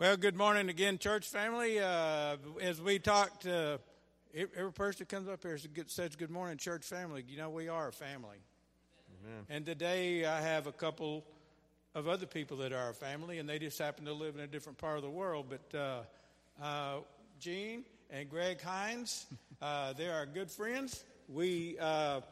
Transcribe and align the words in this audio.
Well, 0.00 0.16
good 0.16 0.34
morning 0.34 0.70
again, 0.70 0.96
church 0.96 1.26
family. 1.28 1.78
Uh, 1.78 2.38
as 2.62 2.80
we 2.80 2.98
talked, 2.98 3.46
uh, 3.46 3.76
every 4.34 4.72
person 4.72 5.00
that 5.00 5.14
comes 5.14 5.28
up 5.28 5.42
here 5.42 5.58
says 5.88 6.16
good 6.16 6.30
morning, 6.30 6.56
church 6.56 6.86
family. 6.86 7.22
You 7.28 7.36
know, 7.36 7.50
we 7.50 7.68
are 7.68 7.88
a 7.88 7.92
family. 7.92 8.38
Amen. 9.22 9.44
And 9.50 9.66
today 9.66 10.24
I 10.24 10.40
have 10.40 10.66
a 10.66 10.72
couple 10.72 11.26
of 11.94 12.08
other 12.08 12.24
people 12.24 12.56
that 12.56 12.72
are 12.72 12.88
a 12.88 12.94
family, 12.94 13.40
and 13.40 13.46
they 13.46 13.58
just 13.58 13.78
happen 13.78 14.06
to 14.06 14.14
live 14.14 14.36
in 14.36 14.40
a 14.40 14.46
different 14.46 14.78
part 14.78 14.96
of 14.96 15.02
the 15.02 15.10
world. 15.10 15.48
But 15.50 15.78
uh, 15.78 16.64
uh 16.64 17.00
Gene 17.38 17.84
and 18.08 18.30
Greg 18.30 18.62
Hines, 18.62 19.26
uh, 19.60 19.92
they 19.92 20.08
are 20.08 20.24
good 20.24 20.50
friends. 20.50 21.04
We, 21.28 21.76
uh, 21.78 22.22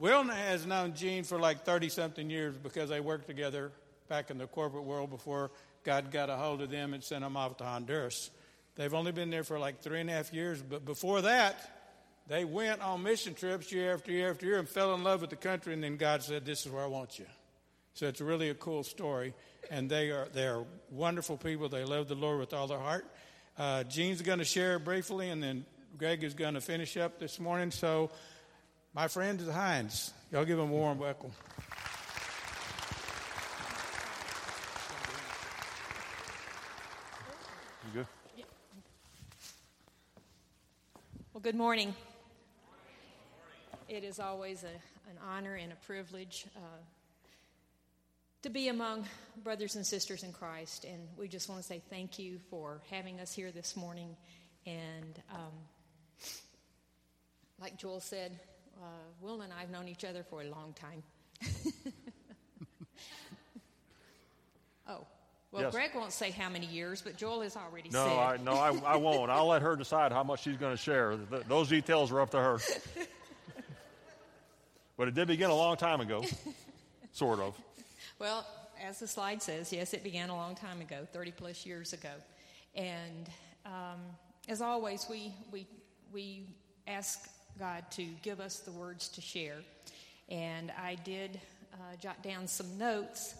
has 0.00 0.64
known 0.64 0.94
Gene 0.94 1.24
for 1.24 1.38
like 1.38 1.66
30 1.66 1.90
something 1.90 2.30
years 2.30 2.56
because 2.56 2.88
they 2.88 3.00
worked 3.00 3.26
together 3.26 3.72
back 4.08 4.30
in 4.30 4.38
the 4.38 4.46
corporate 4.46 4.84
world 4.84 5.10
before 5.10 5.50
God 5.84 6.10
got 6.10 6.30
a 6.30 6.36
hold 6.36 6.62
of 6.62 6.70
them 6.70 6.94
and 6.94 7.02
sent 7.02 7.22
them 7.22 7.36
off 7.36 7.56
to 7.58 7.64
Honduras. 7.64 8.30
They've 8.76 8.94
only 8.94 9.12
been 9.12 9.30
there 9.30 9.44
for 9.44 9.58
like 9.58 9.80
three 9.80 10.00
and 10.00 10.08
a 10.08 10.12
half 10.12 10.32
years, 10.32 10.62
but 10.62 10.84
before 10.84 11.22
that, 11.22 11.56
they 12.28 12.44
went 12.44 12.80
on 12.80 13.02
mission 13.02 13.34
trips 13.34 13.72
year 13.72 13.94
after 13.94 14.12
year 14.12 14.30
after 14.30 14.46
year 14.46 14.58
and 14.58 14.68
fell 14.68 14.94
in 14.94 15.04
love 15.04 15.20
with 15.20 15.30
the 15.30 15.36
country, 15.36 15.74
and 15.74 15.82
then 15.82 15.96
God 15.96 16.22
said, 16.22 16.44
This 16.44 16.64
is 16.64 16.72
where 16.72 16.82
I 16.82 16.86
want 16.86 17.18
you. 17.18 17.26
So 17.94 18.06
it's 18.06 18.20
really 18.20 18.48
a 18.48 18.54
cool 18.54 18.84
story, 18.84 19.34
and 19.70 19.90
they 19.90 20.10
are 20.10 20.28
they 20.32 20.46
are 20.46 20.64
wonderful 20.90 21.36
people. 21.36 21.68
They 21.68 21.84
love 21.84 22.08
the 22.08 22.14
Lord 22.14 22.38
with 22.38 22.54
all 22.54 22.66
their 22.66 22.78
heart. 22.78 23.04
Uh, 23.58 23.84
Gene's 23.84 24.22
going 24.22 24.38
to 24.38 24.46
share 24.46 24.78
briefly, 24.78 25.28
and 25.28 25.42
then 25.42 25.66
Greg 25.98 26.24
is 26.24 26.32
going 26.32 26.54
to 26.54 26.60
finish 26.62 26.96
up 26.96 27.18
this 27.18 27.38
morning. 27.38 27.70
So, 27.70 28.10
my 28.94 29.08
friend 29.08 29.38
is 29.40 29.48
Hines. 29.48 30.12
Y'all 30.30 30.46
give 30.46 30.58
him 30.58 30.70
a 30.70 30.72
warm 30.72 30.98
welcome. 30.98 31.32
Well, 41.34 41.40
good 41.40 41.54
morning. 41.54 41.94
It 43.88 44.04
is 44.04 44.20
always 44.20 44.64
a, 44.64 45.10
an 45.10 45.16
honor 45.26 45.54
and 45.54 45.72
a 45.72 45.76
privilege 45.86 46.44
uh, 46.54 46.60
to 48.42 48.50
be 48.50 48.68
among 48.68 49.06
brothers 49.42 49.74
and 49.76 49.86
sisters 49.86 50.24
in 50.24 50.34
Christ, 50.34 50.84
and 50.84 51.08
we 51.16 51.28
just 51.28 51.48
want 51.48 51.62
to 51.62 51.66
say 51.66 51.80
thank 51.88 52.18
you 52.18 52.38
for 52.50 52.82
having 52.90 53.18
us 53.18 53.32
here 53.32 53.50
this 53.50 53.76
morning. 53.76 54.14
And 54.66 55.22
um, 55.32 55.54
like 57.58 57.78
Joel 57.78 58.00
said, 58.00 58.38
uh, 58.82 58.84
Will 59.22 59.40
and 59.40 59.54
I 59.54 59.60
have 59.60 59.70
known 59.70 59.88
each 59.88 60.04
other 60.04 60.24
for 60.24 60.42
a 60.42 60.46
long 60.46 60.74
time. 60.74 61.02
oh, 64.86 65.06
well, 65.52 65.64
yes. 65.64 65.72
Greg 65.74 65.90
won't 65.94 66.12
say 66.12 66.30
how 66.30 66.48
many 66.48 66.64
years, 66.64 67.02
but 67.02 67.18
Joel 67.18 67.42
has 67.42 67.56
already 67.56 67.90
no, 67.90 68.06
said. 68.06 68.18
I, 68.18 68.36
no, 68.38 68.52
I, 68.52 68.94
I 68.94 68.96
won't. 68.96 69.30
I'll 69.30 69.48
let 69.48 69.60
her 69.60 69.76
decide 69.76 70.10
how 70.10 70.24
much 70.24 70.42
she's 70.42 70.56
going 70.56 70.72
to 70.72 70.82
share. 70.82 71.16
those 71.46 71.68
details 71.68 72.10
are 72.10 72.22
up 72.22 72.30
to 72.30 72.38
her. 72.38 72.58
but 74.96 75.08
it 75.08 75.14
did 75.14 75.28
begin 75.28 75.50
a 75.50 75.54
long 75.54 75.76
time 75.76 76.00
ago, 76.00 76.24
sort 77.12 77.38
of. 77.38 77.54
Well, 78.18 78.46
as 78.82 78.98
the 78.98 79.06
slide 79.06 79.42
says, 79.42 79.70
yes, 79.74 79.92
it 79.92 80.02
began 80.02 80.30
a 80.30 80.34
long 80.34 80.54
time 80.54 80.80
ago, 80.80 81.06
30 81.12 81.32
plus 81.32 81.66
years 81.66 81.92
ago. 81.92 82.12
And 82.74 83.28
um, 83.66 84.00
as 84.48 84.62
always, 84.62 85.06
we, 85.10 85.34
we, 85.52 85.66
we 86.14 86.46
ask 86.86 87.28
God 87.58 87.84
to 87.90 88.04
give 88.22 88.40
us 88.40 88.60
the 88.60 88.72
words 88.72 89.08
to 89.10 89.20
share. 89.20 89.58
And 90.30 90.72
I 90.82 90.94
did 91.04 91.38
uh, 91.74 91.96
jot 92.00 92.22
down 92.22 92.46
some 92.46 92.78
notes, 92.78 93.34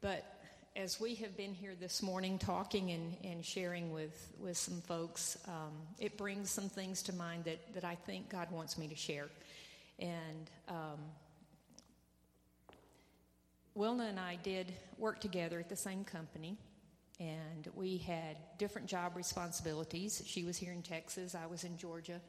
but 0.00 0.29
as 0.76 1.00
we 1.00 1.16
have 1.16 1.36
been 1.36 1.52
here 1.52 1.74
this 1.78 2.02
morning 2.02 2.38
talking 2.38 2.90
and, 2.92 3.16
and 3.24 3.44
sharing 3.44 3.92
with, 3.92 4.32
with 4.38 4.56
some 4.56 4.80
folks, 4.82 5.36
um, 5.48 5.72
it 5.98 6.16
brings 6.16 6.50
some 6.50 6.68
things 6.68 7.02
to 7.02 7.12
mind 7.12 7.44
that, 7.44 7.74
that 7.74 7.84
I 7.84 7.96
think 7.96 8.28
God 8.28 8.50
wants 8.52 8.78
me 8.78 8.86
to 8.86 8.94
share. 8.94 9.28
And 9.98 10.50
um, 10.68 11.00
Wilna 13.74 14.04
and 14.04 14.20
I 14.20 14.38
did 14.42 14.72
work 14.96 15.20
together 15.20 15.58
at 15.58 15.68
the 15.68 15.76
same 15.76 16.04
company, 16.04 16.56
and 17.18 17.68
we 17.74 17.98
had 17.98 18.36
different 18.56 18.86
job 18.86 19.16
responsibilities. 19.16 20.22
She 20.24 20.44
was 20.44 20.56
here 20.56 20.72
in 20.72 20.82
Texas, 20.82 21.34
I 21.34 21.46
was 21.46 21.64
in 21.64 21.76
Georgia. 21.78 22.20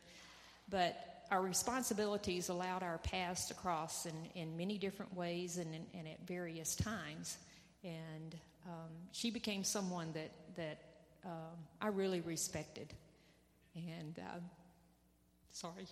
But 0.67 1.25
our 1.29 1.41
responsibilities 1.41 2.49
allowed 2.49 2.81
our 2.81 2.97
paths 2.97 3.45
to 3.49 3.53
cross 3.53 4.07
in, 4.07 4.15
in 4.33 4.57
many 4.57 4.79
different 4.79 5.15
ways 5.15 5.57
and, 5.57 5.75
and 5.93 6.07
at 6.07 6.25
various 6.25 6.75
times 6.75 7.37
and 7.83 8.35
um, 8.65 8.91
she 9.11 9.31
became 9.31 9.63
someone 9.63 10.11
that 10.13 10.31
that 10.55 10.79
um, 11.25 11.57
I 11.81 11.87
really 11.87 12.21
respected. 12.21 12.93
And 13.75 14.19
uh, 14.19 14.39
sorry, 15.51 15.87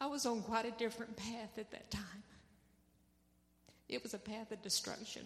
I 0.00 0.06
was 0.06 0.26
on 0.26 0.42
quite 0.42 0.66
a 0.66 0.70
different 0.72 1.16
path 1.16 1.58
at 1.58 1.70
that 1.70 1.90
time. 1.90 2.22
It 3.88 4.02
was 4.02 4.14
a 4.14 4.18
path 4.18 4.52
of 4.52 4.62
destruction. 4.62 5.22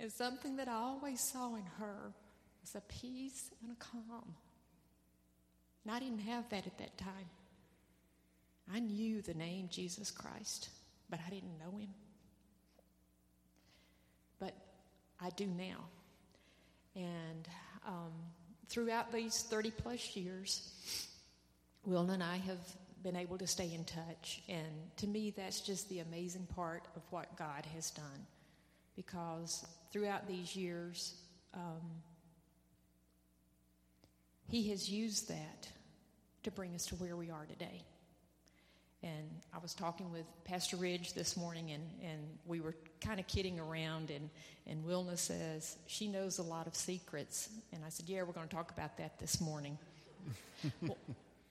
And 0.00 0.10
something 0.10 0.56
that 0.56 0.68
I 0.68 0.74
always 0.74 1.20
saw 1.20 1.54
in 1.54 1.64
her 1.78 2.12
was 2.62 2.74
a 2.74 2.80
peace 2.80 3.50
and 3.62 3.72
a 3.72 3.76
calm. 3.76 4.34
And 5.84 5.94
I 5.94 5.98
didn't 5.98 6.20
have 6.20 6.48
that 6.50 6.66
at 6.66 6.78
that 6.78 6.96
time. 6.96 7.28
I 8.72 8.80
knew 8.80 9.20
the 9.22 9.34
name 9.34 9.68
Jesus 9.70 10.10
Christ, 10.10 10.70
but 11.10 11.20
I 11.26 11.30
didn't 11.30 11.58
know 11.58 11.76
him. 11.78 11.90
But 14.38 14.54
I 15.20 15.30
do 15.30 15.46
now. 15.46 15.84
And 16.96 17.48
um, 17.86 18.12
throughout 18.68 19.12
these 19.12 19.42
30 19.42 19.70
plus 19.72 20.16
years, 20.16 20.70
Will 21.84 22.10
and 22.10 22.22
I 22.22 22.38
have 22.38 22.58
been 23.02 23.16
able 23.16 23.36
to 23.38 23.46
stay 23.46 23.72
in 23.74 23.84
touch. 23.84 24.42
And 24.48 24.66
to 24.96 25.06
me, 25.06 25.30
that's 25.36 25.60
just 25.60 25.88
the 25.88 26.00
amazing 26.00 26.46
part 26.54 26.86
of 26.96 27.02
what 27.10 27.36
God 27.36 27.66
has 27.74 27.90
done. 27.90 28.26
Because 28.96 29.66
throughout 29.92 30.26
these 30.26 30.56
years, 30.56 31.14
um, 31.52 31.82
He 34.48 34.70
has 34.70 34.88
used 34.88 35.28
that 35.28 35.68
to 36.44 36.50
bring 36.50 36.74
us 36.74 36.86
to 36.86 36.94
where 36.96 37.16
we 37.16 37.30
are 37.30 37.44
today. 37.44 37.82
And 39.04 39.28
I 39.52 39.58
was 39.58 39.74
talking 39.74 40.10
with 40.10 40.24
Pastor 40.44 40.78
Ridge 40.78 41.12
this 41.12 41.36
morning, 41.36 41.72
and, 41.72 41.82
and 42.02 42.22
we 42.46 42.62
were 42.62 42.74
kind 43.02 43.20
of 43.20 43.26
kidding 43.26 43.60
around. 43.60 44.10
And, 44.10 44.30
and 44.66 44.82
Wilna 44.82 45.18
says, 45.18 45.76
She 45.86 46.08
knows 46.08 46.38
a 46.38 46.42
lot 46.42 46.66
of 46.66 46.74
secrets. 46.74 47.50
And 47.74 47.84
I 47.84 47.90
said, 47.90 48.08
Yeah, 48.08 48.22
we're 48.22 48.32
going 48.32 48.48
to 48.48 48.54
talk 48.54 48.70
about 48.70 48.96
that 48.96 49.18
this 49.18 49.42
morning. 49.42 49.76
well, 50.82 50.96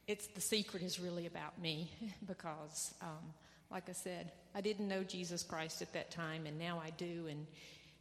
it's 0.08 0.26
the 0.28 0.42
secret 0.42 0.82
is 0.82 1.00
really 1.00 1.28
about 1.28 1.62
me 1.62 1.92
because, 2.28 2.96
um, 3.04 3.34
like 3.70 3.88
I 3.88 3.94
said, 3.94 4.32
I 4.56 4.62
didn't 4.62 4.88
know 4.88 5.04
Jesus 5.04 5.44
Christ 5.44 5.84
at 5.84 5.94
that 5.94 6.10
time, 6.10 6.48
and 6.48 6.58
now 6.58 6.82
I 6.84 6.90
do. 6.90 7.28
And 7.30 7.46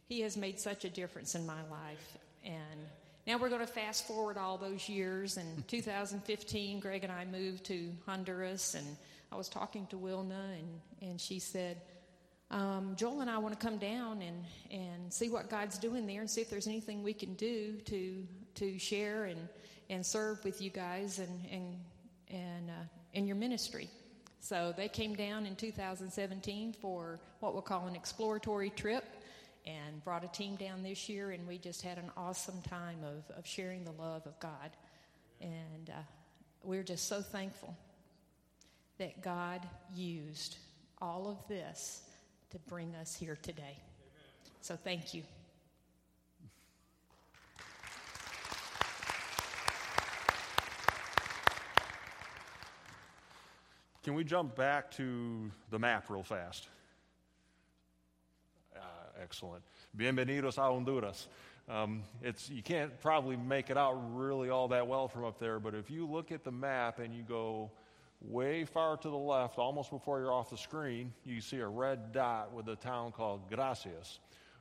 He 0.07 0.21
has 0.21 0.35
made 0.35 0.59
such 0.59 0.83
a 0.83 0.89
difference 0.89 1.35
in 1.35 1.45
my 1.45 1.61
life. 1.69 2.17
And 2.43 2.87
now 3.27 3.37
we're 3.37 3.49
going 3.49 3.61
to 3.61 3.67
fast 3.67 4.07
forward 4.07 4.35
all 4.35 4.57
those 4.57 4.89
years. 4.89 5.37
In 5.37 5.63
2015, 5.67 6.79
Greg 6.79 7.03
and 7.03 7.13
I 7.13 7.25
moved 7.25 7.65
to 7.65 7.91
Honduras, 8.07 8.73
and 8.73 8.97
I 9.33 9.35
was 9.35 9.49
talking 9.49 9.87
to 9.87 9.97
Wilna, 9.97 10.59
and, 10.59 11.09
and 11.09 11.19
she 11.19 11.39
said, 11.39 11.81
um, 12.51 12.93
Joel 12.95 13.21
and 13.21 13.31
I 13.31 13.39
want 13.39 13.59
to 13.59 13.65
come 13.65 13.79
down 13.79 14.21
and, 14.21 14.45
and 14.69 15.11
see 15.11 15.27
what 15.31 15.49
God's 15.49 15.79
doing 15.79 16.05
there 16.05 16.21
and 16.21 16.29
see 16.29 16.41
if 16.41 16.51
there's 16.51 16.67
anything 16.67 17.01
we 17.01 17.13
can 17.13 17.33
do 17.33 17.77
to, 17.85 18.27
to 18.53 18.77
share 18.77 19.25
and, 19.25 19.47
and 19.89 20.05
serve 20.05 20.43
with 20.45 20.61
you 20.61 20.69
guys 20.69 21.17
and, 21.17 21.45
and, 21.51 21.75
and 22.29 22.69
uh, 22.69 22.83
in 23.13 23.25
your 23.25 23.35
ministry. 23.35 23.89
So 24.39 24.71
they 24.77 24.87
came 24.87 25.15
down 25.15 25.47
in 25.47 25.55
2017 25.55 26.73
for 26.79 27.19
what 27.39 27.53
we'll 27.53 27.63
call 27.63 27.87
an 27.87 27.95
exploratory 27.95 28.69
trip 28.69 29.03
and 29.65 30.03
brought 30.03 30.23
a 30.23 30.27
team 30.27 30.57
down 30.57 30.83
this 30.83 31.09
year, 31.09 31.31
and 31.31 31.47
we 31.47 31.57
just 31.57 31.81
had 31.81 31.97
an 31.97 32.11
awesome 32.15 32.61
time 32.69 32.99
of, 33.03 33.35
of 33.35 33.47
sharing 33.47 33.83
the 33.83 33.93
love 33.93 34.27
of 34.27 34.39
God. 34.39 34.69
And 35.41 35.89
uh, 35.89 36.03
we're 36.63 36.83
just 36.83 37.07
so 37.07 37.23
thankful 37.23 37.75
that 38.97 39.21
God 39.21 39.67
used 39.95 40.57
all 41.01 41.27
of 41.27 41.47
this 41.47 42.01
to 42.51 42.59
bring 42.59 42.93
us 42.95 43.15
here 43.15 43.37
today. 43.41 43.77
So 44.61 44.75
thank 44.75 45.13
you. 45.13 45.23
Can 54.03 54.15
we 54.15 54.25
jump 54.25 54.55
back 54.55 54.91
to 54.91 55.49
the 55.69 55.79
map 55.79 56.09
real 56.09 56.23
fast? 56.23 56.67
Uh, 58.75 58.79
excellent. 59.21 59.63
Bienvenidos 59.97 60.57
a 60.57 60.61
Honduras. 60.61 61.27
Um, 61.69 62.03
it's, 62.21 62.49
you 62.49 62.61
can't 62.61 62.99
probably 62.99 63.37
make 63.37 63.69
it 63.69 63.77
out 63.77 63.93
really 64.13 64.49
all 64.49 64.67
that 64.67 64.87
well 64.87 65.07
from 65.07 65.23
up 65.23 65.39
there, 65.39 65.57
but 65.57 65.73
if 65.73 65.89
you 65.89 66.05
look 66.05 66.33
at 66.33 66.43
the 66.43 66.51
map 66.51 66.99
and 66.99 67.15
you 67.15 67.23
go 67.23 67.71
way 68.23 68.65
far 68.65 68.97
to 68.97 69.09
the 69.09 69.17
left, 69.17 69.57
almost 69.57 69.91
before 69.91 70.19
you're 70.19 70.31
off 70.31 70.49
the 70.49 70.57
screen, 70.57 71.13
you 71.25 71.41
see 71.41 71.59
a 71.59 71.67
red 71.67 72.11
dot 72.11 72.53
with 72.53 72.67
a 72.69 72.75
town 72.75 73.11
called 73.11 73.49
Gracias. 73.49 74.19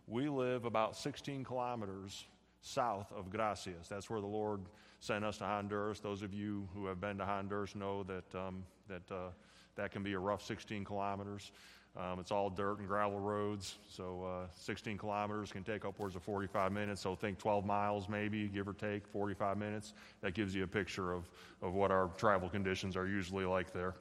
We 0.09 0.29
live 0.29 0.65
about 0.65 0.97
16 0.97 1.45
kilometers 1.45 2.27
south 2.61 3.13
of 3.13 3.31
Gracias. 3.31 3.89
That's 3.89 4.11
where 4.11 4.21
the 4.21 4.27
Lord 4.27 4.61
sent 5.01 5.25
us 5.25 5.39
to 5.39 5.45
Honduras. 5.45 6.01
Those 6.01 6.23
of 6.23 6.35
you 6.35 6.69
who 6.75 6.87
have 6.87 7.01
been 7.01 7.19
to 7.19 7.25
Honduras 7.25 7.75
know 7.75 8.03
that 8.05 8.35
um, 8.35 8.65
that 8.89 9.03
uh, 9.11 9.31
that 9.77 9.91
can 9.91 10.03
be 10.03 10.13
a 10.13 10.19
rough 10.19 10.43
16 10.43 10.85
kilometers. 10.85 11.53
Um, 11.95 12.21
it's 12.21 12.33
all 12.33 12.49
dirt 12.49 12.79
and 12.79 12.89
gravel 12.89 13.21
roads, 13.21 13.77
so 13.87 14.25
uh, 14.25 14.47
16 14.55 14.97
kilometers 14.97 15.53
can 15.53 15.63
take 15.63 15.85
upwards 15.85 16.17
of 16.17 16.23
45 16.23 16.73
minutes. 16.73 17.03
So 17.03 17.15
think 17.15 17.39
12 17.39 17.67
miles, 17.67 18.09
maybe, 18.09 18.49
give 18.49 18.67
or 18.67 18.73
take, 18.73 19.07
45 19.09 19.59
minutes. 19.59 19.93
That 20.23 20.33
gives 20.33 20.55
you 20.55 20.65
a 20.65 20.67
picture 20.67 21.13
of, 21.13 21.29
of 21.61 21.75
what 21.75 21.91
our 21.91 22.09
travel 22.17 22.49
conditions 22.49 22.97
are 22.97 23.07
usually 23.07 23.45
like 23.45 23.75
there. 23.75 23.95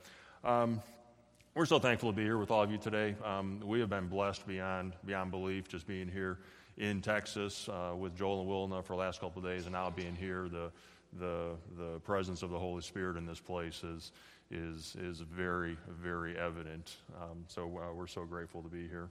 Um, 0.45 0.81
we're 1.53 1.65
so 1.65 1.79
thankful 1.79 2.11
to 2.11 2.15
be 2.15 2.23
here 2.23 2.37
with 2.37 2.49
all 2.49 2.63
of 2.63 2.71
you 2.71 2.77
today. 2.77 3.13
Um, 3.25 3.59
we 3.65 3.81
have 3.81 3.89
been 3.89 4.07
blessed 4.07 4.47
beyond, 4.47 4.93
beyond 5.05 5.31
belief 5.31 5.67
just 5.67 5.85
being 5.85 6.07
here 6.07 6.37
in 6.77 7.01
Texas 7.01 7.67
uh, 7.67 7.93
with 7.93 8.15
Joel 8.15 8.39
and 8.39 8.49
Wilna 8.49 8.83
for 8.83 8.93
the 8.93 8.99
last 8.99 9.19
couple 9.19 9.39
of 9.39 9.49
days, 9.49 9.65
and 9.65 9.73
now 9.73 9.89
being 9.89 10.15
here. 10.15 10.47
The, 10.47 10.71
the, 11.19 11.49
the 11.77 11.99
presence 11.99 12.41
of 12.41 12.51
the 12.51 12.57
Holy 12.57 12.81
Spirit 12.81 13.17
in 13.17 13.25
this 13.25 13.41
place 13.41 13.83
is, 13.83 14.13
is, 14.51 14.95
is 14.99 15.19
very, 15.19 15.77
very 15.87 16.37
evident. 16.37 16.97
Um, 17.21 17.45
so 17.47 17.63
uh, 17.63 17.93
we're 17.93 18.07
so 18.07 18.25
grateful 18.25 18.61
to 18.61 18.69
be 18.69 18.87
here. 18.87 19.09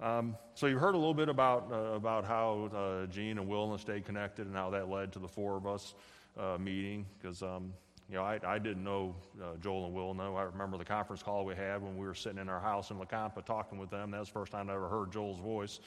Um, 0.00 0.36
so 0.54 0.66
you've 0.66 0.80
heard 0.80 0.94
a 0.94 0.98
little 0.98 1.14
bit 1.14 1.28
about, 1.28 1.72
uh, 1.72 1.94
about 1.94 2.24
how 2.24 2.70
uh, 2.74 3.06
Gene 3.06 3.38
and 3.38 3.48
Wilna 3.48 3.78
stayed 3.78 4.04
connected 4.04 4.46
and 4.46 4.54
how 4.54 4.70
that 4.70 4.88
led 4.88 5.12
to 5.14 5.18
the 5.18 5.26
four 5.26 5.56
of 5.56 5.66
us 5.66 5.94
uh, 6.38 6.56
meeting 6.58 7.04
because 7.18 7.42
um, 7.42 7.72
you 8.08 8.14
know, 8.14 8.22
I, 8.22 8.38
I 8.46 8.58
didn't 8.58 8.84
know 8.84 9.14
uh, 9.42 9.56
Joel 9.60 9.86
and 9.86 9.94
Wilna. 9.94 10.34
I 10.34 10.42
remember 10.44 10.78
the 10.78 10.84
conference 10.84 11.22
call 11.22 11.44
we 11.44 11.54
had 11.54 11.82
when 11.82 11.96
we 11.98 12.06
were 12.06 12.14
sitting 12.14 12.38
in 12.38 12.48
our 12.48 12.60
house 12.60 12.90
in 12.90 12.98
La 12.98 13.04
Campa 13.04 13.44
talking 13.44 13.78
with 13.78 13.90
them. 13.90 14.10
That 14.12 14.20
was 14.20 14.28
the 14.28 14.34
first 14.34 14.52
time 14.52 14.70
I 14.70 14.74
ever 14.74 14.88
heard 14.88 15.12
Joel's 15.12 15.38
voice. 15.38 15.80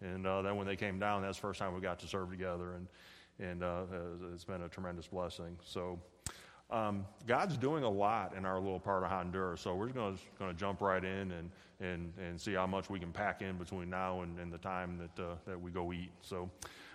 And 0.00 0.26
uh, 0.26 0.42
then 0.42 0.56
when 0.56 0.66
they 0.66 0.76
came 0.76 0.98
down, 0.98 1.22
that's 1.22 1.36
the 1.36 1.42
first 1.42 1.60
time 1.60 1.74
we 1.74 1.80
got 1.80 2.00
to 2.00 2.06
serve 2.06 2.30
together. 2.30 2.74
And, 2.74 2.88
and 3.38 3.62
uh, 3.62 3.82
it's 4.34 4.44
been 4.44 4.62
a 4.62 4.68
tremendous 4.68 5.06
blessing. 5.06 5.56
So 5.64 6.00
um, 6.70 7.06
God's 7.26 7.56
doing 7.56 7.84
a 7.84 7.88
lot 7.88 8.34
in 8.36 8.44
our 8.44 8.58
little 8.58 8.80
part 8.80 9.02
of 9.02 9.08
Honduras, 9.08 9.60
so 9.60 9.74
we're 9.74 9.88
just 9.88 10.22
going 10.38 10.52
to 10.52 10.58
jump 10.58 10.82
right 10.82 11.02
in 11.02 11.32
and, 11.32 11.50
and, 11.80 12.12
and 12.18 12.38
see 12.38 12.52
how 12.52 12.66
much 12.66 12.90
we 12.90 12.98
can 12.98 13.10
pack 13.10 13.40
in 13.40 13.56
between 13.56 13.88
now 13.88 14.20
and, 14.20 14.38
and 14.38 14.52
the 14.52 14.58
time 14.58 14.98
that, 14.98 15.22
uh, 15.22 15.34
that 15.46 15.60
we 15.60 15.70
go 15.70 15.92
eat. 15.92 16.10
So, 16.20 16.50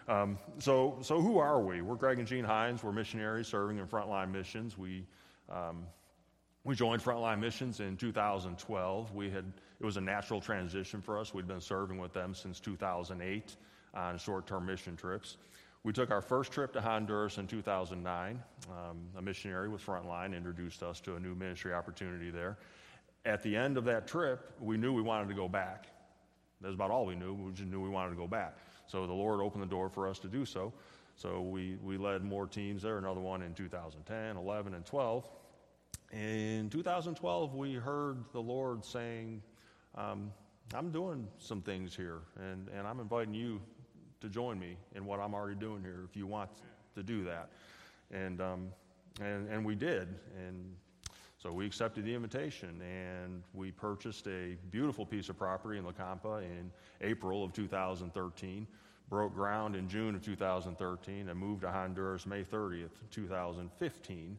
um, 0.07 0.37
so, 0.59 0.97
so 1.01 1.19
who 1.19 1.39
are 1.39 1.59
we? 1.59 1.81
We're 1.81 1.95
Greg 1.95 2.19
and 2.19 2.27
Jean 2.27 2.43
Hines. 2.43 2.83
We're 2.83 2.91
missionaries 2.91 3.47
serving 3.47 3.79
in 3.79 3.87
Frontline 3.87 4.31
Missions. 4.31 4.77
We, 4.77 5.05
um, 5.49 5.87
we 6.63 6.75
joined 6.75 7.03
Frontline 7.03 7.39
Missions 7.39 7.79
in 7.79 7.97
2012. 7.97 9.15
We 9.15 9.29
had, 9.31 9.45
it 9.79 9.85
was 9.85 9.97
a 9.97 10.01
natural 10.01 10.39
transition 10.39 11.01
for 11.01 11.17
us. 11.17 11.33
We'd 11.33 11.47
been 11.47 11.61
serving 11.61 11.97
with 11.97 12.13
them 12.13 12.35
since 12.35 12.59
2008 12.59 13.55
on 13.95 14.17
short-term 14.17 14.65
mission 14.65 14.95
trips. 14.95 15.37
We 15.83 15.91
took 15.91 16.11
our 16.11 16.21
first 16.21 16.53
trip 16.53 16.71
to 16.73 16.81
Honduras 16.81 17.37
in 17.37 17.47
2009. 17.47 18.41
Um, 18.69 18.97
a 19.17 19.21
missionary 19.21 19.67
with 19.67 19.85
Frontline 19.85 20.35
introduced 20.35 20.81
us 20.81 21.01
to 21.01 21.17
a 21.17 21.19
new 21.19 21.35
ministry 21.35 21.73
opportunity 21.73 22.31
there. 22.31 22.57
At 23.25 23.43
the 23.43 23.57
end 23.57 23.77
of 23.77 23.83
that 23.85 24.07
trip, 24.07 24.53
we 24.61 24.77
knew 24.77 24.93
we 24.93 25.01
wanted 25.01 25.27
to 25.27 25.33
go 25.33 25.49
back. 25.49 25.87
That's 26.61 26.73
about 26.73 26.89
all 26.89 27.05
we 27.05 27.15
knew. 27.15 27.33
We 27.33 27.51
just 27.51 27.67
knew 27.67 27.81
we 27.81 27.89
wanted 27.89 28.11
to 28.11 28.15
go 28.15 28.27
back. 28.27 28.55
So 28.87 29.05
the 29.05 29.13
Lord 29.13 29.41
opened 29.41 29.61
the 29.61 29.67
door 29.67 29.89
for 29.89 30.07
us 30.07 30.19
to 30.19 30.29
do 30.29 30.45
so. 30.45 30.71
So 31.17 31.41
we, 31.41 31.77
we 31.83 31.97
led 31.97 32.23
more 32.23 32.47
teams 32.47 32.83
there, 32.83 32.97
another 32.97 33.19
one 33.19 33.41
in 33.41 33.53
2010, 33.53 34.37
11, 34.37 34.73
and 34.73 34.85
12. 34.85 35.29
In 36.13 36.69
2012, 36.69 37.55
we 37.55 37.73
heard 37.73 38.23
the 38.31 38.41
Lord 38.41 38.85
saying, 38.85 39.41
um, 39.95 40.31
I'm 40.73 40.91
doing 40.91 41.27
some 41.39 41.61
things 41.61 41.93
here, 41.93 42.21
and, 42.39 42.69
and 42.69 42.87
I'm 42.87 43.01
inviting 43.01 43.33
you 43.33 43.61
to 44.23 44.29
join 44.29 44.57
me 44.57 44.77
in 44.95 45.05
what 45.05 45.19
I'm 45.19 45.33
already 45.33 45.59
doing 45.59 45.81
here 45.83 46.05
if 46.09 46.15
you 46.15 46.25
want 46.25 46.49
to 46.95 47.03
do 47.03 47.25
that. 47.25 47.49
And, 48.09 48.39
um, 48.41 48.69
and, 49.21 49.49
and 49.49 49.65
we 49.65 49.75
did. 49.75 50.07
And 50.47 50.75
so 51.37 51.51
we 51.51 51.65
accepted 51.65 52.05
the 52.05 52.15
invitation 52.15 52.81
and 52.81 53.43
we 53.53 53.71
purchased 53.71 54.25
a 54.27 54.55
beautiful 54.71 55.05
piece 55.05 55.27
of 55.27 55.37
property 55.37 55.77
in 55.77 55.83
La 55.83 55.91
Campa 55.91 56.41
in 56.41 56.71
April 57.01 57.43
of 57.43 57.51
2013, 57.51 58.65
broke 59.09 59.35
ground 59.35 59.75
in 59.75 59.89
June 59.89 60.15
of 60.15 60.23
2013, 60.23 61.27
and 61.27 61.37
moved 61.37 61.61
to 61.63 61.69
Honduras 61.69 62.25
May 62.25 62.43
30th, 62.43 62.91
2015 63.11 64.37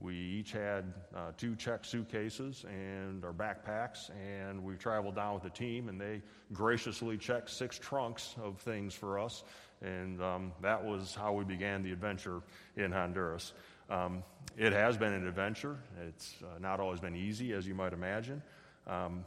we 0.00 0.14
each 0.14 0.52
had 0.52 0.84
uh, 1.14 1.32
two 1.36 1.54
checked 1.56 1.86
suitcases 1.86 2.64
and 2.64 3.24
our 3.24 3.32
backpacks, 3.32 4.10
and 4.18 4.64
we 4.64 4.74
traveled 4.76 5.16
down 5.16 5.34
with 5.34 5.42
the 5.42 5.50
team, 5.50 5.88
and 5.88 6.00
they 6.00 6.22
graciously 6.52 7.18
checked 7.18 7.50
six 7.50 7.78
trunks 7.78 8.34
of 8.42 8.58
things 8.60 8.94
for 8.94 9.18
us. 9.18 9.44
And 9.82 10.22
um, 10.22 10.52
that 10.62 10.84
was 10.84 11.14
how 11.14 11.34
we 11.34 11.44
began 11.44 11.82
the 11.82 11.92
adventure 11.92 12.40
in 12.76 12.92
Honduras. 12.92 13.52
Um, 13.90 14.22
it 14.56 14.72
has 14.72 14.96
been 14.96 15.12
an 15.12 15.26
adventure. 15.26 15.78
It's 16.06 16.34
uh, 16.42 16.58
not 16.60 16.80
always 16.80 17.00
been 17.00 17.16
easy, 17.16 17.52
as 17.52 17.66
you 17.66 17.74
might 17.74 17.92
imagine. 17.92 18.42
Um, 18.86 19.24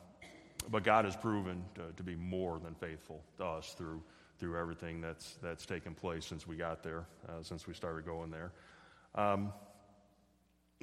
but 0.72 0.84
God 0.84 1.06
has 1.06 1.16
proven 1.16 1.64
to, 1.76 1.82
to, 1.98 2.04
be 2.04 2.16
more 2.16 2.60
than 2.64 2.74
faithful 2.76 3.22
to 3.38 3.46
us 3.46 3.74
through, 3.74 4.02
through 4.40 4.58
everything 4.58 5.02
that's, 5.02 5.38
that's 5.42 5.66
taken 5.66 5.94
place 5.94 6.26
since 6.26 6.48
we 6.48 6.56
got 6.56 6.82
there, 6.82 7.06
uh, 7.28 7.44
since 7.44 7.68
we 7.68 7.74
started 7.74 8.06
going 8.06 8.32
there. 8.32 8.52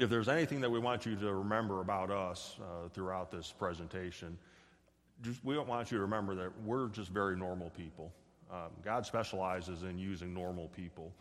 If 0.01 0.09
there's 0.09 0.31
anything 0.31 0.63
that 0.63 0.71
we 0.71 0.79
want 0.79 1.05
you 1.05 1.15
to 1.15 1.35
remember 1.35 1.83
about 1.83 2.11
us 2.11 2.57
uh, 2.59 2.89
throughout 2.89 3.31
this 3.31 3.53
presentation, 3.53 4.39
just, 5.21 5.45
we 5.45 5.55
don't 5.55 5.69
want 5.69 5.93
you 5.93 5.99
to 5.99 6.03
remember 6.03 6.35
that 6.37 6.51
we're 6.65 6.89
just 6.89 7.11
very 7.11 7.37
normal 7.37 7.69
people. 7.77 8.11
Um, 8.51 8.71
God 8.83 9.05
specializes 9.05 9.83
in 9.83 9.99
using 9.99 10.33
normal 10.33 10.69
people. 10.69 11.13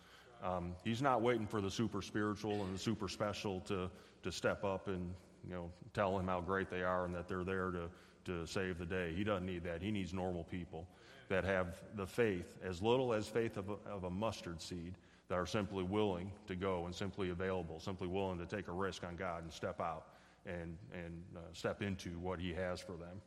Um, 0.41 0.73
he's 0.85 1.01
not 1.01 1.21
waiting 1.21 1.45
for 1.45 1.59
the 1.59 1.69
super 1.69 2.01
spiritual 2.01 2.63
and 2.63 2.73
the 2.73 2.79
super 2.79 3.09
special 3.09 3.59
to, 3.61 3.91
to 4.23 4.31
step 4.31 4.63
up 4.63 4.87
and 4.87 5.13
you 5.45 5.53
know 5.53 5.69
tell 5.93 6.17
him 6.17 6.27
how 6.27 6.39
great 6.39 6.69
they 6.69 6.81
are 6.81 7.03
and 7.03 7.13
that 7.13 7.27
they're 7.27 7.43
there 7.43 7.71
to, 7.71 7.89
to 8.23 8.47
save 8.47 8.77
the 8.77 8.85
day. 8.85 9.11
He 9.13 9.25
doesn't 9.25 9.45
need 9.45 9.65
that. 9.65 9.81
He 9.81 9.91
needs 9.91 10.13
normal 10.13 10.45
people 10.45 10.87
that 11.27 11.43
have 11.43 11.81
the 11.97 12.07
faith, 12.07 12.57
as 12.63 12.81
little 12.81 13.11
as 13.13 13.27
faith 13.27 13.57
of 13.57 13.69
a, 13.69 13.89
of 13.91 14.05
a 14.05 14.09
mustard 14.09 14.61
seed, 14.61 14.93
that 15.29 15.35
are 15.35 15.45
simply 15.45 15.83
willing 15.83 16.31
to 16.47 16.55
go 16.55 16.85
and 16.85 16.93
simply 16.93 17.29
available, 17.29 17.79
simply 17.79 18.07
willing 18.07 18.39
to 18.39 18.45
take 18.45 18.67
a 18.67 18.71
risk 18.71 19.03
on 19.03 19.15
God 19.15 19.43
and 19.43 19.53
step 19.53 19.79
out 19.79 20.07
and, 20.45 20.75
and 20.93 21.23
uh, 21.35 21.39
step 21.53 21.81
into 21.81 22.09
what 22.19 22.39
He 22.39 22.51
has 22.53 22.79
for 22.79 22.93
them. 22.93 23.21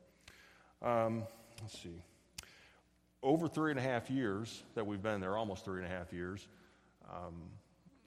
Um, 0.82 1.22
let's 1.60 1.78
see. 1.78 2.02
Over 3.22 3.46
three 3.46 3.70
and 3.70 3.78
a 3.78 3.82
half 3.82 4.10
years 4.10 4.64
that 4.74 4.84
we've 4.84 5.02
been 5.02 5.20
there, 5.20 5.36
almost 5.36 5.64
three 5.64 5.80
and 5.82 5.90
a 5.90 5.96
half 5.96 6.12
years, 6.12 6.48
um, 7.08 7.34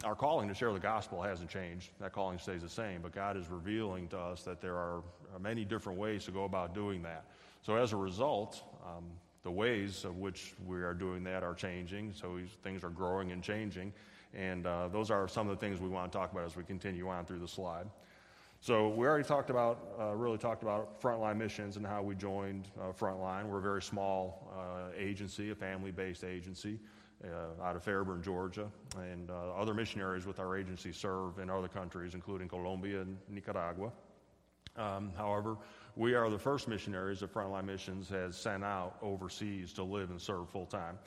our 0.03 0.15
calling 0.15 0.50
to 0.50 0.53
share 0.53 0.74
the 0.74 0.79
gospel 0.79 1.22
hasn't 1.22 1.50
changed. 1.50 1.91
That 2.01 2.12
calling 2.12 2.38
stays 2.38 2.62
the 2.62 2.69
same, 2.69 3.01
but 3.01 3.13
God 3.13 3.38
is 3.38 3.48
revealing 3.50 4.10
to 4.10 4.19
us 4.19 4.43
that 4.43 4.60
there 4.60 4.75
are 4.75 5.03
many 5.39 5.63
different 5.63 5.98
ways 5.98 6.25
to 6.25 6.31
go 6.31 6.43
about 6.43 6.75
doing 6.75 7.01
that. 7.03 7.25
So 7.62 7.75
as 7.75 7.93
a 7.93 7.96
result, 7.96 8.62
um, 8.86 9.05
the 9.45 9.51
ways 9.51 10.05
of 10.05 10.17
which 10.17 10.55
we 10.65 10.77
are 10.81 10.95
doing 10.95 11.23
that 11.23 11.43
are 11.43 11.53
changing. 11.53 12.11
So 12.13 12.39
things 12.63 12.83
are 12.83 12.89
growing 12.89 13.31
and 13.31 13.43
changing. 13.43 13.93
And 14.33 14.65
uh, 14.65 14.87
those 14.87 15.11
are 15.11 15.27
some 15.27 15.47
of 15.47 15.57
the 15.57 15.63
things 15.63 15.79
we 15.79 15.87
want 15.87 16.11
to 16.11 16.17
talk 16.17 16.31
about 16.31 16.45
as 16.45 16.55
we 16.55 16.63
continue 16.63 17.07
on 17.07 17.25
through 17.25 17.39
the 17.39 17.47
slide. 17.47 17.85
So 18.59 18.89
we 18.89 19.05
already 19.05 19.23
talked 19.23 19.51
about, 19.51 19.77
uh, 19.99 20.15
really 20.15 20.39
talked 20.39 20.63
about 20.63 20.99
Frontline 20.99 21.37
Missions 21.37 21.77
and 21.77 21.85
how 21.85 22.01
we 22.01 22.15
joined 22.15 22.69
uh, 22.81 22.91
Frontline. 22.91 23.45
We're 23.45 23.59
a 23.59 23.61
very 23.61 23.83
small 23.83 24.51
uh, 24.57 24.89
agency, 24.97 25.51
a 25.51 25.55
family-based 25.55 26.23
agency 26.23 26.79
uh, 27.23 27.63
out 27.63 27.75
of 27.75 27.83
Fairburn, 27.83 28.23
Georgia. 28.23 28.67
And 28.97 29.29
uh, 29.29 29.53
other 29.55 29.75
missionaries 29.75 30.25
with 30.25 30.39
our 30.39 30.57
agency 30.57 30.91
serve 30.91 31.37
in 31.37 31.51
other 31.51 31.67
countries, 31.67 32.15
including 32.15 32.47
Colombia 32.49 33.01
and 33.01 33.15
Nicaragua. 33.29 33.91
Um, 34.77 35.12
however, 35.17 35.58
we 35.96 36.13
are 36.13 36.29
the 36.29 36.39
first 36.39 36.67
missionaries 36.67 37.22
that 37.22 37.34
Frontline 37.34 37.65
Missions 37.65 38.10
has 38.10 38.36
sent 38.36 38.63
out 38.63 38.98
overseas 39.01 39.72
to 39.74 39.84
live 39.84 40.10
and 40.10 40.22
serve 40.22 40.50
full 40.50 40.65
time. 40.65 40.98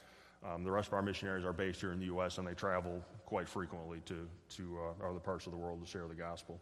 Um, 0.46 0.64
the 0.64 0.70
rest 0.70 0.88
of 0.88 0.94
our 0.94 1.02
missionaries 1.02 1.44
are 1.44 1.52
based 1.52 1.80
here 1.80 1.92
in 1.92 1.98
the 1.98 2.06
U.S. 2.06 2.38
and 2.38 2.46
they 2.46 2.54
travel 2.54 3.02
quite 3.26 3.48
frequently 3.48 4.00
to, 4.06 4.28
to 4.56 4.78
uh, 5.02 5.08
other 5.08 5.18
parts 5.18 5.46
of 5.46 5.52
the 5.52 5.58
world 5.58 5.84
to 5.84 5.90
share 5.90 6.06
the 6.06 6.14
gospel. 6.14 6.60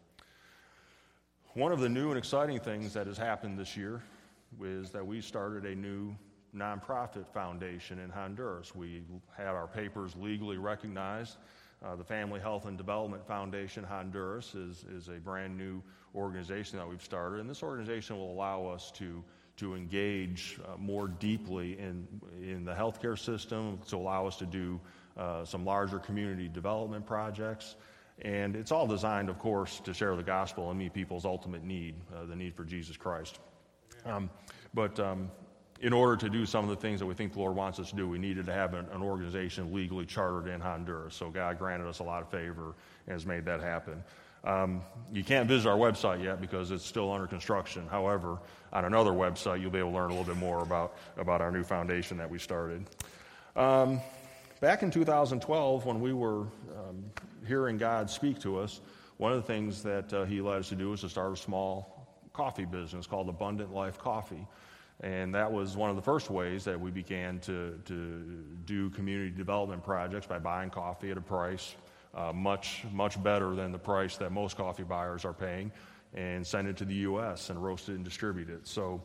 One 1.55 1.73
of 1.73 1.81
the 1.81 1.89
new 1.89 2.09
and 2.09 2.19
exciting 2.19 2.59
things 2.59 2.93
that 2.95 3.07
has 3.07 3.17
happened 3.17 3.59
this 3.59 3.77
year 3.77 4.03
is 4.63 4.91
that 4.91 5.07
we 5.07 5.21
started 5.21 5.65
a 5.65 5.75
new 5.75 6.17
nonprofit 6.55 7.27
foundation 7.33 7.99
in 7.99 8.11
Honduras. 8.11 8.75
We 8.75 9.03
had 9.37 9.49
our 9.49 9.67
papers 9.67 10.15
legally 10.17 10.57
recognized. 10.57 11.37
Uh, 11.85 11.95
the 11.95 12.05
Family 12.05 12.41
Health 12.41 12.67
and 12.67 12.77
Development 12.77 13.27
Foundation 13.27 13.85
Honduras 13.85 14.55
is, 14.55 14.85
is 14.91 15.09
a 15.09 15.21
brand 15.21 15.57
new 15.57 15.83
organization 16.15 16.79
that 16.79 16.89
we've 16.89 17.03
started, 17.03 17.41
and 17.41 17.51
this 17.51 17.63
organization 17.63 18.17
will 18.17 18.33
allow 18.33 18.67
us 18.67 18.91
to, 18.93 19.23
to 19.59 19.75
engage 19.75 20.59
uh, 20.65 20.77
more 20.79 21.07
deeply 21.07 21.79
in, 21.79 22.07
in 22.41 22.65
the 22.65 22.73
healthcare 22.73 23.19
system, 23.19 23.79
to 23.89 23.97
allow 23.97 24.27
us 24.27 24.37
to 24.37 24.47
do 24.47 24.81
uh, 25.19 25.45
some 25.45 25.65
larger 25.65 25.99
community 25.99 26.49
development 26.49 27.07
projects. 27.07 27.77
And 28.23 28.57
it's 28.57 28.73
all 28.73 28.87
designed, 28.87 29.29
of 29.29 29.39
course, 29.39 29.81
to 29.81 29.93
share 29.93 30.17
the 30.17 30.23
gospel 30.23 30.71
and 30.71 30.79
meet 30.79 30.95
people's 30.95 31.27
ultimate 31.27 31.63
need, 31.63 31.95
uh, 32.15 32.25
the 32.25 32.37
need 32.37 32.55
for 32.55 32.65
Jesus 32.65 32.97
Christ. 32.97 33.39
Um, 34.07 34.31
but 34.73 34.99
um, 34.99 35.31
in 35.81 35.93
order 35.93 36.17
to 36.17 36.31
do 36.31 36.47
some 36.47 36.65
of 36.65 36.71
the 36.71 36.77
things 36.77 37.01
that 37.01 37.07
we 37.07 37.15
think 37.15 37.33
the 37.33 37.39
Lord 37.39 37.55
wants 37.55 37.79
us 37.79 37.91
to 37.91 37.97
do, 37.97 38.09
we 38.09 38.19
needed 38.19 38.47
to 38.47 38.53
have 38.53 38.75
an, 38.75 38.87
an, 38.93 39.03
organization 39.03 39.73
legally 39.73 40.07
chartered 40.07 40.47
in 40.47 40.61
Honduras. 40.61 41.15
So 41.15 41.31
God 41.31 41.59
granted 41.59 41.87
us 41.87 41.99
a 41.99 42.03
lot 42.03 42.23
of 42.23 42.31
favor 42.31 42.75
and 43.07 43.13
has 43.13 43.27
made 43.27 43.45
that 43.45 43.61
happen. 43.61 44.03
Um, 44.45 44.83
you 45.13 45.25
can't 45.25 45.49
visit 45.49 45.69
our 45.69 45.77
website 45.77 46.23
yet 46.23 46.41
because 46.41 46.71
it's 46.71 46.87
still 46.87 47.13
under 47.13 47.27
construction. 47.27 47.87
However, 47.89 48.39
on 48.73 48.85
another 48.85 49.11
website, 49.11 49.61
you'll 49.61 49.71
be 49.71 49.81
able 49.81 49.91
to 49.91 49.97
learn 49.97 50.11
a 50.11 50.15
little 50.15 50.33
bit 50.33 50.41
more 50.41 50.63
about, 50.63 50.97
about 51.17 51.41
our 51.41 51.51
new 51.51 51.65
foundation 51.65 52.17
that 52.19 52.31
we 52.31 52.39
started. 52.39 52.87
Um, 53.57 54.01
back 54.61 54.83
in 54.83 54.91
2012, 54.91 55.85
when 55.85 56.01
we 56.01 56.13
were 56.13 56.43
um, 56.43 57.05
hearing 57.47 57.77
God 57.77 58.09
speak 58.09 58.41
to 58.41 58.59
us, 58.59 58.81
one 59.17 59.33
of 59.33 59.39
the 59.39 59.47
things 59.47 59.83
that 59.83 60.13
uh, 60.13 60.25
He 60.25 60.41
led 60.41 60.59
us 60.59 60.69
to 60.69 60.77
do 60.77 60.91
was 60.91 61.01
to 61.01 61.09
start 61.09 61.33
a 61.33 61.37
small 61.37 62.07
coffee 62.33 62.67
business 62.67 63.07
called 63.07 63.29
Abundant 63.29 63.73
Life 63.73 63.99
Coffee. 63.99 64.47
And 65.01 65.35
that 65.35 65.53
was 65.53 65.77
one 65.77 65.91
of 65.91 65.97
the 65.97 66.03
first 66.03 66.31
ways 66.31 66.65
that 66.65 66.81
we 66.81 66.91
began 66.91 67.39
to, 67.41 67.79
to 67.85 68.45
do 68.65 68.89
community 68.91 69.31
development 69.31 69.85
projects 69.85 70.27
by 70.27 70.39
buying 70.39 70.71
coffee 70.71 71.11
at 71.11 71.19
a 71.19 71.23
price 71.23 71.77
uh, 72.15 72.33
much, 72.33 72.85
much 72.93 73.23
better 73.23 73.55
than 73.55 73.73
the 73.73 73.79
price 73.79 74.17
that 74.17 74.33
most 74.33 74.57
coffee 74.57 74.85
buyers 74.85 75.25
are 75.25 75.35
paying 75.35 75.71
and 76.15 76.47
send 76.47 76.67
it 76.67 76.79
to 76.79 76.87
the 76.87 76.95
U.S. 76.95 77.51
and 77.51 77.63
roast 77.63 77.91
it 77.91 77.97
and 77.97 78.05
distribute 78.05 78.49
it. 78.49 78.67
So 78.67 79.03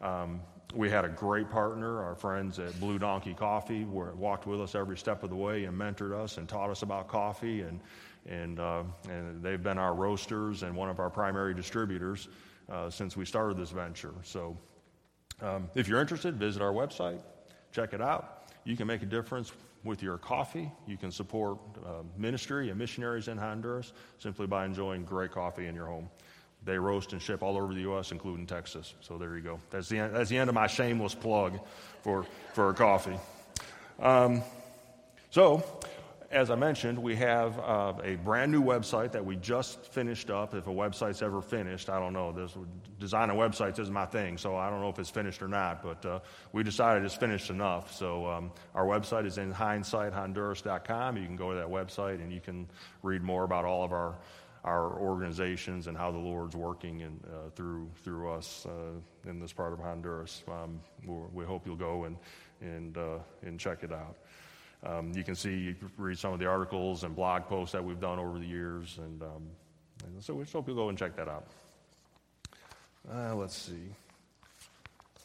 um, 0.00 0.40
we 0.72 0.88
had 0.88 1.04
a 1.04 1.08
great 1.08 1.50
partner, 1.50 2.02
our 2.02 2.14
friends 2.14 2.60
at 2.60 2.78
Blue 2.78 2.98
Donkey 2.98 3.34
Coffee, 3.34 3.84
were, 3.84 4.14
walked 4.14 4.46
with 4.46 4.60
us 4.60 4.76
every 4.76 4.96
step 4.96 5.24
of 5.24 5.30
the 5.30 5.36
way 5.36 5.64
and 5.64 5.76
mentored 5.76 6.12
us 6.12 6.38
and 6.38 6.48
taught 6.48 6.70
us 6.70 6.82
about 6.82 7.08
coffee. 7.08 7.62
And, 7.62 7.80
and, 8.26 8.60
uh, 8.60 8.84
and 9.10 9.42
they've 9.42 9.62
been 9.62 9.78
our 9.78 9.94
roasters 9.94 10.62
and 10.62 10.76
one 10.76 10.88
of 10.88 11.00
our 11.00 11.10
primary 11.10 11.54
distributors 11.54 12.28
uh, 12.70 12.88
since 12.88 13.16
we 13.16 13.24
started 13.24 13.56
this 13.56 13.70
venture. 13.70 14.14
So 14.22 14.56
um, 15.40 15.68
if 15.74 15.88
you're 15.88 16.00
interested, 16.00 16.36
visit 16.36 16.62
our 16.62 16.72
website, 16.72 17.20
check 17.72 17.92
it 17.92 18.00
out. 18.00 18.50
You 18.64 18.76
can 18.76 18.86
make 18.86 19.02
a 19.02 19.06
difference 19.06 19.52
with 19.84 20.02
your 20.02 20.16
coffee. 20.16 20.72
You 20.86 20.96
can 20.96 21.10
support 21.10 21.58
uh, 21.84 22.02
ministry 22.16 22.70
and 22.70 22.78
missionaries 22.78 23.28
in 23.28 23.36
Honduras 23.36 23.92
simply 24.18 24.46
by 24.46 24.64
enjoying 24.64 25.04
great 25.04 25.32
coffee 25.32 25.66
in 25.66 25.74
your 25.74 25.86
home. 25.86 26.08
They 26.64 26.78
roast 26.78 27.12
and 27.12 27.20
ship 27.20 27.42
all 27.42 27.58
over 27.58 27.74
the 27.74 27.80
U.S., 27.80 28.10
including 28.10 28.46
Texas. 28.46 28.94
So 29.00 29.18
there 29.18 29.36
you 29.36 29.42
go. 29.42 29.60
That's 29.70 29.88
the 29.88 29.98
end, 29.98 30.14
that's 30.14 30.30
the 30.30 30.38
end 30.38 30.48
of 30.48 30.54
my 30.54 30.66
shameless 30.66 31.14
plug 31.14 31.60
for, 32.02 32.24
for 32.54 32.72
coffee. 32.72 33.18
Um, 34.00 34.42
so 35.30 35.62
as 36.34 36.50
I 36.50 36.56
mentioned, 36.56 36.98
we 36.98 37.14
have 37.16 37.60
uh, 37.60 37.92
a 38.02 38.16
brand 38.16 38.50
new 38.50 38.62
website 38.62 39.12
that 39.12 39.24
we 39.24 39.36
just 39.36 39.86
finished 39.92 40.30
up. 40.30 40.52
If 40.52 40.66
a 40.66 40.70
website's 40.70 41.22
ever 41.22 41.40
finished, 41.40 41.88
I 41.88 42.00
don't 42.00 42.12
know. 42.12 42.32
This 42.32 42.52
designing 42.98 43.36
websites 43.36 43.78
is 43.78 43.88
my 43.88 44.04
thing, 44.04 44.36
so 44.36 44.56
I 44.56 44.68
don't 44.68 44.80
know 44.80 44.88
if 44.88 44.98
it's 44.98 45.10
finished 45.10 45.42
or 45.42 45.48
not. 45.48 45.80
But 45.80 46.04
uh, 46.04 46.18
we 46.52 46.64
decided 46.64 47.04
it's 47.04 47.14
finished 47.14 47.50
enough. 47.50 47.94
So 47.94 48.26
um, 48.26 48.50
our 48.74 48.84
website 48.84 49.26
is 49.26 49.38
in 49.38 49.54
hindsighthonduras.com. 49.54 51.16
You 51.16 51.24
can 51.24 51.36
go 51.36 51.50
to 51.50 51.56
that 51.56 51.68
website 51.68 52.16
and 52.16 52.32
you 52.32 52.40
can 52.40 52.68
read 53.04 53.22
more 53.22 53.44
about 53.44 53.64
all 53.64 53.84
of 53.84 53.92
our 53.92 54.18
our 54.64 54.98
organizations 54.98 55.88
and 55.88 55.96
how 55.96 56.10
the 56.10 56.18
Lord's 56.18 56.56
working 56.56 57.02
in, 57.02 57.20
uh, 57.26 57.50
through 57.54 57.88
through 58.02 58.32
us 58.32 58.66
uh, 58.66 59.28
in 59.28 59.38
this 59.38 59.52
part 59.52 59.72
of 59.72 59.78
Honduras. 59.78 60.42
Um, 60.48 60.80
we 61.32 61.44
hope 61.44 61.66
you'll 61.66 61.76
go 61.76 62.04
and 62.04 62.16
and 62.60 62.98
uh, 62.98 63.18
and 63.42 63.60
check 63.60 63.84
it 63.84 63.92
out. 63.92 64.16
Um, 64.84 65.12
you 65.14 65.24
can 65.24 65.34
see, 65.34 65.54
you 65.54 65.74
can 65.74 65.90
read 65.96 66.18
some 66.18 66.32
of 66.32 66.38
the 66.38 66.46
articles 66.46 67.04
and 67.04 67.16
blog 67.16 67.46
posts 67.46 67.72
that 67.72 67.82
we've 67.82 68.00
done 68.00 68.18
over 68.18 68.38
the 68.38 68.46
years. 68.46 68.98
And, 68.98 69.22
um, 69.22 69.48
and 70.06 70.22
so 70.22 70.34
we 70.34 70.44
hope 70.44 70.66
you'll 70.66 70.76
go 70.76 70.90
and 70.90 70.98
check 70.98 71.16
that 71.16 71.28
out. 71.28 71.46
Uh, 73.10 73.34
let's 73.34 73.56
see. 73.56 73.88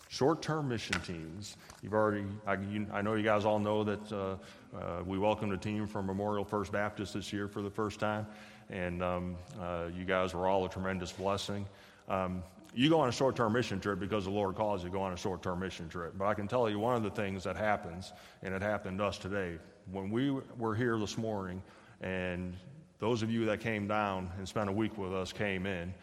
Short 0.08 0.42
term 0.42 0.70
mission 0.70 1.00
teams. 1.02 1.58
You've 1.84 1.94
already, 1.94 2.26
I, 2.48 2.56
you, 2.56 2.88
I, 2.92 3.02
know 3.02 3.14
you 3.14 3.24
guys 3.24 3.46
all 3.46 3.60
know 3.60 3.84
that 3.84 4.12
uh, 4.12 4.38
uh, 4.76 5.04
we 5.06 5.20
welcomed 5.20 5.54
a 5.54 5.58
team 5.58 5.88
from 5.88 6.08
Memorial 6.08 6.44
First 6.44 6.72
Baptist 6.72 7.14
this 7.14 7.32
year 7.32 7.48
for 7.48 7.62
the 7.62 7.70
first 7.70 8.00
time. 8.00 8.26
And 8.70 9.04
um, 9.04 9.36
uh, 9.62 9.86
you 9.96 10.06
guys 10.06 10.34
were 10.34 10.48
all 10.48 10.66
a 10.66 10.70
tremendous 10.70 11.12
blessing. 11.12 11.66
Um, 12.08 12.44
you 12.74 12.90
go 12.90 13.00
on 13.00 13.10
a 13.10 13.12
short 13.12 13.36
term 13.36 13.54
mission 13.54 13.80
trip 13.80 14.00
because 14.00 14.26
the 14.26 14.32
Lord 14.32 14.56
calls 14.56 14.84
you 14.84 14.90
to 14.90 14.94
go 14.94 15.02
on 15.02 15.14
a 15.14 15.18
short 15.18 15.42
term 15.42 15.60
mission 15.60 15.90
trip. 15.90 16.14
But 16.18 16.26
I 16.26 16.34
can 16.34 16.48
tell 16.48 16.70
you 16.70 16.80
one 16.80 16.96
of 16.96 17.04
the 17.04 17.10
things 17.10 17.44
that 17.44 17.56
happens, 17.56 18.14
and 18.44 18.54
it 18.54 18.62
happened 18.62 19.00
to 19.00 19.06
us 19.06 19.18
today, 19.18 19.58
when 19.92 20.10
we 20.10 20.32
were 20.58 20.76
here 20.76 20.98
this 20.98 21.18
morning, 21.18 21.62
and 22.02 22.56
those 23.00 23.24
of 23.24 23.32
you 23.32 23.46
that 23.46 23.60
came 23.60 23.88
down 23.88 24.30
and 24.38 24.48
spent 24.48 24.70
a 24.70 24.74
week 24.74 24.98
with 24.98 25.14
us 25.14 25.32
came 25.32 25.66
in, 25.66 25.94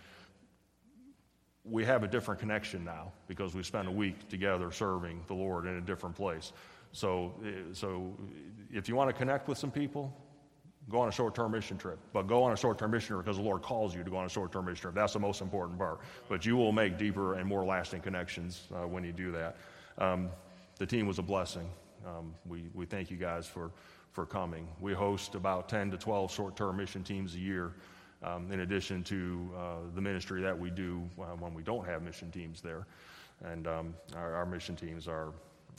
we 1.65 1.85
have 1.85 2.03
a 2.03 2.09
different 2.09 2.41
connection 2.41 2.85
now 2.85 3.13
because 3.27 3.55
we 3.55 3.63
spent 3.63 3.89
a 3.89 3.91
week 3.91 4.29
together 4.29 4.71
serving 4.71 5.23
the 5.27 5.35
Lord 5.35 5.67
in 5.67 5.77
a 5.77 5.81
different 5.81 6.15
place. 6.15 6.53
So, 6.93 7.35
eh, 7.45 7.51
so 7.73 8.17
if 8.73 8.89
you 8.89 8.95
want 8.95 9.11
to 9.11 9.13
connect 9.13 9.49
with 9.49 9.59
some 9.59 9.71
people, 9.71 10.17
Go 10.89 11.01
on 11.01 11.09
a 11.09 11.13
short 11.13 11.35
term 11.35 11.53
mission 11.53 11.79
trip. 11.79 11.99
But 12.13 12.29
go 12.29 12.45
on 12.45 12.53
a 12.53 12.57
short 12.57 12.79
term 12.79 12.93
mission 12.93 13.09
trip 13.09 13.25
because 13.25 13.39
the 13.39 13.43
Lord 13.43 13.63
calls 13.63 13.95
you 13.95 14.05
to 14.05 14.11
go 14.11 14.17
on 14.17 14.27
a 14.27 14.29
short 14.29 14.53
term 14.53 14.67
mission 14.67 14.83
trip. 14.83 14.95
That's 14.95 15.13
the 15.15 15.19
most 15.19 15.41
important 15.41 15.79
part. 15.79 16.01
But 16.29 16.47
you 16.47 16.57
will 16.57 16.73
make 16.73 16.97
deeper 16.97 17.35
and 17.35 17.49
more 17.49 17.65
lasting 17.65 18.03
connections 18.03 18.69
uh, 18.73 18.87
when 18.87 19.03
you 19.03 19.13
do 19.13 19.33
that. 19.33 19.57
Um, 19.99 20.31
the 20.79 20.87
team 20.87 21.07
was 21.07 21.19
a 21.19 21.23
blessing. 21.23 21.69
Um, 22.07 22.35
we, 22.47 22.65
we 22.75 22.87
thank 22.87 23.11
you 23.11 23.17
guys 23.17 23.47
for, 23.47 23.71
for 24.13 24.27
coming. 24.27 24.69
We 24.81 24.93
host 24.93 25.35
about 25.35 25.69
10 25.69 25.91
to 25.91 25.99
12 25.99 26.31
short 26.31 26.57
term 26.57 26.77
mission 26.77 27.03
teams 27.03 27.35
a 27.35 27.39
year, 27.39 27.73
um, 28.23 28.53
in 28.53 28.61
addition 28.61 29.03
to 29.05 29.51
uh, 29.57 29.61
the 29.95 30.01
ministry 30.01 30.41
that 30.43 30.57
we 30.57 30.71
do 30.71 31.03
uh, 31.19 31.25
when 31.39 31.53
we 31.53 31.63
don't 31.63 31.85
have 31.87 32.03
mission 32.03 32.31
teams 32.31 32.61
there. 32.61 32.87
And 33.45 33.67
um, 33.67 33.95
our, 34.15 34.35
our, 34.35 34.47
mission 34.47 34.77
teams 34.77 35.09
are, 35.09 35.33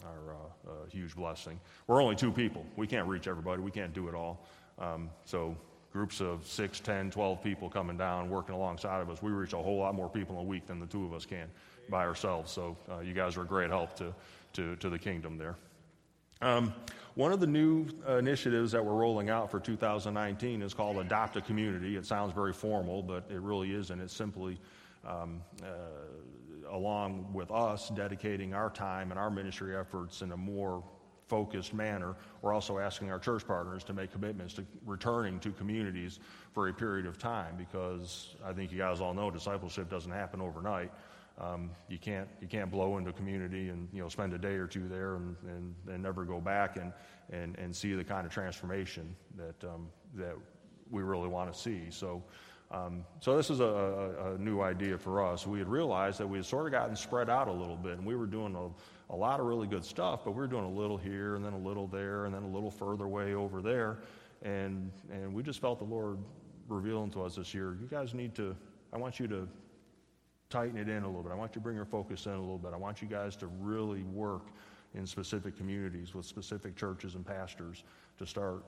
are 0.06 0.36
uh, 0.36 0.72
a 0.86 0.90
huge 0.90 1.16
blessing. 1.16 1.60
We're 1.88 2.04
only 2.04 2.16
two 2.16 2.32
people. 2.32 2.66
We 2.76 2.86
can't 2.86 3.08
reach 3.08 3.28
everybody, 3.28 3.62
we 3.62 3.72
can't 3.72 3.94
do 3.94 4.08
it 4.10 4.16
all. 4.16 4.46
Um, 4.80 5.10
so 5.26 5.56
groups 5.92 6.22
of 6.22 6.46
6, 6.46 6.80
10, 6.80 7.12
12 7.12 7.44
people 7.44 7.70
coming 7.70 7.98
down, 7.98 8.30
working 8.30 8.54
alongside 8.54 9.02
of 9.02 9.10
us. 9.10 9.22
We 9.22 9.32
reach 9.32 9.54
a 9.54 9.58
whole 9.58 9.78
lot 9.78 9.96
more 9.96 10.10
people 10.10 10.36
in 10.36 10.42
a 10.42 10.48
week 10.48 10.68
than 10.68 10.80
the 10.80 10.86
two 10.86 11.06
of 11.06 11.14
us 11.14 11.26
can 11.26 11.50
by 11.90 12.06
ourselves. 12.06 12.52
So 12.52 12.78
uh, 12.92 13.00
you 13.00 13.14
guys 13.14 13.38
are 13.38 13.42
a 13.42 13.46
great 13.46 13.70
help 13.70 13.96
to, 13.98 14.14
to, 14.54 14.76
to 14.76 14.90
the 14.90 15.00
kingdom 15.00 15.38
there. 15.38 15.56
Um, 16.42 16.74
one 17.16 17.32
of 17.32 17.40
the 17.40 17.48
new 17.48 17.88
initiatives 18.08 18.72
that 18.74 18.86
we're 18.86 18.94
rolling 18.94 19.32
out 19.32 19.50
for 19.50 19.60
2019 19.60 20.62
is 20.62 20.76
called 20.76 20.98
Adopt 20.98 21.36
a 21.38 21.42
Community. 21.42 21.96
It 21.96 22.06
sounds 22.06 22.32
very 22.32 22.54
formal, 22.54 23.02
but 23.02 23.24
it 23.32 23.42
really 23.42 23.74
isn't. 23.74 24.00
It's 24.00 24.14
simply 24.14 24.60
um, 25.04 25.42
uh, 25.64 25.68
along 26.70 27.34
with 27.34 27.50
us 27.50 27.90
dedicating 27.90 28.54
our 28.54 28.70
time 28.70 29.10
and 29.10 29.20
our 29.20 29.32
ministry 29.32 29.76
efforts 29.76 30.22
in 30.22 30.32
a 30.32 30.38
more 30.38 30.84
focused 31.28 31.74
manner. 31.74 32.16
We're 32.42 32.54
also 32.54 32.80
asking 32.80 33.12
our 33.12 33.20
church 33.20 33.46
partners 33.46 33.84
to 33.86 33.94
make 33.94 34.12
commitments 34.12 34.54
to 34.56 34.66
returning 34.86 35.40
to 35.42 35.52
communities 35.52 36.20
for 36.54 36.70
a 36.70 36.74
period 36.74 37.06
of 37.06 37.18
time 37.18 37.56
because 37.58 38.36
I 38.46 38.54
think 38.54 38.72
you 38.72 38.78
guys 38.78 39.02
all 39.02 39.14
know 39.14 39.30
discipleship 39.30 39.90
doesn't 39.90 40.12
happen 40.12 40.42
overnight. 40.42 40.92
Um, 41.40 41.70
you 41.88 42.00
can't 42.00 42.28
you 42.42 42.48
can't 42.48 42.72
blow 42.72 42.98
into 42.98 43.12
a 43.12 43.14
community 43.14 43.70
and 43.70 43.88
you 43.94 44.02
know 44.02 44.10
spend 44.10 44.34
a 44.34 44.40
day 44.40 44.56
or 44.56 44.66
two 44.66 44.88
there 44.88 45.16
and, 45.16 45.36
and, 45.48 45.76
and 45.88 46.02
never 46.02 46.24
go 46.24 46.42
back 46.42 46.78
and, 46.78 46.92
and, 47.30 47.56
and 47.60 47.76
see 47.76 47.94
the 47.94 48.04
kind 48.04 48.26
of 48.26 48.32
transformation 48.32 49.16
that 49.36 49.68
um, 49.68 49.90
that 50.16 50.36
we 50.90 51.04
really 51.04 51.28
want 51.28 51.54
to 51.54 51.60
see. 51.60 51.84
So 51.90 52.24
um, 52.70 53.06
so 53.22 53.38
this 53.38 53.50
is 53.50 53.62
a, 53.62 54.36
a, 54.36 54.38
new 54.38 54.60
idea 54.60 54.98
for 54.98 55.26
us. 55.26 55.48
We 55.48 55.60
had 55.60 55.70
realized 55.70 56.20
that 56.20 56.28
we 56.28 56.38
had 56.38 56.46
sort 56.46 56.66
of 56.66 56.74
gotten 56.74 56.98
spread 56.98 57.30
out 57.30 57.48
a 57.48 57.52
little 57.52 57.78
bit, 57.78 57.94
and 57.94 58.06
we 58.06 58.16
were 58.16 58.26
doing 58.26 58.56
a, 58.56 58.68
a 59.10 59.16
lot 59.16 59.40
of 59.40 59.46
really 59.46 59.68
good 59.68 59.86
stuff, 59.86 60.22
but 60.26 60.32
we 60.32 60.38
were 60.38 60.48
doing 60.48 60.66
a 60.66 60.70
little 60.70 60.98
here 60.98 61.36
and 61.36 61.46
then 61.46 61.54
a 61.54 61.58
little 61.58 61.88
there 61.88 62.26
and 62.26 62.34
then 62.34 62.44
a 62.44 62.48
little 62.48 62.72
further 62.72 63.06
away 63.06 63.34
over 63.34 63.62
there, 63.62 64.00
and 64.44 64.92
and 65.12 65.34
we 65.34 65.44
just 65.44 65.62
felt 65.62 65.80
the 65.80 65.86
Lord 65.86 66.18
revealing 66.68 67.10
to 67.12 67.24
us 67.24 67.36
this 67.36 67.54
year. 67.54 67.78
You 67.80 67.88
guys 67.90 68.14
need 68.14 68.36
to. 68.36 68.56
I 68.92 68.98
want 68.98 69.20
you 69.20 69.28
to 69.28 69.48
tighten 70.50 70.78
it 70.78 70.90
in 70.90 71.04
a 71.04 71.08
little 71.08 71.24
bit. 71.24 71.32
I 71.32 71.36
want 71.36 71.52
you 71.52 71.56
to 71.56 71.64
bring 71.64 71.76
your 71.76 71.86
focus 71.86 72.26
in 72.26 72.34
a 72.34 72.40
little 72.40 72.58
bit. 72.58 72.74
I 72.74 72.78
want 72.78 73.02
you 73.02 73.08
guys 73.08 73.36
to 73.38 73.48
really 73.48 74.04
work 74.04 74.48
in 74.94 75.06
specific 75.06 75.58
communities 75.58 76.14
with 76.14 76.26
specific 76.26 76.76
churches 76.76 77.16
and 77.16 77.26
pastors 77.26 77.84
to 78.18 78.26
start 78.26 78.64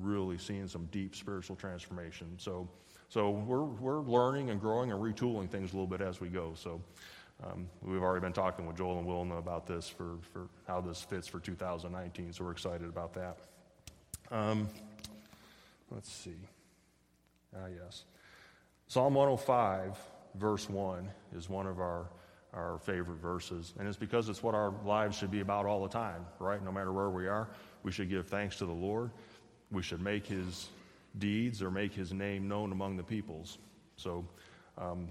really 0.00 0.38
seeing 0.38 0.68
some 0.68 0.88
deep 0.90 1.14
spiritual 1.14 1.56
transformation. 1.56 2.26
So. 2.38 2.68
So 3.08 3.30
we're, 3.30 3.62
we're 3.62 4.00
learning 4.00 4.50
and 4.50 4.60
growing 4.60 4.90
and 4.90 5.00
retooling 5.00 5.48
things 5.48 5.72
a 5.72 5.76
little 5.76 5.86
bit 5.86 6.00
as 6.00 6.20
we 6.20 6.28
go. 6.28 6.54
So 6.56 6.82
um, 7.44 7.68
we've 7.82 8.02
already 8.02 8.22
been 8.22 8.32
talking 8.32 8.66
with 8.66 8.76
Joel 8.76 8.98
and 8.98 9.06
Wilna 9.06 9.36
about 9.36 9.66
this 9.66 9.88
for, 9.88 10.16
for 10.32 10.48
how 10.66 10.80
this 10.80 11.02
fits 11.02 11.28
for 11.28 11.38
2019. 11.38 12.32
So 12.32 12.44
we're 12.44 12.52
excited 12.52 12.88
about 12.88 13.12
that. 13.14 13.36
Um, 14.30 14.68
let's 15.90 16.10
see. 16.10 16.36
Ah, 17.54 17.66
yes. 17.66 18.04
Psalm 18.88 19.14
105, 19.14 19.98
verse 20.36 20.68
1, 20.68 21.08
is 21.36 21.48
one 21.48 21.66
of 21.66 21.78
our, 21.78 22.06
our 22.54 22.78
favorite 22.78 23.20
verses. 23.20 23.74
And 23.78 23.86
it's 23.86 23.98
because 23.98 24.28
it's 24.28 24.42
what 24.42 24.54
our 24.54 24.72
lives 24.84 25.16
should 25.16 25.30
be 25.30 25.40
about 25.40 25.66
all 25.66 25.82
the 25.82 25.88
time, 25.88 26.24
right? 26.38 26.62
No 26.64 26.72
matter 26.72 26.92
where 26.92 27.10
we 27.10 27.26
are, 27.26 27.48
we 27.82 27.92
should 27.92 28.08
give 28.08 28.28
thanks 28.28 28.56
to 28.58 28.66
the 28.66 28.72
Lord. 28.72 29.10
We 29.70 29.82
should 29.82 30.00
make 30.00 30.26
his 30.26 30.68
deeds 31.18 31.62
or 31.62 31.70
make 31.70 31.92
his 31.92 32.12
name 32.12 32.48
known 32.48 32.72
among 32.72 32.96
the 32.96 33.02
peoples. 33.02 33.58
So, 33.96 34.24
um, 34.78 35.08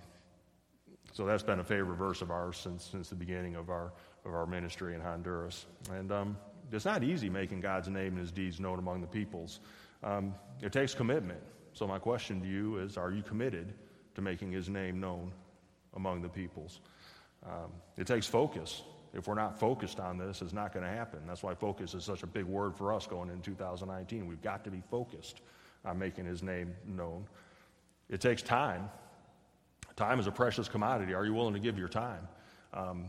so 1.15 1.25
that's 1.25 1.43
been 1.43 1.61
a 1.61 1.63
favorite 1.63 1.95
verse 1.95 2.21
of 2.21 2.29
ours 2.29 2.57
since, 2.57 2.83
since 2.91 3.07
the 3.07 3.15
beginning 3.15 3.55
of 3.55 3.69
our, 3.69 3.93
of 4.25 4.33
our 4.33 4.45
ministry 4.45 4.95
in 4.95 4.99
Honduras. 4.99 5.65
And 5.89 6.11
um, 6.11 6.37
it's 6.73 6.83
not 6.83 7.05
easy 7.05 7.29
making 7.29 7.61
God's 7.61 7.87
name 7.87 8.07
and 8.09 8.19
his 8.19 8.33
deeds 8.33 8.59
known 8.59 8.79
among 8.79 8.99
the 8.99 9.07
peoples. 9.07 9.61
Um, 10.03 10.35
it 10.61 10.73
takes 10.73 10.93
commitment. 10.93 11.39
So, 11.71 11.87
my 11.87 11.99
question 11.99 12.41
to 12.41 12.47
you 12.47 12.79
is 12.79 12.97
Are 12.97 13.11
you 13.11 13.23
committed 13.23 13.73
to 14.15 14.21
making 14.21 14.51
his 14.51 14.67
name 14.67 14.99
known 14.99 15.31
among 15.95 16.21
the 16.21 16.27
peoples? 16.27 16.81
Um, 17.45 17.71
it 17.95 18.07
takes 18.07 18.27
focus. 18.27 18.81
If 19.13 19.29
we're 19.29 19.35
not 19.35 19.57
focused 19.57 20.01
on 20.01 20.17
this, 20.17 20.41
it's 20.41 20.51
not 20.51 20.73
going 20.73 20.83
to 20.83 20.91
happen. 20.91 21.19
That's 21.25 21.43
why 21.43 21.55
focus 21.55 21.93
is 21.93 22.03
such 22.03 22.23
a 22.23 22.27
big 22.27 22.43
word 22.43 22.75
for 22.75 22.91
us 22.91 23.07
going 23.07 23.29
into 23.29 23.51
2019. 23.51 24.27
We've 24.27 24.41
got 24.41 24.65
to 24.65 24.69
be 24.69 24.83
focused 24.91 25.39
on 25.85 25.97
making 25.97 26.25
his 26.25 26.43
name 26.43 26.75
known. 26.85 27.25
It 28.09 28.19
takes 28.19 28.41
time. 28.41 28.89
Time 29.95 30.19
is 30.19 30.27
a 30.27 30.31
precious 30.31 30.67
commodity. 30.67 31.13
Are 31.13 31.25
you 31.25 31.33
willing 31.33 31.53
to 31.53 31.59
give 31.59 31.77
your 31.77 31.87
time? 31.87 32.27
Um, 32.73 33.05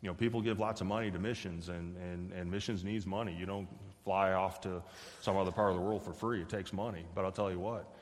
you 0.00 0.08
know, 0.08 0.14
people 0.14 0.40
give 0.40 0.60
lots 0.60 0.80
of 0.80 0.86
money 0.86 1.10
to 1.10 1.18
missions, 1.18 1.68
and, 1.68 1.96
and, 1.96 2.32
and 2.32 2.48
missions 2.48 2.84
needs 2.84 3.06
money. 3.06 3.34
You 3.36 3.46
don't 3.46 3.68
fly 4.04 4.32
off 4.32 4.60
to 4.60 4.80
some 5.20 5.36
other 5.36 5.50
part 5.50 5.70
of 5.70 5.76
the 5.76 5.82
world 5.82 6.02
for 6.02 6.12
free. 6.12 6.40
It 6.40 6.48
takes 6.48 6.72
money. 6.72 7.04
But 7.14 7.24
I'll 7.24 7.32
tell 7.32 7.50
you 7.50 7.58
what, 7.58 7.92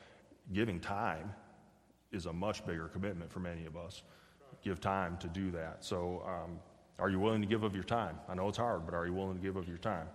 giving 0.53 0.79
time 0.79 1.33
is 2.11 2.27
a 2.27 2.33
much 2.33 2.65
bigger 2.65 2.87
commitment 2.87 3.31
for 3.31 3.39
many 3.39 3.65
of 3.65 3.75
us. 3.75 4.03
Give 4.63 4.79
time 4.79 5.17
to 5.17 5.27
do 5.27 5.49
that. 5.51 5.83
So, 5.83 6.23
um, 6.25 6.59
are 6.99 7.09
you 7.09 7.19
willing 7.19 7.41
to 7.41 7.47
give 7.47 7.63
of 7.63 7.73
your 7.73 7.83
time? 7.83 8.17
I 8.27 8.35
know 8.35 8.47
it's 8.47 8.57
hard, 8.57 8.85
but 8.85 8.93
are 8.95 9.05
you 9.05 9.13
willing 9.13 9.35
to 9.35 9.41
give 9.41 9.55
of 9.55 9.67
your 9.67 9.77
time? 9.77 10.07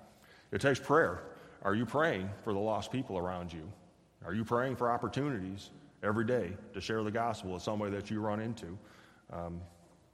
It 0.53 0.61
takes 0.61 0.81
prayer. 0.81 1.23
Are 1.63 1.75
you 1.75 1.87
praying 1.87 2.29
for 2.43 2.53
the 2.53 2.59
lost 2.59 2.91
people 2.91 3.19
around 3.19 3.53
you? 3.53 3.71
Are 4.25 4.35
you 4.35 4.45
praying 4.45 4.77
for 4.77 4.91
opportunities 4.91 5.71
every 6.03 6.25
day 6.25 6.53
to 6.75 6.81
share 6.81 7.03
the 7.03 7.11
gospel 7.11 7.53
with 7.53 7.63
somebody 7.63 7.93
that 7.93 8.11
you 8.11 8.21
run 8.21 8.41
into? 8.41 8.79
Um, 9.33 9.61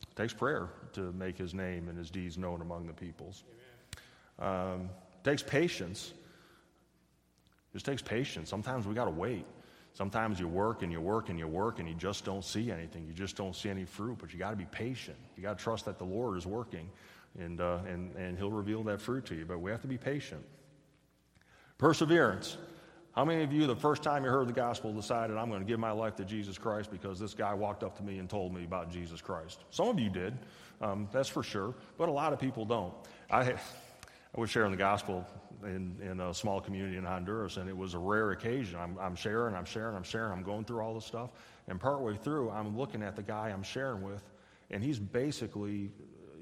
it 0.02 0.16
takes 0.16 0.32
prayer 0.32 0.70
to 0.92 1.12
make 1.12 1.36
his 1.36 1.54
name 1.54 1.88
and 1.88 1.98
his 1.98 2.10
deeds 2.10 2.38
known 2.38 2.60
among 2.60 2.86
the 2.86 2.92
peoples. 2.92 3.44
Um, 4.38 4.90
takes 5.24 5.42
patience. 5.42 6.12
It 7.70 7.74
just 7.74 7.86
takes 7.86 8.02
patience. 8.02 8.48
Sometimes 8.48 8.86
we 8.86 8.94
got 8.94 9.06
to 9.06 9.10
wait. 9.10 9.44
Sometimes 9.94 10.38
you 10.38 10.46
work 10.46 10.82
and 10.82 10.92
you 10.92 11.00
work 11.00 11.28
and 11.28 11.38
you 11.38 11.48
work 11.48 11.80
and 11.80 11.88
you 11.88 11.94
just 11.94 12.24
don't 12.24 12.44
see 12.44 12.70
anything. 12.70 13.04
You 13.06 13.12
just 13.12 13.36
don't 13.36 13.56
see 13.56 13.68
any 13.68 13.84
fruit, 13.84 14.18
but 14.20 14.32
you 14.32 14.38
got 14.38 14.50
to 14.50 14.56
be 14.56 14.66
patient. 14.66 15.16
You 15.36 15.42
got 15.42 15.58
to 15.58 15.64
trust 15.64 15.86
that 15.86 15.98
the 15.98 16.04
Lord 16.04 16.38
is 16.38 16.46
working 16.46 16.88
and, 17.38 17.60
uh, 17.60 17.78
and, 17.88 18.14
and 18.14 18.38
He'll 18.38 18.50
reveal 18.50 18.82
that 18.84 19.00
fruit 19.00 19.26
to 19.26 19.34
you. 19.34 19.44
But 19.44 19.58
we 19.58 19.70
have 19.70 19.82
to 19.82 19.88
be 19.88 19.98
patient. 19.98 20.44
Perseverance. 21.78 22.56
How 23.18 23.24
many 23.24 23.42
of 23.42 23.52
you, 23.52 23.66
the 23.66 23.74
first 23.74 24.04
time 24.04 24.22
you 24.22 24.30
heard 24.30 24.46
the 24.46 24.52
gospel, 24.52 24.92
decided, 24.92 25.36
I'm 25.36 25.48
going 25.48 25.60
to 25.60 25.66
give 25.66 25.80
my 25.80 25.90
life 25.90 26.14
to 26.18 26.24
Jesus 26.24 26.56
Christ 26.56 26.88
because 26.88 27.18
this 27.18 27.34
guy 27.34 27.52
walked 27.52 27.82
up 27.82 27.96
to 27.96 28.04
me 28.04 28.20
and 28.20 28.30
told 28.30 28.54
me 28.54 28.62
about 28.62 28.92
Jesus 28.92 29.20
Christ? 29.20 29.64
Some 29.70 29.88
of 29.88 29.98
you 29.98 30.08
did, 30.08 30.38
um, 30.80 31.08
that's 31.10 31.28
for 31.28 31.42
sure, 31.42 31.74
but 31.96 32.08
a 32.08 32.12
lot 32.12 32.32
of 32.32 32.38
people 32.38 32.64
don't. 32.64 32.94
I, 33.28 33.40
I 33.40 33.56
was 34.36 34.50
sharing 34.50 34.70
the 34.70 34.76
gospel 34.76 35.26
in, 35.64 35.96
in 36.00 36.20
a 36.20 36.32
small 36.32 36.60
community 36.60 36.96
in 36.96 37.02
Honduras, 37.02 37.56
and 37.56 37.68
it 37.68 37.76
was 37.76 37.94
a 37.94 37.98
rare 37.98 38.30
occasion. 38.30 38.78
I'm, 38.78 38.96
I'm 39.00 39.16
sharing, 39.16 39.56
I'm 39.56 39.64
sharing, 39.64 39.96
I'm 39.96 40.04
sharing, 40.04 40.30
I'm 40.30 40.44
going 40.44 40.64
through 40.64 40.82
all 40.82 40.94
this 40.94 41.04
stuff, 41.04 41.30
and 41.66 41.80
partway 41.80 42.14
through, 42.14 42.50
I'm 42.50 42.78
looking 42.78 43.02
at 43.02 43.16
the 43.16 43.24
guy 43.24 43.48
I'm 43.48 43.64
sharing 43.64 44.00
with, 44.00 44.22
and 44.70 44.80
he's 44.80 45.00
basically 45.00 45.90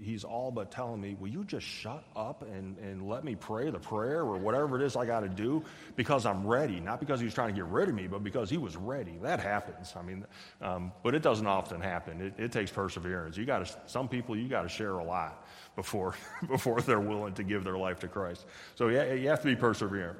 he's 0.00 0.24
all 0.24 0.50
but 0.50 0.70
telling 0.70 1.00
me, 1.00 1.16
Will 1.18 1.28
you 1.28 1.44
just 1.44 1.66
shut 1.66 2.04
up 2.14 2.42
and, 2.42 2.78
and 2.78 3.08
let 3.08 3.24
me 3.24 3.34
pray 3.34 3.70
the 3.70 3.78
prayer 3.78 4.20
or 4.20 4.36
whatever 4.36 4.80
it 4.80 4.84
is 4.84 4.96
I 4.96 5.06
got 5.06 5.20
to 5.20 5.28
do? 5.28 5.64
Because 5.96 6.26
I'm 6.26 6.46
ready. 6.46 6.80
Not 6.80 7.00
because 7.00 7.20
he 7.20 7.24
was 7.24 7.34
trying 7.34 7.48
to 7.48 7.54
get 7.54 7.66
rid 7.66 7.88
of 7.88 7.94
me, 7.94 8.06
but 8.06 8.22
because 8.22 8.50
he 8.50 8.58
was 8.58 8.76
ready. 8.76 9.18
That 9.22 9.40
happens. 9.40 9.94
I 9.96 10.02
mean, 10.02 10.26
um, 10.60 10.92
but 11.02 11.14
it 11.14 11.22
doesn't 11.22 11.46
often 11.46 11.80
happen. 11.80 12.20
It, 12.20 12.34
it 12.44 12.52
takes 12.52 12.70
perseverance. 12.70 13.36
You 13.36 13.44
got 13.44 13.66
to, 13.66 13.76
some 13.86 14.08
people, 14.08 14.36
you 14.36 14.48
got 14.48 14.62
to 14.62 14.68
share 14.68 14.98
a 14.98 15.04
lot 15.04 15.46
before, 15.74 16.14
before 16.48 16.80
they're 16.80 17.00
willing 17.00 17.34
to 17.34 17.42
give 17.42 17.64
their 17.64 17.78
life 17.78 18.00
to 18.00 18.08
Christ. 18.08 18.46
So 18.74 18.88
you, 18.88 19.02
you 19.14 19.28
have 19.28 19.40
to 19.40 19.46
be 19.46 19.56
perseverant. 19.56 20.16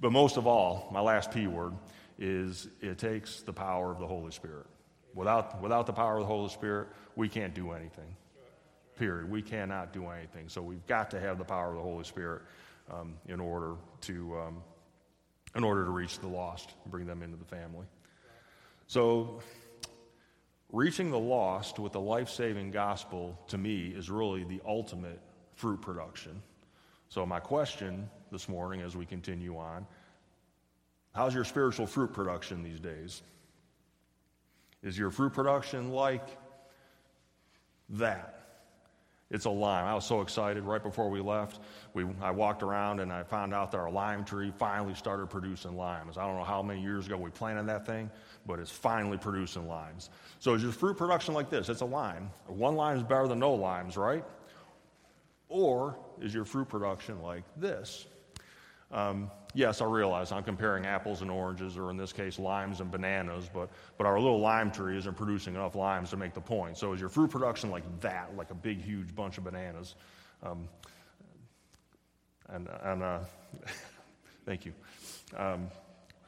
But 0.00 0.12
most 0.12 0.36
of 0.36 0.46
all, 0.46 0.88
my 0.92 1.00
last 1.00 1.30
P 1.30 1.46
word 1.46 1.74
is 2.18 2.68
it 2.80 2.98
takes 2.98 3.42
the 3.42 3.52
power 3.52 3.90
of 3.90 3.98
the 3.98 4.06
Holy 4.06 4.30
Spirit. 4.30 4.66
Without, 5.14 5.60
without 5.60 5.86
the 5.86 5.92
power 5.92 6.14
of 6.14 6.20
the 6.20 6.26
Holy 6.26 6.48
Spirit, 6.50 6.88
we 7.16 7.28
can't 7.28 7.52
do 7.54 7.72
anything 7.72 8.16
period. 9.00 9.30
We 9.30 9.40
cannot 9.40 9.94
do 9.94 10.06
anything. 10.08 10.48
So 10.48 10.60
we've 10.60 10.86
got 10.86 11.10
to 11.12 11.20
have 11.20 11.38
the 11.38 11.44
power 11.44 11.70
of 11.70 11.76
the 11.76 11.82
Holy 11.82 12.04
Spirit 12.04 12.42
um, 12.92 13.14
in 13.26 13.40
order 13.40 13.76
to 14.02 14.38
um, 14.38 14.62
in 15.56 15.64
order 15.64 15.84
to 15.84 15.90
reach 15.90 16.20
the 16.20 16.28
lost, 16.28 16.74
bring 16.86 17.06
them 17.06 17.22
into 17.22 17.36
the 17.36 17.44
family. 17.44 17.86
So 18.86 19.40
reaching 20.70 21.10
the 21.10 21.18
lost 21.18 21.78
with 21.78 21.92
the 21.92 22.00
life-saving 22.00 22.70
gospel 22.70 23.36
to 23.48 23.58
me 23.58 23.88
is 23.88 24.10
really 24.10 24.44
the 24.44 24.60
ultimate 24.64 25.18
fruit 25.54 25.80
production. 25.80 26.40
So 27.08 27.26
my 27.26 27.40
question 27.40 28.08
this 28.30 28.48
morning 28.48 28.82
as 28.82 28.94
we 28.94 29.06
continue 29.06 29.56
on, 29.56 29.86
how's 31.12 31.34
your 31.34 31.44
spiritual 31.44 31.86
fruit 31.86 32.12
production 32.12 32.62
these 32.62 32.78
days? 32.78 33.22
Is 34.84 34.96
your 34.96 35.10
fruit 35.10 35.32
production 35.32 35.90
like 35.90 36.28
that? 37.88 38.39
It's 39.30 39.44
a 39.44 39.50
lime. 39.50 39.84
I 39.84 39.94
was 39.94 40.04
so 40.04 40.22
excited 40.22 40.64
right 40.64 40.82
before 40.82 41.08
we 41.08 41.20
left. 41.20 41.60
We, 41.94 42.04
I 42.20 42.32
walked 42.32 42.64
around 42.64 42.98
and 42.98 43.12
I 43.12 43.22
found 43.22 43.54
out 43.54 43.70
that 43.70 43.78
our 43.78 43.90
lime 43.90 44.24
tree 44.24 44.52
finally 44.58 44.94
started 44.94 45.30
producing 45.30 45.76
limes. 45.76 46.18
I 46.18 46.26
don't 46.26 46.36
know 46.36 46.44
how 46.44 46.62
many 46.62 46.82
years 46.82 47.06
ago 47.06 47.16
we 47.16 47.30
planted 47.30 47.66
that 47.66 47.86
thing, 47.86 48.10
but 48.44 48.58
it's 48.58 48.72
finally 48.72 49.18
producing 49.18 49.68
limes. 49.68 50.10
So 50.40 50.54
is 50.54 50.62
your 50.64 50.72
fruit 50.72 50.96
production 50.96 51.32
like 51.32 51.48
this? 51.48 51.68
It's 51.68 51.80
a 51.80 51.86
lime. 51.86 52.30
One 52.46 52.74
lime 52.74 52.96
is 52.96 53.04
better 53.04 53.28
than 53.28 53.38
no 53.38 53.54
limes, 53.54 53.96
right? 53.96 54.24
Or 55.48 55.96
is 56.20 56.34
your 56.34 56.44
fruit 56.44 56.68
production 56.68 57.22
like 57.22 57.44
this? 57.56 58.06
Um, 58.92 59.30
yes, 59.54 59.80
I 59.80 59.84
realize 59.84 60.32
I'm 60.32 60.42
comparing 60.42 60.84
apples 60.86 61.22
and 61.22 61.30
oranges, 61.30 61.76
or 61.76 61.90
in 61.90 61.96
this 61.96 62.12
case, 62.12 62.38
limes 62.38 62.80
and 62.80 62.90
bananas, 62.90 63.48
but, 63.52 63.70
but 63.98 64.06
our 64.06 64.18
little 64.18 64.40
lime 64.40 64.70
tree 64.70 64.98
isn't 64.98 65.16
producing 65.16 65.54
enough 65.54 65.74
limes 65.74 66.10
to 66.10 66.16
make 66.16 66.34
the 66.34 66.40
point. 66.40 66.76
So 66.76 66.92
is 66.92 67.00
your 67.00 67.08
fruit 67.08 67.30
production 67.30 67.70
like 67.70 67.84
that, 68.00 68.36
like 68.36 68.50
a 68.50 68.54
big, 68.54 68.80
huge 68.82 69.14
bunch 69.14 69.38
of 69.38 69.44
bananas? 69.44 69.94
Um, 70.42 70.68
and 72.48 72.68
and 72.82 73.02
uh, 73.02 73.20
thank 74.44 74.66
you. 74.66 74.72
Um, 75.36 75.68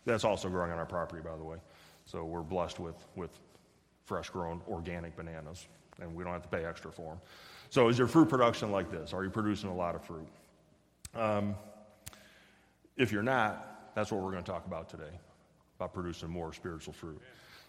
that's 0.05 0.25
also 0.25 0.49
growing 0.49 0.71
on 0.71 0.79
our 0.79 0.87
property, 0.87 1.23
by 1.23 1.37
the 1.37 1.45
way. 1.45 1.57
So 2.05 2.25
we're 2.25 2.43
blessed 2.43 2.81
with, 2.81 2.97
with 3.17 3.31
fresh 4.05 4.31
grown 4.31 4.61
organic 4.69 5.17
bananas, 5.17 5.67
and 6.01 6.15
we 6.15 6.25
don't 6.25 6.33
have 6.33 6.43
to 6.43 6.49
pay 6.49 6.65
extra 6.65 6.91
for 6.91 7.13
them. 7.13 7.21
So 7.71 7.89
is 7.89 7.99
your 7.99 8.07
fruit 8.07 8.29
production 8.29 8.71
like 8.71 8.91
this? 8.91 9.13
Are 9.13 9.25
you 9.25 9.31
producing 9.31 9.71
a 9.71 9.75
lot 9.75 9.95
of 9.95 10.05
fruit? 10.05 10.29
Um, 11.15 11.55
if 12.97 13.13
you're 13.13 13.23
not, 13.23 13.95
that's 13.95 14.11
what 14.11 14.23
we're 14.23 14.31
going 14.33 14.45
to 14.45 14.51
talk 14.51 14.67
about 14.67 14.89
today 14.89 15.19
about 15.79 15.93
producing 15.93 16.29
more 16.29 16.53
spiritual 16.53 16.93
fruit. 16.93 17.21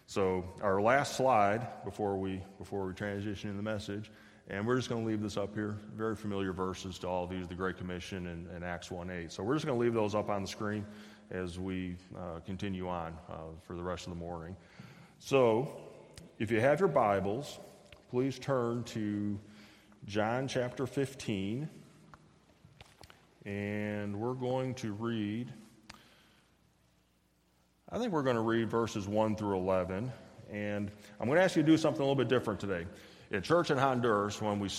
So, 0.06 0.44
our 0.60 0.80
last 0.80 1.16
slide 1.16 1.66
before 1.84 2.16
we, 2.16 2.42
before 2.58 2.86
we 2.86 2.92
transition 2.92 3.50
in 3.50 3.56
the 3.56 3.62
message, 3.62 4.10
and 4.48 4.66
we're 4.66 4.76
just 4.76 4.90
going 4.90 5.02
to 5.02 5.08
leave 5.08 5.22
this 5.22 5.36
up 5.38 5.54
here. 5.54 5.78
Very 5.96 6.14
familiar 6.14 6.52
verses 6.52 6.98
to 6.98 7.08
all 7.08 7.24
of 7.24 7.30
these 7.30 7.48
the 7.48 7.54
Great 7.54 7.78
Commission 7.78 8.26
and, 8.26 8.46
and 8.50 8.62
Acts 8.62 8.90
1 8.90 9.10
8. 9.10 9.32
So, 9.32 9.42
we're 9.42 9.54
just 9.54 9.66
going 9.66 9.78
to 9.78 9.82
leave 9.82 9.94
those 9.94 10.14
up 10.14 10.28
on 10.28 10.42
the 10.42 10.48
screen 10.48 10.84
as 11.30 11.58
we 11.58 11.96
uh, 12.16 12.40
continue 12.44 12.88
on 12.88 13.16
uh, 13.28 13.36
for 13.62 13.74
the 13.74 13.82
rest 13.82 14.06
of 14.06 14.10
the 14.10 14.18
morning. 14.18 14.54
So, 15.18 15.80
if 16.38 16.50
you 16.50 16.60
have 16.60 16.80
your 16.80 16.90
Bibles, 16.90 17.58
please 18.10 18.38
turn 18.38 18.84
to 18.84 19.38
John 20.06 20.46
chapter 20.46 20.86
15. 20.86 21.68
And 23.44 24.18
we're 24.18 24.34
going 24.34 24.74
to 24.76 24.92
read, 24.92 25.52
I 27.90 27.98
think 27.98 28.12
we're 28.12 28.22
going 28.22 28.36
to 28.36 28.42
read 28.42 28.70
verses 28.70 29.06
1 29.06 29.36
through 29.36 29.56
11. 29.56 30.10
And 30.50 30.90
I'm 31.20 31.26
going 31.26 31.36
to 31.38 31.44
ask 31.44 31.56
you 31.56 31.62
to 31.62 31.66
do 31.66 31.76
something 31.76 32.00
a 32.00 32.04
little 32.04 32.16
bit 32.16 32.28
different 32.28 32.60
today. 32.60 32.86
At 33.32 33.44
church 33.44 33.70
in 33.70 33.76
Honduras, 33.76 34.40
when 34.40 34.60
we, 34.60 34.70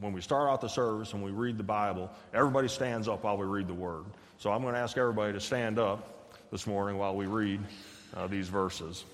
when 0.00 0.12
we 0.12 0.20
start 0.20 0.50
out 0.50 0.60
the 0.60 0.68
service 0.68 1.14
and 1.14 1.22
we 1.22 1.30
read 1.30 1.58
the 1.58 1.64
Bible, 1.64 2.10
everybody 2.32 2.68
stands 2.68 3.08
up 3.08 3.24
while 3.24 3.36
we 3.36 3.46
read 3.46 3.66
the 3.66 3.74
Word. 3.74 4.04
So 4.38 4.52
I'm 4.52 4.62
going 4.62 4.74
to 4.74 4.80
ask 4.80 4.96
everybody 4.96 5.32
to 5.32 5.40
stand 5.40 5.78
up 5.78 6.32
this 6.50 6.66
morning 6.66 6.98
while 6.98 7.16
we 7.16 7.26
read 7.26 7.60
uh, 8.16 8.26
these 8.26 8.48
verses. 8.48 9.04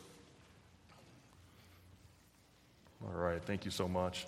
All 3.04 3.12
right, 3.12 3.42
thank 3.42 3.64
you 3.64 3.70
so 3.70 3.88
much. 3.88 4.26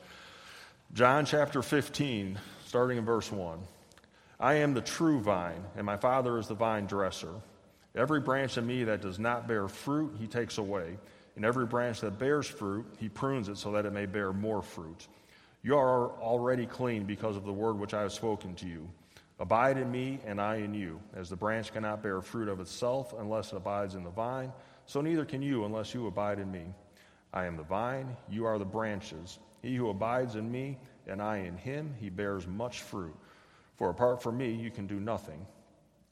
John 0.95 1.27
chapter 1.27 1.61
15, 1.61 2.39
starting 2.67 2.99
in 2.99 3.05
verse 3.05 3.31
1. 3.31 3.59
I 4.41 4.55
am 4.55 4.73
the 4.73 4.81
true 4.81 5.21
vine, 5.21 5.63
and 5.77 5.85
my 5.85 5.99
Father 5.99 6.39
is 6.39 6.49
the 6.49 6.55
vine 6.55 6.87
dresser. 6.87 7.35
Every 7.95 8.21
branch 8.21 8.57
in 8.57 8.67
me 8.67 8.85
that 8.85 9.03
does 9.03 9.19
not 9.19 9.47
bear 9.47 9.69
fruit, 9.69 10.17
he 10.19 10.27
takes 10.27 10.57
away. 10.57 10.97
And 11.37 11.45
every 11.45 11.67
branch 11.67 12.01
that 12.01 12.19
bears 12.19 12.47
fruit, 12.47 12.87
he 12.99 13.11
prunes 13.11 13.51
it 13.51 13.59
so 13.59 13.73
that 13.73 13.85
it 13.85 13.93
may 13.93 14.07
bear 14.07 14.33
more 14.33 14.63
fruit. 14.63 15.09
You 15.63 15.77
are 15.77 16.09
already 16.21 16.65
clean 16.65 17.05
because 17.05 17.37
of 17.37 17.45
the 17.45 17.53
word 17.53 17.79
which 17.79 17.93
I 17.93 18.01
have 18.01 18.13
spoken 18.13 18.55
to 18.57 18.67
you. 18.67 18.89
Abide 19.39 19.77
in 19.77 19.91
me, 19.91 20.21
and 20.25 20.41
I 20.41 20.57
in 20.57 20.73
you. 20.73 21.01
As 21.15 21.29
the 21.29 21.37
branch 21.37 21.71
cannot 21.73 22.03
bear 22.03 22.23
fruit 22.23 22.49
of 22.49 22.61
itself 22.61 23.15
unless 23.19 23.53
it 23.53 23.57
abides 23.57 23.95
in 23.95 24.05
the 24.05 24.11
vine, 24.11 24.53
so 24.87 25.03
neither 25.03 25.27
can 25.27 25.43
you 25.43 25.67
unless 25.67 25.93
you 25.93 26.07
abide 26.07 26.39
in 26.39 26.51
me. 26.51 26.65
I 27.35 27.45
am 27.45 27.59
the 27.59 27.63
vine, 27.63 28.17
you 28.31 28.47
are 28.47 28.59
the 28.59 28.65
branches. 28.65 29.39
He 29.61 29.77
who 29.77 29.91
abides 29.91 30.35
in 30.35 30.51
me, 30.51 30.79
and 31.07 31.21
I 31.21 31.39
in 31.39 31.59
him, 31.59 31.95
he 32.01 32.09
bears 32.09 32.47
much 32.47 32.81
fruit. 32.81 33.15
For 33.81 33.89
apart 33.89 34.23
from 34.23 34.37
me, 34.37 34.53
you 34.53 34.71
can 34.71 34.87
do 34.87 35.01
nothing. 35.01 35.47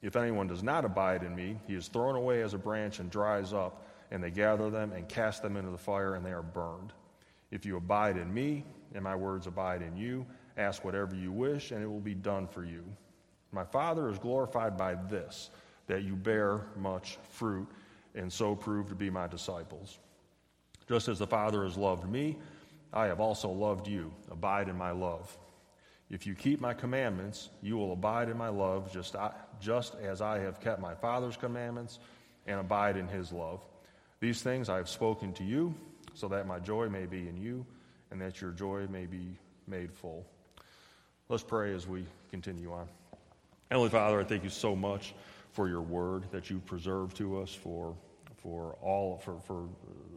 If 0.00 0.16
anyone 0.16 0.46
does 0.46 0.62
not 0.62 0.86
abide 0.86 1.22
in 1.22 1.36
me, 1.36 1.58
he 1.66 1.74
is 1.74 1.88
thrown 1.88 2.16
away 2.16 2.40
as 2.40 2.54
a 2.54 2.58
branch 2.58 2.98
and 2.98 3.10
dries 3.10 3.52
up, 3.52 3.86
and 4.10 4.24
they 4.24 4.30
gather 4.30 4.70
them 4.70 4.92
and 4.92 5.06
cast 5.06 5.42
them 5.42 5.54
into 5.54 5.70
the 5.70 5.76
fire, 5.76 6.14
and 6.14 6.24
they 6.24 6.32
are 6.32 6.40
burned. 6.40 6.94
If 7.50 7.66
you 7.66 7.76
abide 7.76 8.16
in 8.16 8.32
me, 8.32 8.64
and 8.94 9.04
my 9.04 9.14
words 9.14 9.46
abide 9.46 9.82
in 9.82 9.98
you, 9.98 10.24
ask 10.56 10.82
whatever 10.82 11.14
you 11.14 11.30
wish, 11.30 11.70
and 11.70 11.82
it 11.82 11.86
will 11.86 12.00
be 12.00 12.14
done 12.14 12.46
for 12.46 12.64
you. 12.64 12.82
My 13.52 13.64
Father 13.64 14.08
is 14.08 14.18
glorified 14.18 14.78
by 14.78 14.94
this, 14.94 15.50
that 15.88 16.04
you 16.04 16.16
bear 16.16 16.62
much 16.74 17.18
fruit, 17.32 17.68
and 18.14 18.32
so 18.32 18.54
prove 18.54 18.88
to 18.88 18.94
be 18.94 19.10
my 19.10 19.26
disciples. 19.26 19.98
Just 20.88 21.06
as 21.06 21.18
the 21.18 21.26
Father 21.26 21.64
has 21.64 21.76
loved 21.76 22.08
me, 22.08 22.38
I 22.94 23.08
have 23.08 23.20
also 23.20 23.50
loved 23.50 23.86
you. 23.86 24.10
Abide 24.30 24.70
in 24.70 24.78
my 24.78 24.90
love. 24.90 25.36
If 26.10 26.26
you 26.26 26.34
keep 26.34 26.60
my 26.60 26.72
commandments, 26.72 27.50
you 27.62 27.76
will 27.76 27.92
abide 27.92 28.30
in 28.30 28.38
my 28.38 28.48
love, 28.48 28.90
just, 28.92 29.14
just 29.60 29.94
as 29.96 30.22
I 30.22 30.38
have 30.38 30.60
kept 30.60 30.80
my 30.80 30.94
Father's 30.94 31.36
commandments 31.36 31.98
and 32.46 32.58
abide 32.60 32.96
in 32.96 33.06
his 33.08 33.30
love. 33.30 33.62
These 34.20 34.42
things 34.42 34.68
I 34.68 34.76
have 34.76 34.88
spoken 34.88 35.32
to 35.34 35.44
you, 35.44 35.74
so 36.14 36.26
that 36.28 36.46
my 36.46 36.58
joy 36.58 36.88
may 36.88 37.04
be 37.04 37.28
in 37.28 37.36
you, 37.36 37.64
and 38.10 38.20
that 38.22 38.40
your 38.40 38.52
joy 38.52 38.86
may 38.88 39.04
be 39.04 39.36
made 39.66 39.92
full. 39.92 40.24
Let's 41.28 41.42
pray 41.42 41.74
as 41.74 41.86
we 41.86 42.06
continue 42.30 42.72
on. 42.72 42.88
Heavenly 43.70 43.90
Father, 43.90 44.18
I 44.18 44.24
thank 44.24 44.44
you 44.44 44.50
so 44.50 44.74
much 44.74 45.14
for 45.52 45.68
your 45.68 45.82
word 45.82 46.24
that 46.32 46.48
you 46.48 46.58
preserved 46.60 47.18
to 47.18 47.40
us 47.42 47.52
for, 47.52 47.94
for, 48.42 48.78
all, 48.80 49.18
for, 49.18 49.38
for 49.40 49.68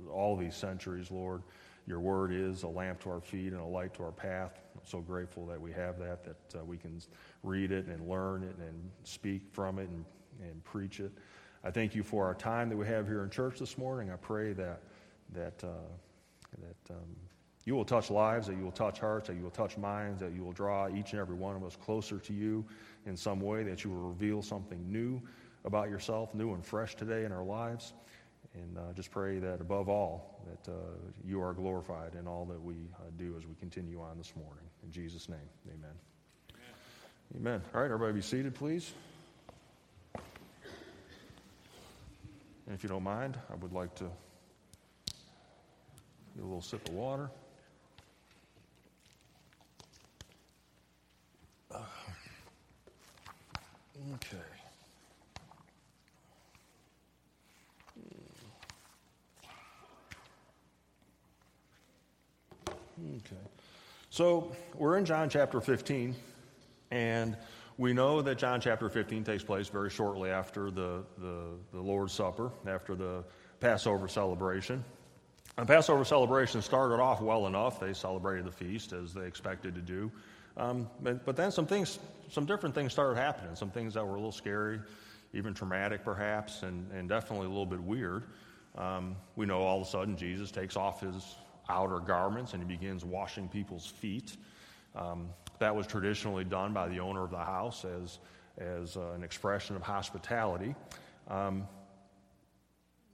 all 0.10 0.38
these 0.38 0.56
centuries, 0.56 1.12
Lord. 1.12 1.42
Your 1.86 2.00
word 2.00 2.32
is 2.32 2.64
a 2.64 2.68
lamp 2.68 3.02
to 3.02 3.10
our 3.10 3.20
feet 3.20 3.52
and 3.52 3.60
a 3.60 3.66
light 3.66 3.94
to 3.96 4.04
our 4.04 4.12
path. 4.12 4.58
So 4.84 5.00
grateful 5.00 5.46
that 5.48 5.60
we 5.60 5.72
have 5.74 6.00
that, 6.00 6.24
that 6.24 6.60
uh, 6.60 6.64
we 6.64 6.78
can 6.78 7.02
read 7.44 7.72
it 7.72 7.88
and 7.88 8.08
learn 8.08 8.44
it 8.44 8.56
and 8.58 8.90
speak 9.04 9.42
from 9.52 9.80
it 9.80 9.90
and, 9.90 10.06
and 10.42 10.64
preach 10.64 11.00
it. 11.00 11.12
I 11.64 11.72
thank 11.72 11.94
you 11.94 12.04
for 12.04 12.26
our 12.26 12.34
time 12.34 12.70
that 12.70 12.78
we 12.78 12.88
have 12.88 13.08
here 13.08 13.24
in 13.24 13.30
church 13.30 13.60
this 13.60 13.78
morning. 13.78 14.10
I 14.10 14.16
pray 14.16 14.54
that, 14.54 14.82
that, 15.34 15.64
uh, 15.64 15.68
that 16.60 16.94
um, 16.96 17.16
you 17.66 17.76
will 17.76 17.86
touch 17.86 18.10
lives, 18.10 18.48
that 18.48 18.58
you 18.58 18.64
will 18.64 18.72
touch 18.72 19.00
hearts, 19.00 19.28
that 19.28 19.36
you 19.36 19.44
will 19.44 19.52
touch 19.52 19.78
minds, 19.78 20.20
that 20.22 20.34
you 20.34 20.44
will 20.44 20.52
draw 20.52 20.90
each 20.90 21.12
and 21.12 21.20
every 21.20 21.36
one 21.36 21.56
of 21.56 21.64
us 21.64 21.76
closer 21.76 22.18
to 22.18 22.34
you 22.34 22.66
in 23.06 23.16
some 23.16 23.40
way, 23.40 23.64
that 23.64 23.84
you 23.84 23.92
will 23.92 24.10
reveal 24.10 24.42
something 24.42 24.92
new 24.92 25.22
about 25.64 25.90
yourself, 25.90 26.34
new 26.34 26.54
and 26.56 26.66
fresh 26.66 26.96
today 26.96 27.24
in 27.24 27.32
our 27.32 27.44
lives. 27.44 27.94
And 28.54 28.78
uh, 28.78 28.94
just 28.94 29.12
pray 29.12 29.40
that 29.40 29.62
above 29.62 29.88
all, 29.88 30.42
that 30.46 30.72
uh, 30.72 30.76
you 31.26 31.42
are 31.42 31.54
glorified 31.54 32.16
in 32.16 32.28
all 32.28 32.46
that 32.46 32.62
we 32.62 32.76
uh, 32.96 33.04
do 33.18 33.36
as 33.38 33.48
we 33.48 33.56
continue 33.56 34.02
on 34.02 34.18
this 34.18 34.34
morning. 34.36 34.66
In 34.84 34.92
Jesus' 34.92 35.30
name, 35.30 35.40
amen. 35.68 35.92
Amen. 37.36 37.54
amen. 37.54 37.62
All 37.74 37.82
right, 37.82 37.92
everybody 37.92 38.14
be 38.14 38.22
seated, 38.22 38.54
please. 38.54 38.92
And 42.72 42.76
if 42.78 42.84
you 42.84 42.90
don't 42.90 43.04
mind, 43.04 43.38
I 43.50 43.56
would 43.56 43.74
like 43.74 43.96
to 43.96 44.06
get 46.36 46.42
a 46.42 46.46
little 46.46 46.62
sip 46.62 46.88
of 46.88 46.94
water. 46.94 47.30
Okay. 54.16 54.61
Okay. 63.02 63.36
So 64.10 64.52
we're 64.76 64.98
in 64.98 65.06
John 65.06 65.30
chapter 65.30 65.60
15, 65.60 66.16
and 66.92 67.36
we 67.78 67.94
know 67.94 68.22
that 68.22 68.38
John 68.38 68.62
chapter 68.62 68.90
15 68.90 69.24
takes 69.24 69.44
place 69.44 69.70
very 69.70 69.90
shortly 69.90 70.30
after 70.30 70.70
the, 70.70 71.04
the, 71.18 71.46
the 71.74 71.82
Lord's 71.82 72.14
Supper, 72.14 72.52
after 72.68 72.94
the 72.94 73.24
Passover 73.60 74.08
celebration. 74.08 74.84
The 75.58 75.66
Passover 75.66 76.06
celebration 76.06 76.62
started 76.62 77.02
off 77.02 77.22
well 77.22 77.48
enough. 77.48 77.80
They 77.80 77.94
celebrated 77.94 78.46
the 78.46 78.52
feast 78.52 78.94
as 78.94 79.14
they 79.14 79.26
expected 79.26 79.74
to 79.76 79.82
do. 79.82 80.12
Um, 80.58 80.88
but, 81.02 81.26
but, 81.26 81.36
then 81.36 81.50
some 81.52 81.66
things, 81.66 81.98
some 82.30 82.46
different 82.46 82.76
things 82.76 82.92
started 82.92 83.20
happening, 83.20 83.56
some 83.56 83.72
things 83.72 83.94
that 83.94 84.06
were 84.06 84.16
a 84.16 84.18
little 84.18 84.32
scary, 84.32 84.80
even 85.34 85.54
traumatic 85.54 86.04
perhaps, 86.04 86.64
and, 86.64 86.92
and 86.92 87.08
definitely 87.10 87.46
a 87.46 87.50
little 87.50 87.66
bit 87.66 87.82
weird. 87.82 88.26
Um, 88.78 89.16
we 89.36 89.46
know 89.46 89.62
all 89.62 89.82
of 89.82 89.88
a 89.88 89.90
sudden 89.90 90.18
Jesus 90.18 90.52
takes 90.52 90.76
off 90.76 91.02
his 91.02 91.36
outer 91.72 92.00
garments 92.00 92.54
and 92.54 92.62
he 92.62 92.68
begins 92.68 93.06
washing 93.06 93.48
people's 93.48 93.88
feet. 93.88 94.38
Um, 94.96 95.30
that 95.60 95.76
was 95.76 95.88
traditionally 95.88 96.44
done 96.44 96.74
by 96.74 96.88
the 96.88 97.00
owner 97.00 97.24
of 97.24 97.32
the 97.32 97.38
house 97.38 97.86
as, 97.86 98.20
as 98.58 98.98
uh, 98.98 99.12
an 99.16 99.24
expression 99.24 99.76
of 99.76 99.82
hospitality. 99.82 100.76
Um, 101.28 101.68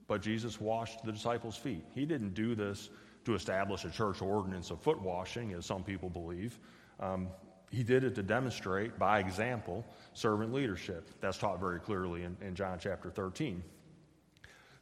but 0.08 0.22
Jesus 0.22 0.60
washed 0.60 1.04
the 1.04 1.12
disciples' 1.12 1.58
feet. 1.58 1.84
He 1.94 2.06
didn't 2.06 2.34
do 2.34 2.56
this 2.56 2.90
to 3.26 3.36
establish 3.36 3.84
a 3.84 3.90
church 3.90 4.22
ordinance 4.22 4.72
of 4.72 4.82
foot 4.82 5.02
washing, 5.02 5.54
as 5.54 5.66
some 5.66 5.84
people 5.84 6.10
believe. 6.10 6.58
Um, 7.00 7.28
he 7.70 7.84
did 7.84 8.06
it 8.06 8.16
to 8.16 8.24
demonstrate, 8.24 8.98
by 8.98 9.20
example, 9.20 9.86
servant 10.14 10.54
leadership. 10.54 11.10
That's 11.20 11.38
taught 11.38 11.60
very 11.60 11.82
clearly 11.82 12.24
in, 12.24 12.38
in 12.42 12.56
John 12.56 12.80
chapter 12.82 13.10
13. 13.12 13.62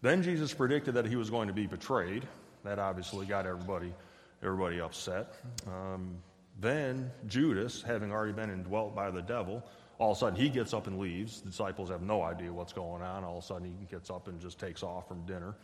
Then 0.03 0.21
Jesus 0.21 0.53
predicted 0.53 0.93
that 0.93 1.07
he 1.07 1.15
was 1.15 1.31
going 1.31 1.47
to 1.47 1.53
be 1.53 1.65
betrayed. 1.65 2.27
That 2.65 2.79
obviously 2.79 3.27
got 3.27 3.45
everybody, 3.45 3.93
everybody 4.41 4.81
upset. 4.81 5.35
Um, 5.67 6.17
then 6.59 7.11
Judas, 7.27 7.83
having 7.83 8.11
already 8.11 8.33
been 8.33 8.49
indwelt 8.49 8.95
by 8.95 9.11
the 9.11 9.21
devil, 9.21 9.63
all 9.99 10.11
of 10.11 10.17
a 10.17 10.19
sudden 10.19 10.39
he 10.39 10.49
gets 10.49 10.73
up 10.73 10.87
and 10.87 10.97
leaves. 10.97 11.41
The 11.41 11.49
disciples 11.49 11.89
have 11.89 12.01
no 12.01 12.23
idea 12.23 12.51
what's 12.51 12.73
going 12.73 13.03
on. 13.03 13.23
All 13.23 13.37
of 13.37 13.43
a 13.43 13.47
sudden 13.47 13.75
he 13.79 13.85
gets 13.85 14.09
up 14.09 14.27
and 14.27 14.41
just 14.41 14.59
takes 14.59 14.81
off 14.81 15.07
from 15.07 15.23
dinner. 15.27 15.55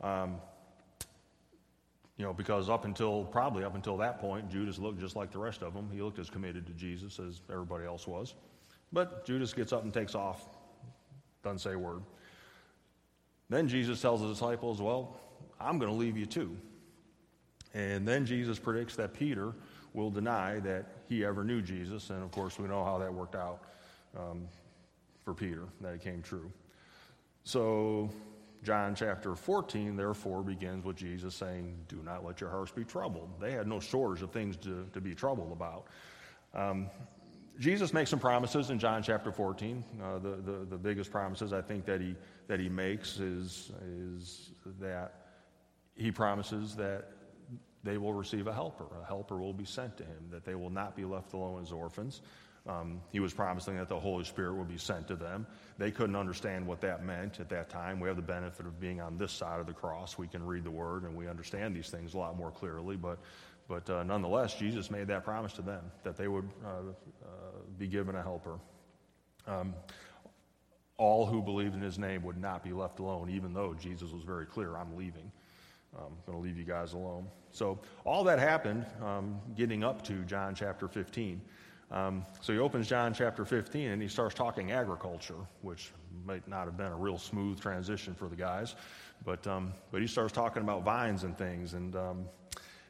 Um, 0.00 0.36
you 2.16 2.24
know, 2.24 2.32
because 2.32 2.70
up 2.70 2.86
until, 2.86 3.24
probably 3.24 3.62
up 3.62 3.74
until 3.74 3.98
that 3.98 4.18
point, 4.18 4.50
Judas 4.50 4.78
looked 4.78 4.98
just 4.98 5.16
like 5.16 5.30
the 5.32 5.38
rest 5.38 5.62
of 5.62 5.74
them. 5.74 5.90
He 5.92 6.00
looked 6.00 6.18
as 6.18 6.30
committed 6.30 6.66
to 6.68 6.72
Jesus 6.72 7.18
as 7.18 7.42
everybody 7.50 7.84
else 7.84 8.06
was. 8.06 8.34
But 8.92 9.26
Judas 9.26 9.52
gets 9.52 9.74
up 9.74 9.84
and 9.84 9.92
takes 9.92 10.14
off, 10.14 10.42
doesn't 11.42 11.58
say 11.58 11.72
a 11.74 11.78
word. 11.78 12.02
Then 13.50 13.68
Jesus 13.68 14.00
tells 14.00 14.22
the 14.22 14.28
disciples, 14.28 14.80
Well, 14.80 15.20
I'm 15.60 15.78
going 15.78 15.90
to 15.90 15.96
leave 15.96 16.16
you 16.16 16.26
too. 16.26 16.56
And 17.74 18.06
then 18.06 18.26
Jesus 18.26 18.58
predicts 18.58 18.96
that 18.96 19.14
Peter 19.14 19.54
will 19.92 20.10
deny 20.10 20.60
that 20.60 20.86
he 21.08 21.24
ever 21.24 21.44
knew 21.44 21.60
Jesus. 21.62 22.10
And 22.10 22.22
of 22.22 22.30
course, 22.30 22.58
we 22.58 22.68
know 22.68 22.84
how 22.84 22.98
that 22.98 23.12
worked 23.12 23.34
out 23.34 23.62
um, 24.16 24.48
for 25.24 25.34
Peter, 25.34 25.64
that 25.80 25.94
it 25.94 26.00
came 26.00 26.22
true. 26.22 26.50
So 27.44 28.10
John 28.62 28.94
chapter 28.94 29.34
14, 29.34 29.96
therefore, 29.96 30.42
begins 30.42 30.84
with 30.84 30.96
Jesus 30.96 31.34
saying, 31.34 31.76
Do 31.88 31.96
not 32.04 32.24
let 32.24 32.40
your 32.40 32.50
hearts 32.50 32.72
be 32.72 32.84
troubled. 32.84 33.30
They 33.40 33.52
had 33.52 33.66
no 33.66 33.80
shortage 33.80 34.22
of 34.22 34.30
things 34.30 34.56
to, 34.58 34.86
to 34.92 35.00
be 35.00 35.14
troubled 35.14 35.52
about. 35.52 35.86
Um, 36.54 36.90
Jesus 37.58 37.92
makes 37.92 38.10
some 38.10 38.18
promises 38.18 38.70
in 38.70 38.78
John 38.78 39.02
chapter 39.02 39.30
14. 39.30 39.84
Uh, 40.02 40.18
the, 40.18 40.28
the, 40.36 40.66
the, 40.70 40.78
biggest 40.78 41.10
promises 41.10 41.52
I 41.52 41.60
think 41.60 41.84
that 41.84 42.00
he, 42.00 42.16
that 42.48 42.58
he 42.58 42.68
makes 42.68 43.18
is, 43.18 43.70
is 43.86 44.50
that 44.80 45.19
he 45.94 46.10
promises 46.10 46.76
that 46.76 47.08
they 47.82 47.98
will 47.98 48.12
receive 48.12 48.46
a 48.46 48.52
helper. 48.52 48.86
A 49.02 49.06
helper 49.06 49.38
will 49.38 49.52
be 49.52 49.64
sent 49.64 49.96
to 49.98 50.04
him, 50.04 50.28
that 50.30 50.44
they 50.44 50.54
will 50.54 50.70
not 50.70 50.96
be 50.96 51.04
left 51.04 51.32
alone 51.32 51.62
as 51.62 51.72
orphans, 51.72 52.20
um, 52.66 53.00
he 53.10 53.20
was 53.20 53.32
promising 53.32 53.76
that 53.76 53.88
the 53.88 53.98
Holy 53.98 54.24
Spirit 54.24 54.54
would 54.54 54.68
be 54.68 54.76
sent 54.76 55.08
to 55.08 55.16
them. 55.16 55.46
They 55.78 55.90
couldn't 55.90 56.16
understand 56.16 56.66
what 56.66 56.80
that 56.82 57.04
meant 57.04 57.40
at 57.40 57.48
that 57.48 57.70
time. 57.70 58.00
We 58.00 58.08
have 58.08 58.16
the 58.16 58.22
benefit 58.22 58.66
of 58.66 58.78
being 58.78 59.00
on 59.00 59.16
this 59.16 59.32
side 59.32 59.60
of 59.60 59.66
the 59.66 59.72
cross. 59.72 60.18
We 60.18 60.26
can 60.26 60.44
read 60.44 60.64
the 60.64 60.70
Word 60.70 61.04
and 61.04 61.16
we 61.16 61.26
understand 61.26 61.74
these 61.74 61.88
things 61.88 62.14
a 62.14 62.18
lot 62.18 62.36
more 62.36 62.50
clearly. 62.50 62.96
But, 62.96 63.18
but 63.66 63.88
uh, 63.88 64.02
nonetheless, 64.02 64.54
Jesus 64.54 64.90
made 64.90 65.08
that 65.08 65.24
promise 65.24 65.54
to 65.54 65.62
them 65.62 65.90
that 66.04 66.16
they 66.16 66.28
would 66.28 66.48
uh, 66.64 66.68
uh, 66.68 67.28
be 67.78 67.86
given 67.86 68.14
a 68.14 68.22
helper. 68.22 68.58
Um, 69.46 69.74
all 70.98 71.24
who 71.24 71.40
believed 71.40 71.74
in 71.74 71.80
his 71.80 71.98
name 71.98 72.22
would 72.24 72.36
not 72.36 72.62
be 72.62 72.72
left 72.72 72.98
alone, 72.98 73.30
even 73.30 73.54
though 73.54 73.72
Jesus 73.72 74.10
was 74.10 74.22
very 74.22 74.44
clear 74.44 74.76
I'm 74.76 74.96
leaving. 74.98 75.32
I'm 75.96 76.14
going 76.26 76.38
to 76.38 76.44
leave 76.44 76.56
you 76.56 76.64
guys 76.64 76.92
alone. 76.92 77.26
So, 77.50 77.80
all 78.04 78.22
that 78.24 78.38
happened 78.38 78.86
um, 79.02 79.40
getting 79.56 79.82
up 79.82 80.02
to 80.04 80.22
John 80.24 80.54
chapter 80.54 80.86
15. 80.88 81.40
Um, 81.90 82.24
so 82.40 82.52
he 82.52 82.58
opens 82.60 82.88
John 82.88 83.12
chapter 83.12 83.44
15 83.44 83.90
and 83.90 84.00
he 84.00 84.06
starts 84.06 84.34
talking 84.34 84.70
agriculture, 84.70 85.34
which 85.62 85.90
might 86.24 86.46
not 86.46 86.66
have 86.66 86.76
been 86.76 86.92
a 86.92 86.96
real 86.96 87.18
smooth 87.18 87.60
transition 87.60 88.14
for 88.14 88.28
the 88.28 88.36
guys, 88.36 88.76
but, 89.24 89.44
um, 89.48 89.72
but 89.90 90.00
he 90.00 90.06
starts 90.06 90.32
talking 90.32 90.62
about 90.62 90.84
vines 90.84 91.24
and 91.24 91.36
things. 91.36 91.74
And, 91.74 91.96
um, 91.96 92.26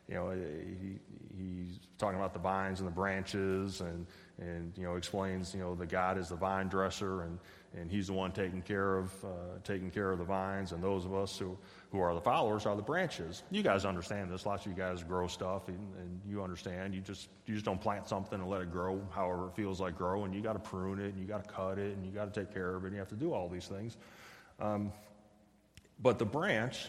you 0.07 0.17
know, 0.17 0.31
he, 0.33 0.99
he's 1.35 1.79
talking 1.97 2.19
about 2.19 2.35
the 2.35 2.41
vines 2.41 2.81
and 2.81 2.87
the 2.87 2.93
branches 2.93 3.81
and, 3.81 4.07
and, 4.41 4.73
you 4.77 4.85
know, 4.85 4.97
explains, 4.97 5.55
you 5.55 5.61
know, 5.61 5.75
the 5.75 5.87
God 5.87 6.17
is 6.17 6.31
the 6.31 6.37
vine 6.37 6.69
dresser 6.69 7.23
and, 7.23 7.39
and 7.77 7.91
he's 7.91 8.07
the 8.07 8.15
one 8.15 8.33
taking 8.33 8.63
care 8.63 8.97
of, 8.97 9.13
uh, 9.25 9.29
taking 9.63 9.91
care 9.91 10.11
of 10.11 10.19
the 10.19 10.25
vines. 10.25 10.73
And 10.73 10.83
those 10.83 11.05
of 11.05 11.15
us 11.15 11.39
who, 11.39 11.59
who 11.93 12.01
are 12.01 12.15
the 12.15 12.21
followers 12.21 12.65
are 12.65 12.75
the 12.75 12.83
branches. 12.83 13.43
You 13.51 13.63
guys 13.63 13.85
understand 13.85 14.31
this. 14.31 14.47
Lots 14.47 14.65
of 14.65 14.73
you 14.73 14.79
guys 14.79 15.03
grow 15.03 15.27
stuff 15.27 15.69
and, 15.69 15.79
and 15.99 16.21
you 16.27 16.43
understand. 16.43 16.95
You 16.95 17.03
just, 17.03 17.29
you 17.47 17.55
just 17.55 17.67
don't 17.67 17.81
plant 17.81 18.09
something 18.09 18.41
and 18.41 18.49
let 18.49 18.63
it 18.63 18.73
grow 18.73 19.01
however 19.11 19.49
it 19.49 19.55
feels 19.55 19.81
like 19.81 19.97
growing. 19.97 20.33
You 20.33 20.41
got 20.41 20.55
to 20.55 20.59
prune 20.59 21.01
it 21.01 21.13
and 21.13 21.19
you 21.19 21.27
got 21.27 21.45
to 21.45 21.51
cut 21.51 21.79
it 21.79 21.95
and 21.95 22.05
you 22.05 22.11
got 22.11 22.33
to 22.33 22.41
take 22.41 22.53
care 22.53 22.75
of 22.75 22.85
it 22.85 22.89
and 22.89 22.95
you 22.95 22.99
have 22.99 23.09
to 23.09 23.17
do 23.17 23.33
all 23.33 23.49
these 23.49 23.67
things. 23.67 23.99
Um, 24.59 24.93
but 26.03 26.19
the 26.19 26.25
branch 26.25 26.89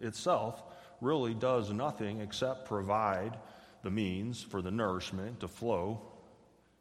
itself 0.00 0.62
really 1.00 1.34
does 1.34 1.72
nothing 1.72 2.20
except 2.20 2.66
provide 2.66 3.36
the 3.82 3.90
means 3.90 4.42
for 4.42 4.62
the 4.62 4.70
nourishment 4.70 5.40
to 5.40 5.48
flow 5.48 6.00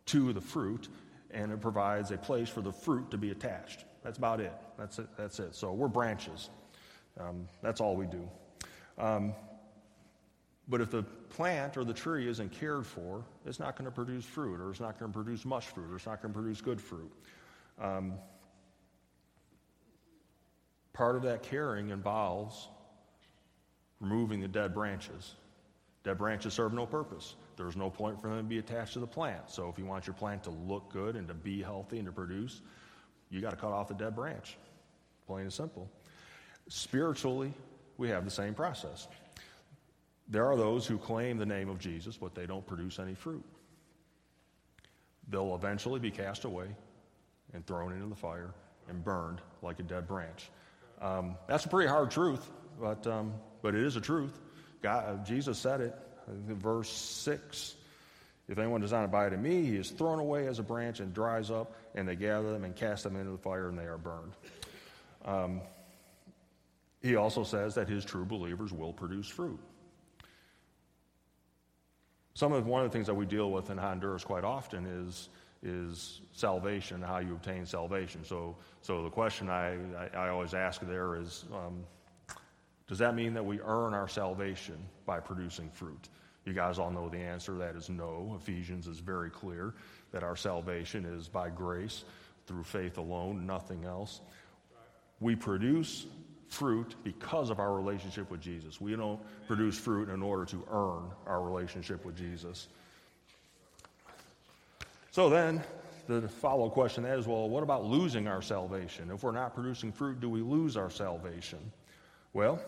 to 0.08 0.34
the 0.34 0.42
fruit, 0.42 0.90
and 1.32 1.52
it 1.52 1.62
provides 1.62 2.12
a 2.12 2.18
place 2.18 2.50
for 2.50 2.62
the 2.62 2.72
fruit 2.72 3.10
to 3.12 3.18
be 3.18 3.32
attached. 3.32 3.86
That's 4.04 4.18
about 4.18 4.40
it. 4.40 4.54
That's 4.78 5.00
it. 5.00 5.08
That's 5.18 5.40
it. 5.40 5.56
So 5.56 5.72
we're 5.74 5.88
branches. 5.88 6.50
Um, 7.20 7.48
that's 7.62 7.80
all 7.80 7.96
we 7.96 8.06
do. 8.06 8.28
Um, 8.98 9.34
but 10.68 10.82
if 10.82 10.92
the 10.92 11.04
plant 11.04 11.78
or 11.78 11.84
the 11.84 11.94
tree 11.94 12.28
isn't 12.28 12.52
cared 12.52 12.86
for, 12.86 13.24
it's 13.46 13.60
not 13.60 13.76
going 13.76 13.86
to 13.86 13.92
produce 13.92 14.26
fruit, 14.26 14.60
or 14.60 14.70
it's 14.70 14.80
not 14.80 15.00
going 15.00 15.12
to 15.12 15.16
produce 15.16 15.46
much 15.46 15.68
fruit, 15.68 15.92
or 15.92 15.96
it's 15.96 16.06
not 16.06 16.22
going 16.22 16.34
to 16.34 16.40
produce 16.40 16.62
good 16.62 16.80
fruit. 16.80 17.12
Um, 17.82 18.14
part 20.94 21.16
of 21.16 21.24
that 21.24 21.44
caring 21.44 21.90
involves 21.90 22.70
removing 24.00 24.42
the 24.42 24.48
dead 24.48 24.74
branches. 24.74 25.36
Dead 26.04 26.18
branches 26.18 26.54
serve 26.54 26.74
no 26.74 26.86
purpose. 26.86 27.36
There's 27.56 27.78
no 27.78 27.90
point 27.90 28.20
for 28.22 28.28
them 28.28 28.38
to 28.38 28.44
be 28.44 28.58
attached 28.58 28.94
to 28.94 29.00
the 29.00 29.08
plant. 29.08 29.50
So 29.50 29.70
if 29.70 29.78
you 29.80 29.86
want 29.86 30.06
your 30.06 30.16
plant 30.16 30.44
to 30.44 30.50
look 30.50 30.92
good 30.92 31.16
and 31.16 31.28
to 31.30 31.34
be 31.34 31.62
healthy 31.62 31.98
and 31.98 32.06
to 32.06 32.12
produce, 32.12 32.62
you 33.30 33.40
got 33.40 33.52
to 33.52 33.56
cut 33.56 33.72
off 33.72 33.88
the 33.88 33.94
dead 33.94 34.16
branch. 34.16 34.58
Plain 35.28 35.44
and 35.44 35.54
simple. 35.54 35.90
Spiritually, 36.68 37.54
we 37.98 38.10
have 38.10 38.26
the 38.26 38.32
same 38.32 38.54
process. 38.54 39.08
There 40.28 40.46
are 40.46 40.58
those 40.58 40.86
who 40.86 40.98
claim 40.98 41.38
the 41.38 41.46
name 41.46 41.70
of 41.70 41.80
Jesus, 41.80 42.18
but 42.18 42.36
they 42.36 42.46
don't 42.46 42.66
produce 42.66 43.00
any 43.00 43.14
fruit. 43.14 43.44
They'll 45.30 45.56
eventually 45.56 46.00
be 46.00 46.12
cast 46.12 46.44
away 46.44 46.68
and 47.54 47.66
thrown 47.66 47.94
into 47.94 48.08
the 48.08 48.16
fire 48.16 48.54
and 48.90 49.04
burned 49.04 49.40
like 49.62 49.80
a 49.80 49.84
dead 49.84 50.08
branch. 50.08 50.50
Um, 51.02 51.36
that's 51.48 51.66
a 51.66 51.70
pretty 51.70 51.90
hard 51.90 52.12
truth, 52.12 52.50
but, 52.80 53.06
um, 53.08 53.34
but 53.62 53.76
it 53.76 53.84
is 53.84 53.96
a 53.96 54.02
truth. 54.02 54.40
God, 54.84 55.26
Jesus 55.26 55.58
said 55.58 55.82
it, 55.82 55.96
verse 56.28 56.90
6. 56.90 57.76
If 58.50 58.60
anyone 58.60 58.82
does 58.82 58.92
not 58.92 59.06
abide 59.06 59.32
in 59.32 59.42
me, 59.42 59.64
he 59.66 59.78
is 59.78 59.90
thrown 59.90 60.20
away 60.20 60.48
as 60.48 60.60
a 60.60 60.64
branch 60.64 61.00
and 61.00 61.14
dries 61.14 61.50
up, 61.50 61.74
and 61.96 62.08
they 62.08 62.18
gather 62.18 62.52
them 62.52 62.66
and 62.66 62.76
cast 62.76 63.06
them 63.06 63.16
into 63.16 63.32
the 63.32 63.38
fire, 63.38 63.70
and 63.70 63.80
they 63.80 63.86
are 63.86 63.98
burned. 63.98 64.34
Um, 65.24 65.62
he 67.02 67.16
also 67.16 67.44
says 67.44 67.76
that 67.76 67.88
his 67.88 68.04
true 68.04 68.26
believers 68.26 68.74
will 68.74 68.92
produce 68.92 69.28
fruit. 69.28 69.60
Some 72.34 72.52
of 72.52 72.68
one 72.68 72.84
of 72.84 72.92
the 72.92 72.94
things 72.94 73.08
that 73.08 73.14
we 73.14 73.26
deal 73.26 73.52
with 73.52 73.70
in 73.70 73.78
Honduras 73.78 74.24
quite 74.24 74.44
often 74.44 74.86
is 74.86 75.30
is 75.66 76.20
salvation, 76.34 77.02
how 77.02 77.20
you 77.20 77.32
obtain 77.32 77.66
salvation. 77.66 78.26
So, 78.26 78.58
so 78.82 79.02
the 79.04 79.10
question 79.10 79.50
I, 79.50 79.78
I, 79.96 80.26
I 80.26 80.30
always 80.30 80.54
ask 80.54 80.82
there 80.82 81.16
is 81.16 81.46
um, 81.54 81.86
does 82.88 83.00
that 83.00 83.16
mean 83.16 83.34
that 83.34 83.46
we 83.46 83.60
earn 83.62 83.94
our 83.94 84.08
salvation 84.08 84.78
by 85.06 85.20
producing 85.20 85.70
fruit? 85.70 86.10
You 86.46 86.54
guys 86.54 86.78
all 86.78 86.92
know 86.92 87.08
the 87.08 87.20
answer. 87.20 87.54
That 87.58 87.76
is 87.76 87.90
no. 87.90 88.38
Ephesians 88.42 88.88
is 88.88 89.00
very 89.00 89.30
clear 89.30 89.74
that 90.12 90.24
our 90.24 90.36
salvation 90.36 91.06
is 91.06 91.28
by 91.28 91.50
grace 91.50 92.04
through 92.46 92.64
faith 92.64 92.98
alone, 92.98 93.46
nothing 93.46 93.86
else. 93.86 94.22
We 95.22 95.36
produce 95.36 96.06
fruit 96.50 96.96
because 97.04 97.50
of 97.50 97.60
our 97.60 97.74
relationship 97.74 98.30
with 98.30 98.42
Jesus. 98.42 98.82
We 98.82 98.96
don't 98.96 99.20
produce 99.48 99.78
fruit 99.78 100.10
in 100.10 100.22
order 100.22 100.46
to 100.46 100.64
earn 100.70 101.10
our 101.26 101.42
relationship 101.42 102.04
with 102.06 102.18
Jesus. 102.18 102.68
So 105.12 105.30
then, 105.30 105.64
the 106.08 106.28
follow 106.28 106.70
question 106.70 107.06
is 107.06 107.28
well, 107.28 107.50
what 107.50 107.64
about 107.64 107.86
losing 107.86 108.28
our 108.28 108.42
salvation? 108.42 109.10
If 109.12 109.24
we're 109.24 109.32
not 109.32 109.56
producing 109.56 109.92
fruit, 109.92 110.20
do 110.20 110.30
we 110.30 110.42
lose 110.42 110.76
our 110.76 110.90
salvation? 110.90 111.60
Well, 112.34 112.60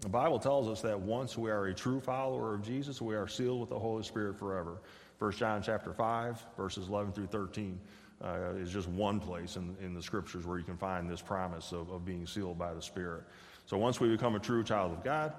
the 0.00 0.08
Bible 0.08 0.38
tells 0.38 0.68
us 0.68 0.82
that 0.82 1.00
once 1.00 1.38
we 1.38 1.50
are 1.50 1.66
a 1.66 1.74
true 1.74 1.98
follower 1.98 2.54
of 2.54 2.62
Jesus, 2.62 3.00
we 3.00 3.14
are 3.14 3.26
sealed 3.26 3.60
with 3.60 3.70
the 3.70 3.78
Holy 3.78 4.02
Spirit 4.02 4.38
forever. 4.38 4.82
1 5.18 5.32
John 5.32 5.62
chapter 5.62 5.94
5, 5.94 6.44
verses 6.58 6.88
11 6.88 7.12
through 7.12 7.28
13 7.28 7.80
uh, 8.22 8.50
is 8.56 8.70
just 8.70 8.86
one 8.86 9.18
place 9.18 9.56
in, 9.56 9.74
in 9.80 9.94
the 9.94 10.02
scriptures 10.02 10.44
where 10.44 10.58
you 10.58 10.64
can 10.64 10.76
find 10.76 11.10
this 11.10 11.22
promise 11.22 11.72
of, 11.72 11.90
of 11.90 12.04
being 12.04 12.26
sealed 12.26 12.58
by 12.58 12.74
the 12.74 12.82
Spirit. 12.82 13.24
So 13.64 13.78
once 13.78 13.98
we 13.98 14.08
become 14.08 14.34
a 14.34 14.38
true 14.38 14.62
child 14.62 14.92
of 14.92 15.02
God, 15.02 15.32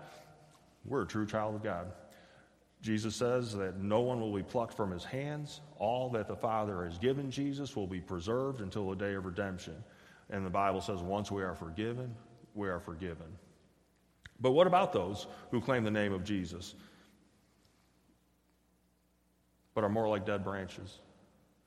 we're 0.83 1.03
a 1.03 1.07
true 1.07 1.27
child 1.27 1.53
of 1.53 1.63
God. 1.63 1.91
Jesus 2.81 3.15
says 3.15 3.53
that 3.53 3.77
no 3.77 3.99
one 3.99 4.19
will 4.19 4.33
be 4.33 4.41
plucked 4.41 4.75
from 4.75 4.89
his 4.89 5.03
hands. 5.03 5.61
All 5.77 6.09
that 6.09 6.27
the 6.27 6.35
Father 6.35 6.85
has 6.85 6.97
given 6.97 7.29
Jesus 7.29 7.75
will 7.75 7.87
be 7.87 7.99
preserved 7.99 8.61
until 8.61 8.89
the 8.89 8.95
day 8.95 9.13
of 9.13 9.25
redemption. 9.25 9.75
And 10.31 10.43
the 10.43 10.49
Bible 10.49 10.81
says 10.81 11.01
once 11.01 11.29
we 11.29 11.43
are 11.43 11.55
forgiven, 11.55 12.15
we 12.55 12.67
are 12.67 12.79
forgiven. 12.79 13.27
But 14.41 14.51
what 14.51 14.67
about 14.67 14.93
those 14.93 15.27
who 15.51 15.61
claim 15.61 15.83
the 15.83 15.91
name 15.91 16.13
of 16.13 16.23
Jesus, 16.23 16.75
but 19.73 19.83
are 19.83 19.89
more 19.89 20.07
like 20.07 20.25
dead 20.25 20.43
branches 20.43 20.99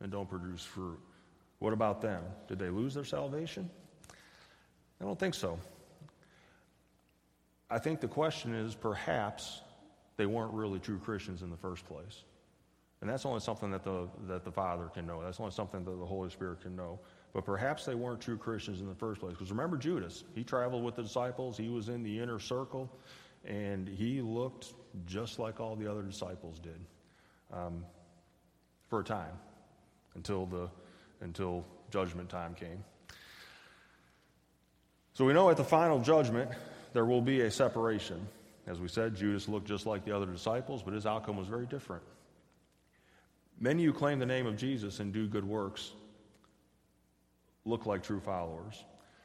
and 0.00 0.10
don't 0.10 0.28
produce 0.28 0.62
fruit? 0.62 0.98
What 1.58 1.72
about 1.72 2.00
them? 2.00 2.24
Did 2.48 2.58
they 2.58 2.70
lose 2.70 2.94
their 2.94 3.04
salvation? 3.04 3.70
I 5.00 5.04
don't 5.04 5.18
think 5.18 5.34
so. 5.34 5.58
I 7.70 7.78
think 7.78 8.00
the 8.00 8.08
question 8.08 8.54
is 8.54 8.74
perhaps 8.74 9.60
they 10.16 10.26
weren't 10.26 10.52
really 10.52 10.78
true 10.78 10.98
Christians 10.98 11.42
in 11.42 11.50
the 11.50 11.56
first 11.56 11.86
place. 11.86 12.24
And 13.00 13.10
that's 13.10 13.26
only 13.26 13.40
something 13.40 13.70
that 13.72 13.82
the, 13.82 14.08
that 14.28 14.44
the 14.44 14.52
Father 14.52 14.86
can 14.94 15.06
know. 15.06 15.22
That's 15.22 15.40
only 15.40 15.52
something 15.52 15.84
that 15.84 15.98
the 15.98 16.06
Holy 16.06 16.30
Spirit 16.30 16.60
can 16.60 16.76
know. 16.76 17.00
But 17.32 17.46
perhaps 17.46 17.86
they 17.86 17.94
weren't 17.94 18.20
true 18.20 18.36
Christians 18.36 18.80
in 18.80 18.88
the 18.88 18.94
first 18.94 19.20
place. 19.20 19.32
Because 19.32 19.50
remember 19.50 19.76
Judas, 19.76 20.24
he 20.34 20.44
traveled 20.44 20.84
with 20.84 20.96
the 20.96 21.02
disciples, 21.02 21.56
he 21.56 21.68
was 21.68 21.88
in 21.88 22.02
the 22.02 22.20
inner 22.20 22.38
circle, 22.38 22.90
and 23.44 23.88
he 23.88 24.20
looked 24.20 24.74
just 25.06 25.38
like 25.38 25.58
all 25.58 25.74
the 25.74 25.90
other 25.90 26.02
disciples 26.02 26.58
did 26.58 26.78
um, 27.52 27.84
for 28.88 29.00
a 29.00 29.04
time 29.04 29.32
until, 30.14 30.44
the, 30.44 30.68
until 31.22 31.64
judgment 31.90 32.28
time 32.28 32.54
came. 32.54 32.84
So 35.14 35.24
we 35.24 35.32
know 35.32 35.48
at 35.50 35.56
the 35.56 35.64
final 35.64 36.00
judgment, 36.00 36.50
there 36.92 37.06
will 37.06 37.22
be 37.22 37.40
a 37.42 37.50
separation. 37.50 38.26
As 38.66 38.78
we 38.78 38.88
said, 38.88 39.16
Judas 39.16 39.48
looked 39.48 39.66
just 39.66 39.86
like 39.86 40.04
the 40.04 40.14
other 40.14 40.26
disciples, 40.26 40.82
but 40.82 40.92
his 40.92 41.06
outcome 41.06 41.36
was 41.38 41.48
very 41.48 41.66
different. 41.66 42.02
Many 43.58 43.84
who 43.84 43.92
claim 43.92 44.18
the 44.18 44.26
name 44.26 44.46
of 44.46 44.56
Jesus 44.56 45.00
and 45.00 45.12
do 45.12 45.26
good 45.26 45.44
works 45.44 45.92
look 47.64 47.86
like 47.86 48.02
true 48.02 48.20
followers. 48.20 48.84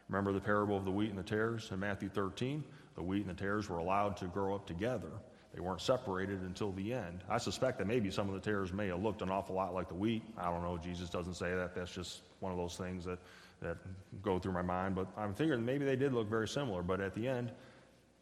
Remember 0.09 0.31
the 0.31 0.39
parable 0.39 0.77
of 0.77 0.85
the 0.85 0.91
wheat 0.91 1.09
and 1.09 1.17
the 1.17 1.23
tares 1.23 1.69
in 1.71 1.79
Matthew 1.79 2.09
13? 2.09 2.63
The 2.95 3.03
wheat 3.03 3.25
and 3.25 3.29
the 3.29 3.39
tares 3.39 3.69
were 3.69 3.77
allowed 3.77 4.17
to 4.17 4.25
grow 4.25 4.55
up 4.55 4.65
together. 4.65 5.11
They 5.53 5.59
weren't 5.59 5.81
separated 5.81 6.41
until 6.41 6.71
the 6.71 6.93
end. 6.93 7.23
I 7.29 7.37
suspect 7.37 7.79
that 7.79 7.87
maybe 7.87 8.11
some 8.11 8.27
of 8.29 8.35
the 8.35 8.41
tares 8.41 8.71
may 8.71 8.87
have 8.87 9.01
looked 9.01 9.21
an 9.21 9.29
awful 9.29 9.55
lot 9.55 9.73
like 9.73 9.87
the 9.87 9.95
wheat. 9.95 10.23
I 10.37 10.45
don't 10.51 10.61
know. 10.61 10.77
Jesus 10.77 11.09
doesn't 11.09 11.33
say 11.33 11.53
that. 11.55 11.73
That's 11.73 11.91
just 11.91 12.21
one 12.39 12.51
of 12.51 12.57
those 12.57 12.75
things 12.75 13.05
that, 13.05 13.19
that 13.61 13.77
go 14.21 14.39
through 14.39 14.53
my 14.53 14.61
mind. 14.61 14.95
But 14.95 15.07
I'm 15.17 15.33
thinking 15.33 15.65
maybe 15.65 15.83
they 15.83 15.95
did 15.95 16.13
look 16.13 16.29
very 16.29 16.47
similar. 16.47 16.83
But 16.83 17.01
at 17.01 17.15
the 17.15 17.27
end, 17.27 17.51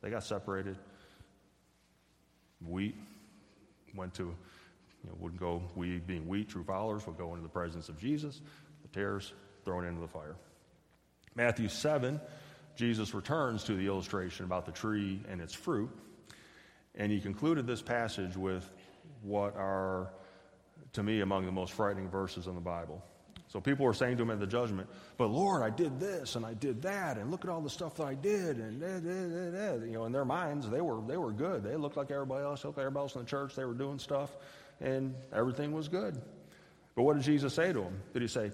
they 0.01 0.09
got 0.09 0.23
separated. 0.23 0.77
Wheat 2.65 2.95
went 3.95 4.13
to, 4.15 4.23
you 4.23 5.09
know, 5.09 5.15
would 5.19 5.37
go, 5.37 5.61
we 5.75 5.99
being 5.99 6.27
wheat, 6.27 6.49
true 6.49 6.63
followers, 6.63 7.05
would 7.05 7.17
go 7.17 7.31
into 7.31 7.43
the 7.43 7.49
presence 7.49 7.89
of 7.89 7.99
Jesus. 7.99 8.41
The 8.81 8.87
tares 8.87 9.33
thrown 9.65 9.85
into 9.85 9.99
the 9.99 10.07
fire. 10.07 10.35
Matthew 11.35 11.67
7, 11.67 12.21
Jesus 12.75 13.13
returns 13.13 13.63
to 13.65 13.75
the 13.75 13.87
illustration 13.87 14.45
about 14.45 14.65
the 14.65 14.71
tree 14.71 15.19
and 15.29 15.41
its 15.41 15.53
fruit, 15.53 15.89
and 16.95 17.11
he 17.11 17.19
concluded 17.19 17.67
this 17.67 17.81
passage 17.81 18.37
with 18.37 18.69
what 19.21 19.55
are, 19.57 20.11
to 20.93 21.03
me, 21.03 21.21
among 21.21 21.45
the 21.45 21.51
most 21.51 21.73
frightening 21.73 22.09
verses 22.09 22.47
in 22.47 22.55
the 22.55 22.61
Bible. 22.61 23.03
So 23.47 23.61
people 23.61 23.85
were 23.85 23.93
saying 23.93 24.17
to 24.17 24.23
him 24.23 24.31
at 24.31 24.39
the 24.39 24.47
judgment, 24.47 24.89
But 25.17 25.27
Lord, 25.27 25.61
I 25.61 25.69
did 25.69 25.99
this 25.99 26.35
and 26.35 26.45
I 26.45 26.53
did 26.53 26.81
that, 26.81 27.17
and 27.17 27.31
look 27.31 27.45
at 27.45 27.49
all 27.49 27.61
the 27.61 27.69
stuff 27.69 27.95
that 27.95 28.05
I 28.05 28.13
did. 28.13 28.57
And 28.57 28.81
da, 28.81 28.99
da, 28.99 29.77
da, 29.79 29.85
you 29.85 29.93
know, 29.93 30.05
in 30.05 30.11
their 30.11 30.25
minds, 30.25 30.69
they 30.69 30.81
were, 30.81 31.01
they 31.07 31.17
were 31.17 31.31
good. 31.31 31.63
They 31.63 31.75
looked 31.75 31.95
like 31.95 32.11
everybody 32.11 32.43
else, 32.43 32.65
looked 32.65 32.77
like 32.77 32.85
everybody 32.85 33.03
else 33.03 33.15
in 33.15 33.21
the 33.21 33.27
church. 33.27 33.55
They 33.55 33.65
were 33.65 33.73
doing 33.73 33.99
stuff, 33.99 34.35
and 34.81 35.15
everything 35.33 35.71
was 35.71 35.87
good. 35.87 36.21
But 36.95 37.03
what 37.03 37.15
did 37.15 37.23
Jesus 37.23 37.53
say 37.53 37.71
to 37.71 37.79
them? 37.79 38.01
Did 38.13 38.21
he 38.23 38.27
say, 38.27 38.51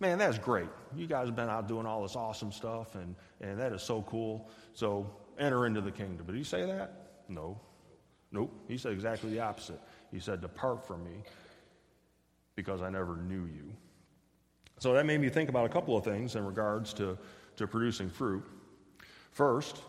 Man, 0.00 0.18
that's 0.18 0.38
great. 0.38 0.68
You 0.94 1.06
guys 1.06 1.26
have 1.26 1.36
been 1.36 1.48
out 1.48 1.66
doing 1.66 1.86
all 1.86 2.02
this 2.02 2.14
awesome 2.14 2.52
stuff, 2.52 2.94
and, 2.94 3.16
and 3.40 3.58
that 3.58 3.72
is 3.72 3.82
so 3.82 4.02
cool. 4.02 4.48
So 4.72 5.10
enter 5.38 5.66
into 5.66 5.80
the 5.80 5.90
kingdom. 5.90 6.26
Did 6.26 6.36
he 6.36 6.44
say 6.44 6.64
that? 6.66 7.22
No. 7.28 7.60
Nope. 8.30 8.52
He 8.68 8.78
said 8.78 8.92
exactly 8.92 9.30
the 9.30 9.40
opposite. 9.40 9.80
He 10.12 10.20
said, 10.20 10.40
Depart 10.40 10.86
from 10.86 11.04
me 11.04 11.22
because 12.54 12.82
I 12.82 12.90
never 12.90 13.16
knew 13.16 13.46
you. 13.46 13.72
So 14.78 14.92
that 14.92 15.06
made 15.06 15.20
me 15.20 15.28
think 15.28 15.48
about 15.48 15.66
a 15.66 15.68
couple 15.68 15.96
of 15.96 16.04
things 16.04 16.36
in 16.36 16.44
regards 16.44 16.92
to, 16.94 17.18
to 17.56 17.66
producing 17.66 18.08
fruit. 18.08 18.44
First, 19.32 19.82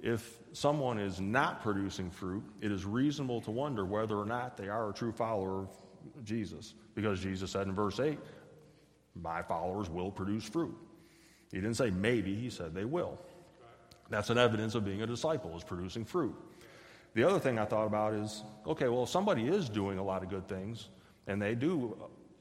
if 0.00 0.38
someone 0.52 0.98
is 0.98 1.20
not 1.20 1.62
producing 1.62 2.10
fruit, 2.10 2.42
it 2.60 2.72
is 2.72 2.86
reasonable 2.86 3.40
to 3.42 3.50
wonder 3.50 3.84
whether 3.84 4.16
or 4.16 4.24
not 4.24 4.56
they 4.56 4.68
are 4.68 4.90
a 4.90 4.92
true 4.94 5.12
follower 5.12 5.60
of 5.60 5.68
Jesus. 6.24 6.74
Because 6.94 7.20
Jesus 7.20 7.50
said 7.50 7.66
in 7.66 7.74
verse 7.74 8.00
8, 8.00 8.18
My 9.22 9.42
followers 9.42 9.90
will 9.90 10.10
produce 10.10 10.44
fruit. 10.44 10.76
He 11.50 11.58
didn't 11.58 11.74
say 11.74 11.90
maybe, 11.90 12.34
he 12.34 12.50
said 12.50 12.74
they 12.74 12.84
will. 12.84 13.18
That's 14.08 14.30
an 14.30 14.38
evidence 14.38 14.74
of 14.74 14.84
being 14.84 15.02
a 15.02 15.06
disciple, 15.06 15.56
is 15.56 15.64
producing 15.64 16.04
fruit. 16.04 16.34
The 17.14 17.24
other 17.24 17.38
thing 17.38 17.58
I 17.58 17.64
thought 17.64 17.86
about 17.86 18.14
is 18.14 18.42
okay, 18.66 18.88
well, 18.88 19.04
if 19.04 19.08
somebody 19.08 19.48
is 19.48 19.68
doing 19.68 19.98
a 19.98 20.02
lot 20.02 20.22
of 20.22 20.28
good 20.28 20.48
things 20.48 20.88
and 21.26 21.40
they 21.40 21.54
do 21.54 21.96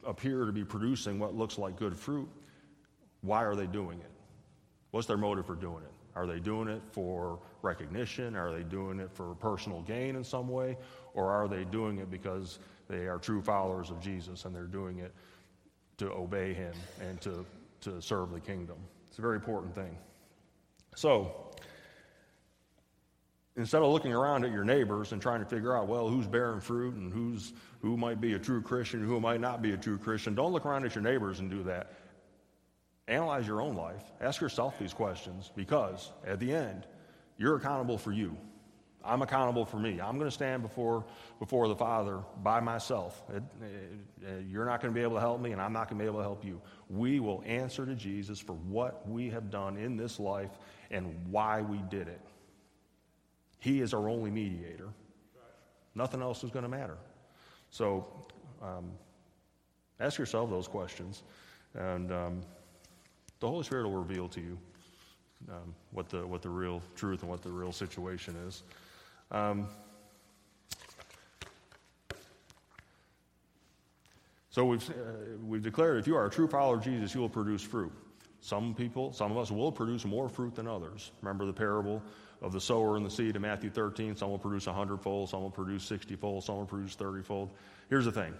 appear 0.06 0.46
to 0.46 0.52
be 0.52 0.64
producing 0.64 1.20
what 1.20 1.36
looks 1.36 1.58
like 1.58 1.76
good 1.78 1.98
fruit, 1.98 2.30
why 3.22 3.44
are 3.44 3.56
they 3.56 3.68
doing 3.68 4.00
it? 4.00 4.12
What's 4.92 5.08
their 5.08 5.18
motive 5.18 5.46
for 5.46 5.56
doing 5.56 5.84
it? 5.84 5.92
Are 6.16 6.26
they 6.26 6.40
doing 6.40 6.68
it 6.68 6.82
for 6.92 7.40
recognition? 7.62 8.36
Are 8.36 8.52
they 8.52 8.64
doing 8.64 9.00
it 9.00 9.12
for 9.14 9.36
personal 9.36 9.82
gain 9.82 10.16
in 10.16 10.24
some 10.24 10.48
way? 10.48 10.78
Or 11.14 11.32
are 11.32 11.48
they 11.48 11.66
doing 11.66 12.00
it 12.00 12.10
because 12.10 12.60
they 12.88 13.08
are 13.08 13.18
true 13.18 13.42
followers 13.42 13.90
of 13.90 14.00
Jesus 14.00 14.46
and 14.46 14.56
they're 14.56 14.64
doing 14.64 15.00
it 15.00 15.14
to 16.00 16.12
obey 16.12 16.54
him 16.54 16.74
and 17.02 17.22
to, 17.22 17.46
to 17.82 18.02
serve 18.02 18.32
the 18.32 18.40
kingdom? 18.40 18.78
It's 19.10 19.20
a 19.20 19.22
very 19.22 19.36
important 19.36 19.74
thing. 19.76 19.98
So, 20.96 21.52
instead 23.56 23.82
of 23.82 23.92
looking 23.92 24.14
around 24.14 24.46
at 24.46 24.52
your 24.52 24.64
neighbors 24.64 25.12
and 25.12 25.22
trying 25.22 25.42
to 25.42 25.46
figure 25.46 25.78
out, 25.78 25.88
well, 25.88 26.08
who's 26.08 26.28
bearing 26.28 26.62
fruit 26.62 26.96
and 26.96 27.14
who's, 27.14 27.54
who 27.82 27.98
might 27.98 28.20
be 28.20 28.34
a 28.34 28.40
true 28.40 28.62
Christian, 28.62 29.04
who 29.04 29.20
might 29.20 29.42
not 29.42 29.62
be 29.62 29.74
a 29.74 29.78
true 29.78 29.98
Christian, 29.98 30.36
don't 30.36 30.52
look 30.52 30.66
around 30.66 30.86
at 30.86 30.96
your 30.96 31.04
neighbors 31.04 31.40
and 31.40 31.50
do 31.50 31.64
that. 31.64 31.94
Analyze 33.08 33.48
your 33.48 33.62
own 33.62 33.76
life. 33.76 34.04
Ask 34.22 34.40
yourself 34.40 34.78
these 34.80 34.94
questions 34.94 35.52
because 35.56 36.12
at 36.26 36.40
the 36.40 36.54
end, 36.54 36.86
you're 37.38 37.56
accountable 37.56 37.98
for 37.98 38.12
you. 38.12 38.38
I'm 39.04 39.22
accountable 39.22 39.66
for 39.66 39.78
me. 39.78 40.02
I'm 40.02 40.18
going 40.18 40.28
to 40.28 40.32
stand 40.32 40.62
before, 40.62 41.06
before 41.40 41.68
the 41.68 41.76
Father 41.76 42.20
by 42.44 42.60
myself. 42.60 43.24
It, 43.34 43.44
it, 43.62 44.46
you're 44.50 44.66
not 44.66 44.82
going 44.82 44.94
to 44.94 44.98
be 44.98 45.04
able 45.04 45.16
to 45.16 45.22
help 45.22 45.40
me, 45.40 45.52
and 45.52 45.62
I'm 45.62 45.72
not 45.72 45.90
going 45.90 45.98
to 45.98 46.04
be 46.04 46.08
able 46.08 46.20
to 46.20 46.24
help 46.24 46.44
you. 46.44 46.62
We 46.90 47.20
will 47.20 47.42
answer 47.46 47.86
to 47.86 47.96
Jesus 47.96 48.40
for 48.40 48.54
what 48.54 49.08
we 49.08 49.30
have 49.30 49.50
done 49.50 49.78
in 49.78 49.96
this 49.96 50.20
life 50.20 50.52
and 50.92 51.16
why 51.32 51.62
we 51.62 51.78
did 51.90 52.08
it. 52.08 52.22
He 53.60 53.82
is 53.82 53.94
our 53.94 54.10
only 54.10 54.32
mediator. 54.32 54.90
Nothing 55.96 56.22
else 56.22 56.44
is 56.44 56.52
going 56.52 56.64
to 56.64 56.70
matter. 56.70 56.98
So 57.72 58.08
um, 58.62 58.92
ask 60.00 60.18
yourself 60.18 60.50
those 60.50 60.68
questions, 60.68 61.24
and 61.74 62.12
um, 62.12 62.42
the 63.40 63.48
Holy 63.48 63.64
Spirit 63.64 63.88
will 63.88 63.98
reveal 63.98 64.28
to 64.30 64.42
you 64.42 64.58
um, 65.50 65.74
what, 65.92 66.10
the, 66.10 66.26
what 66.28 66.42
the 66.42 66.50
real 66.50 66.82
truth 66.96 67.22
and 67.22 67.30
what 67.30 67.42
the 67.42 67.50
real 67.50 67.72
situation 67.72 68.36
is. 68.48 68.64
Um, 69.32 69.68
so 74.50 74.66
we've, 74.66 74.90
uh, 74.90 74.94
we've 75.46 75.62
declared 75.62 75.98
if 76.00 76.08
you 76.08 76.16
are 76.16 76.26
a 76.26 76.30
true 76.30 76.48
follower 76.48 76.76
of 76.76 76.84
Jesus, 76.84 77.14
you 77.14 77.22
will 77.22 77.30
produce 77.30 77.62
fruit. 77.62 77.92
Some 78.42 78.74
people, 78.74 79.12
some 79.14 79.32
of 79.32 79.38
us 79.38 79.52
will 79.52 79.72
produce 79.72 80.06
more 80.06 80.30
fruit 80.30 80.56
than 80.56 80.68
others. 80.68 81.12
Remember 81.22 81.46
the 81.46 81.54
parable 81.54 82.02
of 82.42 82.54
the 82.54 82.62
sower 82.62 82.96
and 82.96 83.06
the 83.06 83.10
seed 83.10 83.36
in 83.36 83.42
Matthew 83.42 83.70
13? 83.70 84.16
Some 84.16 84.30
will 84.32 84.40
produce 84.40 84.66
100 84.66 84.98
fold, 85.02 85.30
some 85.30 85.42
will 85.42 85.52
produce 85.52 85.84
60 85.84 86.16
fold, 86.16 86.44
some 86.44 86.56
will 86.56 86.66
produce 86.66 86.96
30 86.96 87.22
fold. 87.22 87.52
Here's 87.90 88.06
the 88.06 88.12
thing 88.12 88.34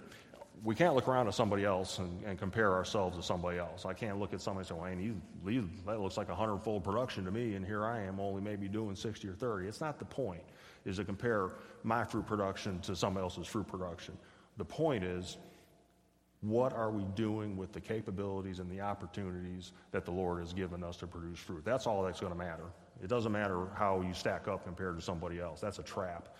we 0.62 0.74
can't 0.74 0.94
look 0.94 1.08
around 1.08 1.26
at 1.26 1.34
somebody 1.34 1.64
else 1.64 1.98
and, 1.98 2.22
and, 2.24 2.38
compare 2.38 2.74
ourselves 2.74 3.16
to 3.16 3.22
somebody 3.22 3.58
else. 3.58 3.86
I 3.86 3.94
can't 3.94 4.18
look 4.18 4.34
at 4.34 4.40
somebody 4.40 4.68
and 4.68 4.68
say, 4.68 4.74
well, 4.74 5.52
he, 5.52 5.60
that 5.86 6.00
looks 6.00 6.16
like 6.16 6.28
a 6.28 6.34
hundredfold 6.34 6.84
production 6.84 7.24
to 7.24 7.30
me, 7.30 7.54
and 7.54 7.64
here 7.64 7.84
I 7.84 8.02
am 8.02 8.20
only 8.20 8.42
maybe 8.42 8.68
doing 8.68 8.94
60 8.94 9.26
or 9.28 9.32
30. 9.32 9.68
It's 9.68 9.80
not 9.80 9.98
the 9.98 10.04
point, 10.04 10.42
is 10.84 10.96
to 10.96 11.04
compare 11.04 11.52
my 11.82 12.04
fruit 12.04 12.26
production 12.26 12.80
to 12.80 12.96
somebody 12.96 13.24
else's 13.24 13.46
fruit 13.46 13.66
production. 13.66 14.16
The 14.56 14.64
point 14.64 15.04
is, 15.04 15.38
what 16.42 16.72
are 16.72 16.90
we 16.90 17.04
doing 17.14 17.56
with 17.56 17.72
the 17.72 17.80
capabilities 17.80 18.60
and 18.60 18.70
the 18.70 18.80
opportunities 18.80 19.72
that 19.92 20.04
the 20.04 20.10
Lord 20.10 20.40
has 20.40 20.52
given 20.54 20.82
us 20.82 20.96
to 20.98 21.06
produce 21.06 21.38
fruit? 21.38 21.64
That's 21.64 21.86
all 21.86 22.02
that's 22.02 22.20
going 22.20 22.32
to 22.32 22.38
matter. 22.38 22.64
It 23.02 23.08
doesn't 23.08 23.32
matter 23.32 23.68
how 23.74 24.00
you 24.00 24.14
stack 24.14 24.48
up 24.48 24.64
compared 24.64 24.96
to 24.96 25.02
somebody 25.02 25.38
else. 25.38 25.60
That's 25.60 25.78
a 25.78 25.82
trap. 25.82 26.34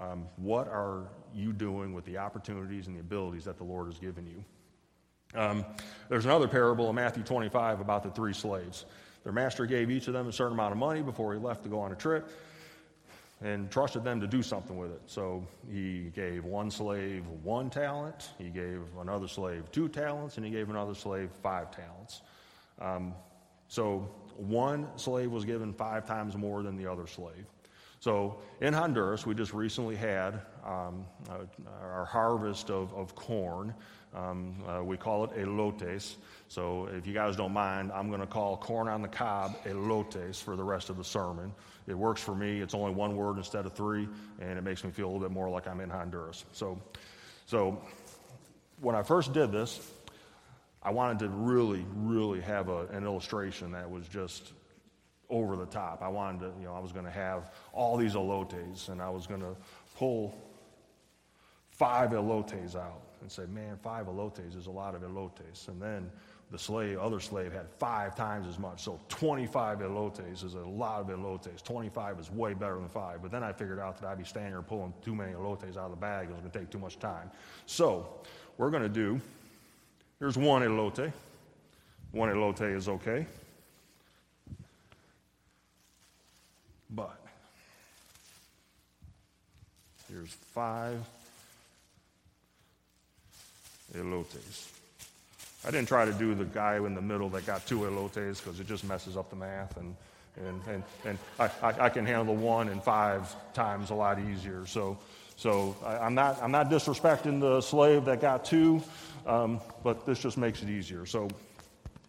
Um, 0.00 0.26
what 0.36 0.68
are 0.68 1.08
you 1.34 1.52
doing 1.52 1.92
with 1.92 2.04
the 2.06 2.16
opportunities 2.16 2.86
and 2.86 2.96
the 2.96 3.00
abilities 3.00 3.44
that 3.44 3.58
the 3.58 3.64
Lord 3.64 3.88
has 3.88 3.98
given 3.98 4.26
you? 4.26 4.44
Um, 5.38 5.64
there's 6.08 6.24
another 6.24 6.48
parable 6.48 6.88
in 6.88 6.96
Matthew 6.96 7.22
25 7.22 7.80
about 7.80 8.02
the 8.02 8.10
three 8.10 8.32
slaves. 8.32 8.86
Their 9.24 9.32
master 9.32 9.66
gave 9.66 9.90
each 9.90 10.08
of 10.08 10.14
them 10.14 10.28
a 10.28 10.32
certain 10.32 10.54
amount 10.54 10.72
of 10.72 10.78
money 10.78 11.02
before 11.02 11.32
he 11.34 11.38
left 11.38 11.62
to 11.64 11.68
go 11.68 11.80
on 11.80 11.92
a 11.92 11.94
trip 11.94 12.30
and 13.42 13.70
trusted 13.70 14.04
them 14.04 14.20
to 14.20 14.26
do 14.26 14.42
something 14.42 14.78
with 14.78 14.92
it. 14.92 15.02
So 15.06 15.46
he 15.70 16.12
gave 16.14 16.44
one 16.44 16.70
slave 16.70 17.26
one 17.42 17.70
talent, 17.70 18.30
he 18.38 18.50
gave 18.50 18.80
another 19.00 19.28
slave 19.28 19.70
two 19.72 19.88
talents, 19.88 20.36
and 20.36 20.46
he 20.46 20.52
gave 20.52 20.70
another 20.70 20.94
slave 20.94 21.30
five 21.42 21.70
talents. 21.70 22.22
Um, 22.80 23.14
so 23.68 24.08
one 24.36 24.86
slave 24.96 25.30
was 25.30 25.44
given 25.44 25.72
five 25.72 26.06
times 26.06 26.36
more 26.36 26.62
than 26.62 26.76
the 26.76 26.86
other 26.86 27.06
slave. 27.06 27.46
So 28.00 28.38
in 28.60 28.74
Honduras, 28.74 29.26
we 29.26 29.34
just 29.34 29.54
recently 29.54 29.94
had 29.94 30.40
um, 30.64 31.06
uh, 31.30 31.44
our 31.82 32.04
harvest 32.04 32.68
of, 32.68 32.92
of 32.94 33.14
corn. 33.14 33.74
Um, 34.14 34.54
uh, 34.68 34.84
we 34.84 34.96
call 34.96 35.24
it 35.24 35.30
elotes. 35.32 36.16
So 36.48 36.86
if 36.86 37.06
you 37.06 37.14
guys 37.14 37.36
don't 37.36 37.52
mind, 37.52 37.90
I'm 37.92 38.08
going 38.08 38.20
to 38.20 38.26
call 38.26 38.56
corn 38.56 38.88
on 38.88 39.00
the 39.00 39.08
cob 39.08 39.56
elotes 39.64 40.42
for 40.42 40.54
the 40.54 40.64
rest 40.64 40.90
of 40.90 40.98
the 40.98 41.04
sermon. 41.04 41.52
It 41.86 41.94
works 41.94 42.20
for 42.20 42.34
me. 42.34 42.60
It's 42.60 42.74
only 42.74 42.92
one 42.92 43.16
word 43.16 43.38
instead 43.38 43.64
of 43.64 43.72
three, 43.72 44.08
and 44.40 44.58
it 44.58 44.62
makes 44.62 44.84
me 44.84 44.90
feel 44.90 45.06
a 45.06 45.10
little 45.10 45.26
bit 45.26 45.32
more 45.32 45.48
like 45.48 45.66
I'm 45.66 45.80
in 45.80 45.88
Honduras. 45.88 46.44
So, 46.52 46.80
so 47.46 47.82
when 48.80 48.94
I 48.94 49.02
first 49.02 49.32
did 49.32 49.50
this, 49.50 49.80
I 50.82 50.90
wanted 50.90 51.20
to 51.20 51.28
really, 51.28 51.84
really 51.94 52.40
have 52.40 52.68
a, 52.68 52.86
an 52.88 53.04
illustration 53.04 53.72
that 53.72 53.90
was 53.90 54.06
just 54.08 54.52
over 55.30 55.56
the 55.56 55.66
top. 55.66 56.02
I 56.02 56.08
wanted 56.08 56.40
to, 56.40 56.52
you 56.58 56.66
know, 56.66 56.74
I 56.74 56.80
was 56.80 56.92
going 56.92 57.06
to 57.06 57.10
have 57.10 57.50
all 57.72 57.96
these 57.96 58.14
elotes 58.14 58.88
and 58.88 59.00
I 59.00 59.08
was 59.08 59.26
going 59.26 59.40
to 59.40 59.56
pull 59.96 60.34
five 61.70 62.10
elotes 62.10 62.76
out 62.76 63.00
and 63.22 63.32
say, 63.32 63.46
man, 63.46 63.78
five 63.82 64.06
elotes 64.06 64.56
is 64.56 64.66
a 64.66 64.70
lot 64.70 64.94
of 64.94 65.02
elotes. 65.02 65.68
And 65.68 65.80
then 65.80 66.10
the 66.50 66.58
slave, 66.58 66.98
other 66.98 67.20
slave 67.20 67.52
had 67.52 67.66
five 67.78 68.14
times 68.14 68.46
as 68.46 68.58
much. 68.58 68.82
So 68.82 69.00
25 69.08 69.78
elotes 69.78 70.44
is 70.44 70.54
a 70.54 70.58
lot 70.58 71.00
of 71.00 71.06
elotes. 71.06 71.62
25 71.62 72.20
is 72.20 72.30
way 72.30 72.52
better 72.52 72.74
than 72.74 72.88
five. 72.88 73.22
But 73.22 73.30
then 73.30 73.42
I 73.42 73.52
figured 73.52 73.78
out 73.78 73.98
that 74.00 74.08
I'd 74.08 74.18
be 74.18 74.24
standing 74.24 74.52
here 74.52 74.60
pulling 74.60 74.92
too 75.02 75.14
many 75.14 75.32
elotes 75.32 75.76
out 75.76 75.86
of 75.86 75.90
the 75.90 75.96
bag. 75.96 76.28
It 76.28 76.32
was 76.32 76.40
going 76.40 76.50
to 76.50 76.58
take 76.58 76.70
too 76.70 76.78
much 76.78 76.98
time. 76.98 77.30
So 77.64 78.06
we're 78.58 78.70
going 78.70 78.82
to 78.82 78.88
do, 78.88 79.20
here's 80.18 80.36
one 80.36 80.62
elote. 80.62 81.12
One 82.10 82.28
elote 82.28 82.76
is 82.76 82.88
okay. 82.88 83.26
But 86.90 87.18
here's 90.10 90.32
five 90.52 90.98
elotes. 93.94 94.68
I 95.64 95.70
didn't 95.70 95.88
try 95.88 96.04
to 96.04 96.12
do 96.12 96.34
the 96.34 96.44
guy 96.44 96.76
in 96.76 96.94
the 96.94 97.02
middle 97.02 97.28
that 97.30 97.46
got 97.46 97.66
two 97.66 97.80
elotes 97.80 98.42
because 98.42 98.58
it 98.58 98.66
just 98.66 98.84
messes 98.84 99.16
up 99.16 99.30
the 99.30 99.36
math. 99.36 99.76
And, 99.76 99.94
and, 100.36 100.60
and, 100.66 100.82
and 101.04 101.18
I, 101.38 101.50
I, 101.62 101.84
I, 101.84 101.88
can 101.88 102.04
handle 102.04 102.34
one 102.34 102.68
and 102.68 102.82
five 102.82 103.34
times 103.52 103.90
a 103.90 103.94
lot 103.94 104.18
easier. 104.18 104.66
So, 104.66 104.98
so 105.36 105.76
I, 105.84 106.06
am 106.06 106.14
not, 106.14 106.42
I'm 106.42 106.50
not 106.50 106.68
disrespecting 106.68 107.40
the 107.40 107.60
slave 107.60 108.06
that 108.06 108.20
got 108.20 108.44
two, 108.44 108.82
um, 109.26 109.60
but 109.84 110.04
this 110.04 110.18
just 110.18 110.36
makes 110.36 110.62
it 110.62 110.68
easier. 110.68 111.06
So 111.06 111.28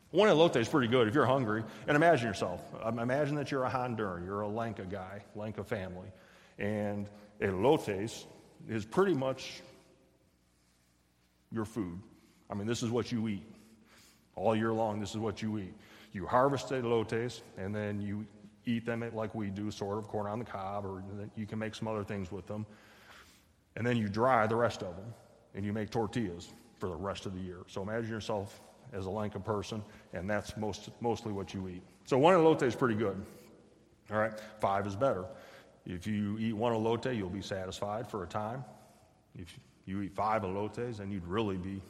one 0.09 0.29
elote 0.29 0.55
is 0.55 0.67
pretty 0.67 0.87
good 0.87 1.07
if 1.07 1.13
you're 1.13 1.25
hungry. 1.25 1.63
And 1.87 1.95
imagine 1.95 2.27
yourself. 2.27 2.61
Um, 2.81 2.97
imagine 2.97 3.35
that 3.35 3.51
you're 3.51 3.65
a 3.65 3.69
Honduran, 3.69 4.25
you're 4.25 4.41
a 4.41 4.47
Lenca 4.47 4.89
guy, 4.89 5.21
Lenca 5.37 5.65
family. 5.65 6.07
And 6.57 7.07
elotes 7.39 8.25
is 8.67 8.85
pretty 8.85 9.13
much 9.13 9.61
your 11.53 11.65
food. 11.65 11.99
I 12.49 12.55
mean, 12.55 12.67
this 12.67 12.83
is 12.83 12.89
what 12.89 13.11
you 13.11 13.27
eat. 13.27 13.45
All 14.35 14.55
year 14.55 14.73
long, 14.73 14.99
this 14.99 15.11
is 15.11 15.17
what 15.17 15.41
you 15.41 15.59
eat. 15.59 15.73
You 16.11 16.25
harvest 16.25 16.69
the 16.69 16.75
elotes, 16.75 17.41
and 17.57 17.73
then 17.73 18.01
you 18.01 18.25
eat 18.65 18.85
them 18.85 19.03
like 19.13 19.35
we 19.35 19.49
do, 19.49 19.69
sort 19.71 19.97
of 19.97 20.07
corn 20.07 20.27
on 20.27 20.39
the 20.39 20.45
cob, 20.45 20.85
or 20.85 21.03
you 21.35 21.45
can 21.45 21.59
make 21.59 21.75
some 21.75 21.87
other 21.87 22.03
things 22.03 22.31
with 22.31 22.47
them. 22.47 22.65
And 23.75 23.85
then 23.85 23.97
you 23.97 24.07
dry 24.07 24.47
the 24.47 24.55
rest 24.55 24.81
of 24.81 24.95
them, 24.95 25.13
and 25.53 25.65
you 25.65 25.73
make 25.73 25.89
tortillas 25.89 26.49
for 26.79 26.89
the 26.89 26.95
rest 26.95 27.25
of 27.25 27.33
the 27.33 27.39
year. 27.39 27.59
So 27.67 27.81
imagine 27.81 28.09
yourself 28.09 28.61
as 28.91 29.05
a 29.05 29.09
Lenca 29.09 29.43
person, 29.43 29.83
and 30.13 30.29
that's 30.29 30.55
most, 30.57 30.89
mostly 31.01 31.31
what 31.31 31.53
you 31.53 31.67
eat. 31.67 31.81
So 32.05 32.17
one 32.17 32.33
elote 32.35 32.63
is 32.63 32.75
pretty 32.75 32.95
good. 32.95 33.23
All 34.11 34.17
right, 34.17 34.33
five 34.59 34.85
is 34.85 34.95
better. 34.95 35.25
If 35.85 36.05
you 36.07 36.37
eat 36.39 36.53
one 36.53 36.73
elote, 36.73 37.15
you'll 37.15 37.29
be 37.29 37.41
satisfied 37.41 38.09
for 38.09 38.23
a 38.23 38.27
time. 38.27 38.63
If 39.35 39.57
you 39.85 40.01
eat 40.01 40.15
five 40.15 40.43
elotes, 40.43 40.99
and 40.99 41.11
you'd 41.11 41.27
really 41.27 41.57
be 41.57 41.81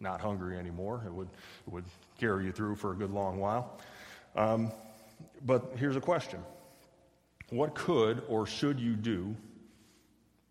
not 0.00 0.20
hungry 0.20 0.58
anymore. 0.58 1.02
It 1.06 1.12
would, 1.12 1.28
it 1.66 1.72
would 1.72 1.84
carry 2.18 2.44
you 2.44 2.52
through 2.52 2.76
for 2.76 2.92
a 2.92 2.94
good 2.94 3.10
long 3.10 3.38
while. 3.38 3.78
Um, 4.34 4.72
but 5.44 5.72
here's 5.76 5.96
a 5.96 6.00
question 6.00 6.40
What 7.50 7.74
could 7.74 8.22
or 8.28 8.46
should 8.46 8.80
you 8.80 8.94
do 8.94 9.34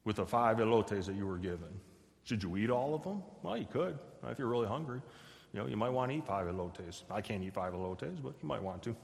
with 0.06 0.16
the 0.18 0.26
five 0.26 0.58
elotes 0.58 1.06
that 1.06 1.16
you 1.16 1.26
were 1.26 1.38
given? 1.38 1.70
Should 2.24 2.44
you 2.44 2.56
eat 2.58 2.70
all 2.70 2.94
of 2.96 3.04
them? 3.04 3.24
Well, 3.44 3.58
you 3.58 3.66
could 3.66 3.98
if 4.28 4.39
you're 4.39 4.48
really 4.48 4.68
hungry. 4.68 5.02
You 5.54 5.60
know, 5.60 5.68
you 5.68 5.76
might 5.76 5.89
want 5.89 6.12
to 6.12 6.18
eat 6.18 6.26
five 6.26 6.48
elotes. 6.48 7.04
I 7.10 7.20
can't 7.20 7.44
eat 7.44 7.54
five 7.54 7.74
elotes, 7.74 8.22
but 8.24 8.34
you 8.42 8.48
might 8.48 8.64
want 8.64 8.84
to. 8.84 8.96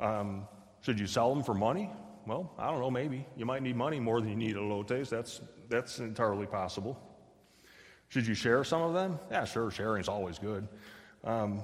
Um, 0.00 0.48
should 0.80 0.98
you 0.98 1.06
sell 1.06 1.34
them 1.34 1.42
for 1.42 1.54
money? 1.54 1.90
Well, 2.26 2.52
I 2.58 2.70
don't 2.70 2.80
know, 2.80 2.90
maybe. 2.90 3.26
You 3.36 3.44
might 3.44 3.62
need 3.62 3.76
money 3.76 4.00
more 4.00 4.20
than 4.20 4.30
you 4.30 4.36
need 4.36 4.56
elotes. 4.56 5.10
That's, 5.10 5.40
that's 5.68 5.98
entirely 5.98 6.46
possible. 6.46 6.98
Should 8.08 8.26
you 8.26 8.34
share 8.34 8.64
some 8.64 8.82
of 8.82 8.94
them? 8.94 9.18
Yeah, 9.30 9.44
sure, 9.44 9.70
sharing 9.70 10.00
is 10.00 10.08
always 10.08 10.38
good. 10.38 10.66
Um, 11.24 11.62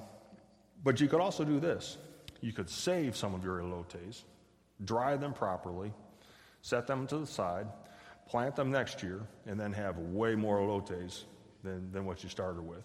but 0.83 1.01
you 1.01 1.07
could 1.07 1.21
also 1.21 1.43
do 1.43 1.59
this 1.59 1.97
you 2.45 2.53
could 2.53 2.69
save 2.69 3.17
some 3.17 3.33
of 3.33 3.43
your 3.43 3.59
elotes, 3.59 4.23
dry 4.83 5.17
them 5.17 5.33
properly, 5.33 5.91
set 6.61 6.85
them 6.85 7.07
to 7.07 7.17
the 7.17 7.25
side, 7.25 7.65
plant 8.27 8.55
them 8.55 8.71
next 8.71 9.01
year, 9.01 9.21
and 9.47 9.59
then 9.59 9.73
have 9.73 9.97
way 9.97 10.35
more 10.35 10.59
elotes 10.59 11.23
than, 11.63 11.91
than 11.91 12.05
what 12.05 12.23
you 12.23 12.29
started 12.29 12.61
with. 12.61 12.83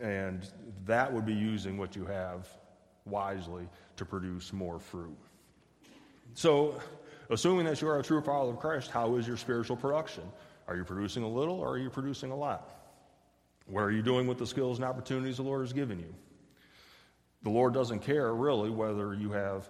And 0.00 0.44
that 0.86 1.12
would 1.12 1.24
be 1.24 1.34
using 1.34 1.76
what 1.76 1.94
you 1.94 2.04
have 2.04 2.48
wisely 3.04 3.68
to 3.96 4.04
produce 4.04 4.52
more 4.52 4.80
fruit. 4.80 5.16
So, 6.34 6.80
assuming 7.30 7.66
that 7.66 7.80
you 7.80 7.88
are 7.88 7.98
a 7.98 8.02
true 8.02 8.20
follower 8.20 8.52
of 8.52 8.58
Christ, 8.58 8.90
how 8.90 9.16
is 9.16 9.26
your 9.26 9.36
spiritual 9.36 9.76
production? 9.76 10.24
Are 10.68 10.76
you 10.76 10.84
producing 10.84 11.22
a 11.22 11.28
little 11.28 11.60
or 11.60 11.70
are 11.70 11.78
you 11.78 11.90
producing 11.90 12.30
a 12.30 12.36
lot? 12.36 12.70
What 13.66 13.82
are 13.82 13.90
you 13.90 14.02
doing 14.02 14.26
with 14.26 14.38
the 14.38 14.46
skills 14.46 14.78
and 14.78 14.84
opportunities 14.84 15.36
the 15.36 15.42
Lord 15.42 15.62
has 15.62 15.72
given 15.72 15.98
you? 15.98 16.14
The 17.42 17.50
Lord 17.50 17.72
doesn't 17.72 18.00
care 18.00 18.34
really 18.34 18.70
whether 18.70 19.14
you 19.14 19.30
have 19.30 19.68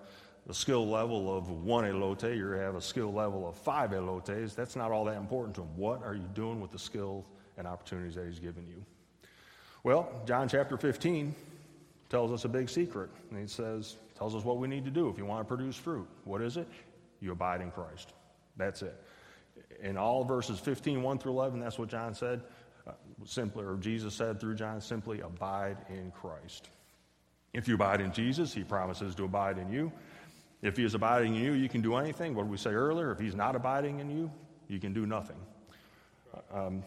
a 0.48 0.54
skill 0.54 0.88
level 0.88 1.36
of 1.36 1.48
one 1.50 1.84
elote 1.84 2.24
or 2.24 2.34
you 2.34 2.48
have 2.50 2.74
a 2.74 2.80
skill 2.80 3.12
level 3.12 3.48
of 3.48 3.56
five 3.56 3.90
elotes. 3.90 4.54
That's 4.54 4.74
not 4.74 4.90
all 4.90 5.04
that 5.04 5.16
important 5.16 5.54
to 5.56 5.62
Him. 5.62 5.76
What 5.76 6.02
are 6.02 6.14
you 6.14 6.28
doing 6.34 6.60
with 6.60 6.70
the 6.70 6.78
skills 6.78 7.24
and 7.56 7.66
opportunities 7.66 8.16
that 8.16 8.26
He's 8.26 8.40
given 8.40 8.66
you? 8.66 8.84
Well, 9.82 10.10
John 10.26 10.48
chapter 10.48 10.76
15 10.76 11.34
tells 12.08 12.32
us 12.32 12.44
a 12.44 12.48
big 12.48 12.68
secret. 12.68 13.10
And 13.30 13.38
he 13.38 13.46
says, 13.46 13.96
tells 14.18 14.34
us 14.34 14.44
what 14.44 14.58
we 14.58 14.68
need 14.68 14.84
to 14.84 14.90
do 14.90 15.08
if 15.08 15.16
you 15.16 15.24
want 15.24 15.46
to 15.46 15.56
produce 15.56 15.76
fruit. 15.76 16.06
What 16.24 16.42
is 16.42 16.56
it? 16.56 16.68
You 17.20 17.32
abide 17.32 17.60
in 17.60 17.70
Christ. 17.70 18.12
That's 18.56 18.82
it. 18.82 18.94
In 19.82 19.96
all 19.96 20.24
verses 20.24 20.58
15, 20.58 21.02
1 21.02 21.18
through 21.18 21.32
11, 21.32 21.60
that's 21.60 21.78
what 21.78 21.88
John 21.88 22.14
said. 22.14 22.42
Uh, 22.86 22.92
simply, 23.24 23.64
or 23.64 23.76
Jesus 23.76 24.14
said 24.14 24.40
through 24.40 24.54
John, 24.54 24.80
simply 24.80 25.20
abide 25.20 25.76
in 25.88 26.10
Christ. 26.10 26.68
If 27.52 27.68
you 27.68 27.74
abide 27.74 28.00
in 28.00 28.12
Jesus, 28.12 28.54
he 28.54 28.62
promises 28.62 29.14
to 29.16 29.24
abide 29.24 29.58
in 29.58 29.70
you. 29.70 29.92
If 30.62 30.76
he 30.76 30.84
is 30.84 30.94
abiding 30.94 31.34
in 31.34 31.42
you, 31.42 31.52
you 31.52 31.68
can 31.68 31.82
do 31.82 31.96
anything. 31.96 32.34
What 32.34 32.42
did 32.42 32.50
we 32.50 32.56
say 32.56 32.70
earlier? 32.70 33.12
If 33.12 33.18
he's 33.18 33.34
not 33.34 33.56
abiding 33.56 34.00
in 34.00 34.10
you, 34.10 34.30
you 34.68 34.78
can 34.78 34.92
do 34.92 35.06
nothing. 35.06 35.36
Um, 36.52 36.84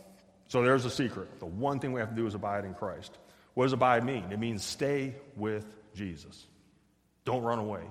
so 0.47 0.61
there's 0.61 0.85
a 0.85 0.89
secret. 0.89 1.39
The 1.39 1.45
one 1.45 1.79
thing 1.79 1.93
we 1.93 1.99
have 1.99 2.09
to 2.09 2.15
do 2.15 2.27
is 2.27 2.35
abide 2.35 2.65
in 2.65 2.73
Christ. 2.73 3.17
What 3.55 3.65
does 3.65 3.73
abide 3.73 4.03
mean? 4.03 4.31
It 4.31 4.39
means 4.39 4.63
stay 4.63 5.15
with 5.35 5.65
Jesus. 5.95 6.45
Don't 7.25 7.43
run 7.43 7.59
away. 7.59 7.81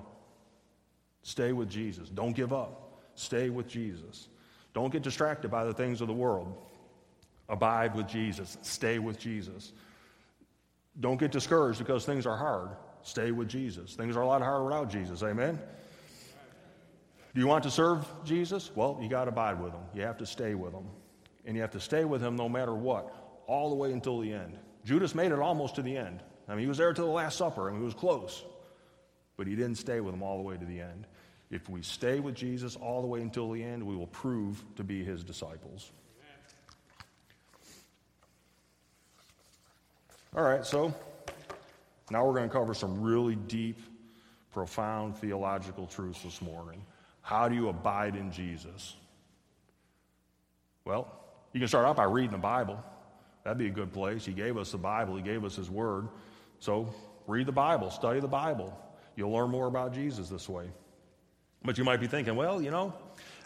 Stay 1.23 1.51
with 1.51 1.69
Jesus. 1.69 2.09
Don't 2.09 2.33
give 2.35 2.53
up. 2.53 3.01
Stay 3.15 3.49
with 3.49 3.67
Jesus. 3.67 4.27
Don't 4.73 4.91
get 4.91 5.01
distracted 5.01 5.49
by 5.49 5.63
the 5.63 5.73
things 5.73 6.01
of 6.01 6.07
the 6.07 6.13
world. 6.13 6.55
Abide 7.49 7.95
with 7.95 8.07
Jesus. 8.07 8.57
Stay 8.61 8.99
with 8.99 9.19
Jesus. 9.19 9.73
Don't 10.99 11.19
get 11.19 11.31
discouraged 11.31 11.79
because 11.79 12.05
things 12.05 12.25
are 12.25 12.37
hard. 12.37 12.69
Stay 13.01 13.31
with 13.31 13.49
Jesus. 13.49 13.95
Things 13.95 14.15
are 14.15 14.21
a 14.21 14.27
lot 14.27 14.41
harder 14.41 14.63
without 14.63 14.89
Jesus. 14.89 15.23
Amen? 15.23 15.59
Do 17.33 17.41
you 17.41 17.47
want 17.47 17.63
to 17.63 17.71
serve 17.71 18.05
Jesus? 18.23 18.71
Well, 18.75 18.99
you 19.01 19.09
got 19.09 19.25
to 19.25 19.29
abide 19.29 19.59
with 19.59 19.73
him. 19.73 19.81
You 19.93 20.03
have 20.03 20.17
to 20.19 20.25
stay 20.25 20.53
with 20.53 20.73
him 20.73 20.85
and 21.45 21.55
you 21.55 21.61
have 21.61 21.71
to 21.71 21.79
stay 21.79 22.05
with 22.05 22.21
him 22.21 22.35
no 22.35 22.47
matter 22.47 22.73
what, 22.73 23.13
all 23.47 23.69
the 23.69 23.75
way 23.75 23.91
until 23.91 24.19
the 24.19 24.31
end. 24.31 24.57
Judas 24.85 25.15
made 25.15 25.31
it 25.31 25.39
almost 25.39 25.75
to 25.75 25.81
the 25.81 25.95
end. 25.95 26.21
I 26.47 26.51
mean, 26.51 26.61
he 26.61 26.67
was 26.67 26.77
there 26.77 26.93
to 26.93 27.01
the 27.01 27.07
Last 27.07 27.37
Supper, 27.37 27.67
I 27.67 27.69
and 27.69 27.79
he 27.79 27.85
was 27.85 27.93
close, 27.93 28.43
but 29.37 29.47
he 29.47 29.55
didn't 29.55 29.75
stay 29.75 29.99
with 29.99 30.13
him 30.13 30.21
all 30.21 30.37
the 30.37 30.43
way 30.43 30.57
to 30.57 30.65
the 30.65 30.81
end. 30.81 31.07
If 31.53 31.69
we 31.69 31.83
stay 31.83 32.19
with 32.19 32.33
Jesus 32.33 32.75
all 32.75 33.01
the 33.01 33.07
way 33.07 33.21
until 33.21 33.51
the 33.51 33.63
end, 33.63 33.85
we 33.85 33.95
will 33.95 34.07
prove 34.07 34.63
to 34.75 34.83
be 34.83 35.03
his 35.03 35.23
disciples. 35.23 35.91
All 40.35 40.43
right, 40.43 40.65
so 40.65 40.91
now 42.09 42.25
we're 42.25 42.33
going 42.33 42.49
to 42.49 42.51
cover 42.51 42.73
some 42.73 43.03
really 43.03 43.35
deep, 43.35 43.77
profound 44.51 45.15
theological 45.19 45.85
truths 45.85 46.23
this 46.23 46.41
morning. 46.41 46.83
How 47.21 47.47
do 47.47 47.53
you 47.53 47.69
abide 47.69 48.15
in 48.15 48.31
Jesus? 48.31 48.95
Well, 50.85 51.07
you 51.51 51.59
can 51.59 51.67
start 51.67 51.85
out 51.85 51.97
by 51.97 52.05
reading 52.05 52.31
the 52.31 52.37
Bible. 52.39 52.83
That'd 53.43 53.59
be 53.59 53.67
a 53.67 53.69
good 53.69 53.93
place. 53.93 54.25
He 54.25 54.33
gave 54.33 54.57
us 54.57 54.71
the 54.71 54.79
Bible, 54.79 55.15
He 55.17 55.21
gave 55.21 55.45
us 55.45 55.55
His 55.55 55.69
Word. 55.69 56.07
So 56.57 56.91
read 57.27 57.45
the 57.45 57.51
Bible, 57.51 57.91
study 57.91 58.21
the 58.21 58.27
Bible. 58.27 58.75
You'll 59.15 59.31
learn 59.31 59.51
more 59.51 59.67
about 59.67 59.93
Jesus 59.93 60.29
this 60.29 60.49
way. 60.49 60.71
But 61.65 61.77
you 61.77 61.83
might 61.83 62.01
be 62.01 62.07
thinking, 62.07 62.35
well, 62.35 62.61
you 62.61 62.71
know, 62.71 62.93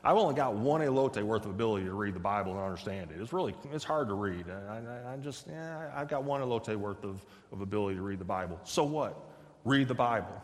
I've 0.04 0.18
only 0.18 0.36
got 0.36 0.56
one 0.56 0.82
elote 0.82 1.22
worth 1.22 1.46
of 1.46 1.52
ability 1.52 1.86
to 1.86 1.94
read 1.94 2.14
the 2.14 2.20
Bible 2.20 2.52
and 2.54 2.62
understand 2.62 3.12
it. 3.12 3.22
It's 3.22 3.34
really, 3.34 3.54
it's 3.74 3.84
hard 3.84 4.08
to 4.08 4.14
read. 4.14 4.46
I, 4.50 4.78
I, 4.78 5.14
I 5.14 5.18
just, 5.18 5.48
yeah, 5.48 5.92
I've 5.96 6.08
got 6.08 6.24
one 6.24 6.42
elote 6.42 6.76
worth 6.76 7.04
of, 7.04 7.24
of 7.52 7.62
ability 7.62 7.98
to 7.98 8.02
read 8.02 8.20
the 8.20 8.26
Bible. 8.26 8.60
So 8.64 8.84
what? 8.84 9.20
Read 9.66 9.88
the 9.88 9.96
Bible. 9.96 10.42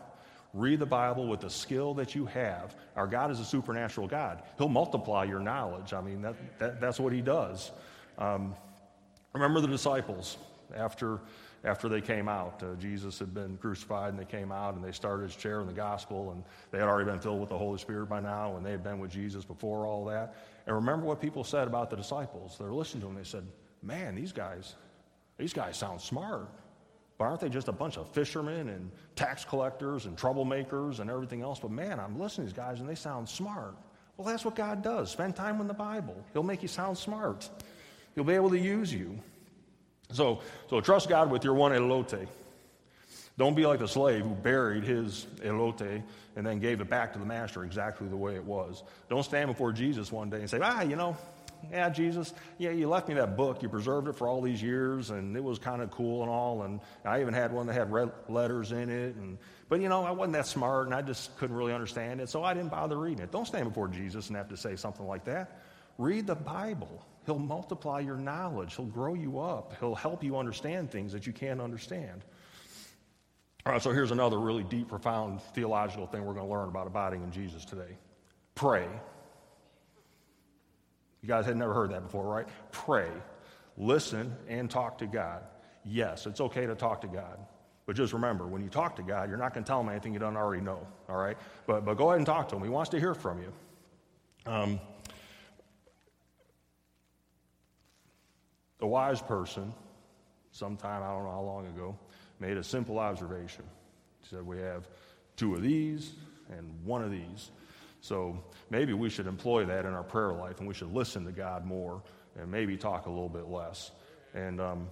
Read 0.52 0.78
the 0.78 0.86
Bible 0.86 1.26
with 1.26 1.40
the 1.40 1.50
skill 1.50 1.94
that 1.94 2.14
you 2.14 2.26
have. 2.26 2.76
Our 2.94 3.08
God 3.08 3.30
is 3.30 3.40
a 3.40 3.44
supernatural 3.44 4.06
God. 4.06 4.42
He'll 4.56 4.68
multiply 4.68 5.24
your 5.24 5.40
knowledge. 5.40 5.92
I 5.92 6.00
mean, 6.00 6.22
that, 6.22 6.36
that 6.58 6.80
that's 6.80 7.00
what 7.00 7.12
He 7.12 7.22
does. 7.22 7.72
Um, 8.18 8.54
remember 9.32 9.60
the 9.60 9.66
disciples 9.66 10.36
after, 10.76 11.20
after 11.64 11.88
they 11.88 12.00
came 12.00 12.28
out. 12.28 12.62
Uh, 12.62 12.74
Jesus 12.74 13.18
had 13.18 13.32
been 13.32 13.56
crucified 13.56 14.10
and 14.10 14.18
they 14.18 14.24
came 14.26 14.52
out 14.52 14.74
and 14.74 14.84
they 14.84 14.92
started 14.92 15.30
sharing 15.32 15.66
the 15.66 15.72
gospel 15.72 16.32
and 16.32 16.44
they 16.70 16.78
had 16.78 16.88
already 16.88 17.10
been 17.10 17.20
filled 17.20 17.40
with 17.40 17.48
the 17.48 17.58
Holy 17.58 17.78
Spirit 17.78 18.06
by 18.06 18.20
now 18.20 18.56
and 18.56 18.64
they 18.64 18.70
had 18.70 18.84
been 18.84 18.98
with 18.98 19.10
Jesus 19.10 19.44
before 19.44 19.86
all 19.86 20.04
that. 20.04 20.36
And 20.66 20.76
remember 20.76 21.06
what 21.06 21.20
people 21.20 21.42
said 21.42 21.66
about 21.66 21.90
the 21.90 21.96
disciples. 21.96 22.56
They 22.58 22.64
were 22.64 22.74
listening 22.74 23.00
to 23.02 23.06
them. 23.06 23.16
They 23.16 23.24
said, 23.24 23.46
man, 23.82 24.14
these 24.14 24.32
guys, 24.32 24.74
these 25.38 25.52
guys 25.52 25.76
sound 25.76 26.00
smart. 26.00 26.48
But 27.16 27.26
aren't 27.26 27.40
they 27.40 27.48
just 27.48 27.68
a 27.68 27.72
bunch 27.72 27.96
of 27.96 28.08
fishermen 28.10 28.68
and 28.68 28.90
tax 29.14 29.44
collectors 29.44 30.06
and 30.06 30.16
troublemakers 30.16 30.98
and 31.00 31.08
everything 31.08 31.42
else? 31.42 31.60
But 31.60 31.70
man, 31.70 32.00
I'm 32.00 32.18
listening 32.18 32.48
to 32.48 32.52
these 32.52 32.56
guys 32.56 32.80
and 32.80 32.88
they 32.88 32.96
sound 32.96 33.28
smart. 33.28 33.76
Well, 34.16 34.28
that's 34.28 34.44
what 34.44 34.54
God 34.54 34.82
does. 34.82 35.10
Spend 35.10 35.34
time 35.34 35.60
in 35.60 35.66
the 35.66 35.74
Bible. 35.74 36.16
He'll 36.32 36.42
make 36.42 36.62
you 36.62 36.68
sound 36.68 36.98
smart. 36.98 37.48
He'll 38.14 38.24
be 38.24 38.34
able 38.34 38.50
to 38.50 38.58
use 38.58 38.92
you. 38.92 39.18
So, 40.12 40.40
so 40.68 40.80
trust 40.80 41.08
God 41.08 41.30
with 41.30 41.44
your 41.44 41.54
one 41.54 41.72
elote. 41.72 42.26
Don't 43.36 43.54
be 43.54 43.66
like 43.66 43.80
the 43.80 43.88
slave 43.88 44.22
who 44.22 44.30
buried 44.30 44.84
his 44.84 45.26
elote 45.42 46.02
and 46.36 46.46
then 46.46 46.60
gave 46.60 46.80
it 46.80 46.88
back 46.88 47.12
to 47.14 47.18
the 47.18 47.24
master 47.24 47.64
exactly 47.64 48.06
the 48.06 48.16
way 48.16 48.36
it 48.36 48.44
was. 48.44 48.84
Don't 49.08 49.24
stand 49.24 49.48
before 49.48 49.72
Jesus 49.72 50.12
one 50.12 50.30
day 50.30 50.38
and 50.38 50.48
say, 50.48 50.60
ah, 50.62 50.82
you 50.82 50.94
know, 50.94 51.16
yeah, 51.70 51.88
Jesus, 51.88 52.34
yeah, 52.58 52.70
you 52.70 52.88
left 52.88 53.08
me 53.08 53.14
that 53.14 53.36
book. 53.36 53.62
You 53.62 53.68
preserved 53.68 54.08
it 54.08 54.14
for 54.14 54.28
all 54.28 54.40
these 54.40 54.62
years, 54.62 55.10
and 55.10 55.36
it 55.36 55.42
was 55.42 55.58
kind 55.58 55.82
of 55.82 55.90
cool 55.90 56.22
and 56.22 56.30
all. 56.30 56.62
And 56.62 56.80
I 57.04 57.20
even 57.20 57.34
had 57.34 57.52
one 57.52 57.66
that 57.66 57.72
had 57.72 57.90
red 57.90 58.10
letters 58.28 58.72
in 58.72 58.90
it. 58.90 59.16
And, 59.16 59.38
but, 59.68 59.80
you 59.80 59.88
know, 59.88 60.04
I 60.04 60.10
wasn't 60.10 60.34
that 60.34 60.46
smart, 60.46 60.86
and 60.86 60.94
I 60.94 61.02
just 61.02 61.36
couldn't 61.38 61.56
really 61.56 61.72
understand 61.72 62.20
it, 62.20 62.28
so 62.28 62.44
I 62.44 62.54
didn't 62.54 62.70
bother 62.70 62.98
reading 62.98 63.24
it. 63.24 63.32
Don't 63.32 63.46
stand 63.46 63.68
before 63.68 63.88
Jesus 63.88 64.28
and 64.28 64.36
have 64.36 64.48
to 64.50 64.56
say 64.56 64.76
something 64.76 65.06
like 65.06 65.24
that. 65.24 65.62
Read 65.98 66.26
the 66.26 66.34
Bible. 66.34 67.04
He'll 67.26 67.38
multiply 67.38 68.00
your 68.00 68.16
knowledge. 68.16 68.76
He'll 68.76 68.84
grow 68.86 69.14
you 69.14 69.40
up. 69.40 69.74
He'll 69.80 69.94
help 69.94 70.22
you 70.22 70.36
understand 70.36 70.90
things 70.90 71.12
that 71.12 71.26
you 71.26 71.32
can't 71.32 71.60
understand. 71.60 72.24
All 73.66 73.72
right, 73.72 73.82
so 73.82 73.92
here's 73.92 74.10
another 74.10 74.38
really 74.38 74.62
deep, 74.62 74.88
profound 74.88 75.40
theological 75.54 76.06
thing 76.06 76.24
we're 76.24 76.34
going 76.34 76.46
to 76.46 76.52
learn 76.52 76.68
about 76.68 76.86
abiding 76.86 77.22
in 77.22 77.30
Jesus 77.30 77.64
today. 77.64 77.96
Pray. 78.54 78.86
You 81.22 81.28
guys 81.28 81.46
had 81.46 81.56
never 81.56 81.72
heard 81.72 81.90
that 81.92 82.02
before, 82.02 82.24
right? 82.24 82.46
Pray, 82.72 83.08
listen, 83.78 84.36
and 84.46 84.70
talk 84.70 84.98
to 84.98 85.06
God. 85.06 85.42
Yes, 85.82 86.26
it's 86.26 86.42
okay 86.42 86.66
to 86.66 86.74
talk 86.74 87.00
to 87.00 87.06
God. 87.06 87.38
But 87.86 87.96
just 87.96 88.12
remember, 88.12 88.46
when 88.46 88.62
you 88.62 88.68
talk 88.68 88.96
to 88.96 89.02
God, 89.02 89.30
you're 89.30 89.38
not 89.38 89.54
going 89.54 89.64
to 89.64 89.68
tell 89.68 89.80
him 89.80 89.88
anything 89.88 90.12
you 90.12 90.18
don't 90.18 90.36
already 90.36 90.62
know, 90.62 90.86
all 91.08 91.16
right? 91.16 91.36
But, 91.66 91.86
but 91.86 91.94
go 91.94 92.08
ahead 92.08 92.18
and 92.18 92.26
talk 92.26 92.50
to 92.50 92.56
him. 92.56 92.62
He 92.62 92.68
wants 92.68 92.90
to 92.90 92.98
hear 92.98 93.14
from 93.14 93.40
you. 93.40 93.52
Um, 94.46 94.80
the 98.84 98.88
wise 98.88 99.22
person, 99.22 99.72
sometime, 100.50 101.02
I 101.02 101.08
don't 101.08 101.24
know 101.24 101.30
how 101.30 101.40
long 101.40 101.66
ago, 101.68 101.96
made 102.38 102.58
a 102.58 102.62
simple 102.62 102.98
observation. 102.98 103.64
He 104.20 104.28
said, 104.28 104.44
We 104.44 104.58
have 104.58 104.86
two 105.36 105.54
of 105.54 105.62
these 105.62 106.12
and 106.50 106.70
one 106.84 107.02
of 107.02 107.10
these. 107.10 107.50
So 108.02 108.44
maybe 108.68 108.92
we 108.92 109.08
should 109.08 109.26
employ 109.26 109.64
that 109.64 109.86
in 109.86 109.94
our 109.94 110.02
prayer 110.02 110.34
life 110.34 110.58
and 110.58 110.68
we 110.68 110.74
should 110.74 110.92
listen 110.92 111.24
to 111.24 111.32
God 111.32 111.64
more 111.64 112.02
and 112.38 112.50
maybe 112.50 112.76
talk 112.76 113.06
a 113.06 113.08
little 113.08 113.30
bit 113.30 113.48
less. 113.48 113.90
And, 114.34 114.60
um, 114.60 114.88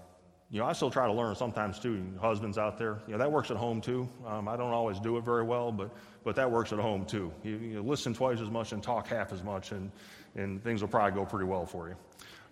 you 0.51 0.59
know, 0.59 0.65
I 0.65 0.73
still 0.73 0.91
try 0.91 1.07
to 1.07 1.13
learn 1.13 1.35
sometimes 1.35 1.79
too. 1.79 2.03
Husbands 2.19 2.57
out 2.57 2.79
there, 2.79 2.99
you 3.07 3.13
know, 3.13 3.19
that 3.19 3.31
works 3.31 3.51
at 3.51 3.59
home 3.59 3.83
too. 3.83 4.09
Um, 4.27 4.49
I 4.49 4.57
don't 4.57 4.73
always 4.73 5.01
do 5.01 5.19
it 5.19 5.25
very 5.27 5.45
well, 5.45 5.71
but, 5.71 5.95
but 6.25 6.35
that 6.37 6.51
works 6.51 6.73
at 6.73 6.79
home 6.79 7.05
too. 7.05 7.31
You, 7.45 7.57
you 7.59 7.83
listen 7.83 8.15
twice 8.15 8.41
as 8.41 8.49
much 8.49 8.73
and 8.73 8.83
talk 8.83 9.09
half 9.09 9.35
as 9.35 9.43
much, 9.43 9.73
and, 9.73 9.93
and 10.35 10.65
things 10.65 10.81
will 10.81 10.89
probably 10.89 11.13
go 11.13 11.27
pretty 11.27 11.45
well 11.45 11.67
for 11.67 11.91
you. 11.91 11.97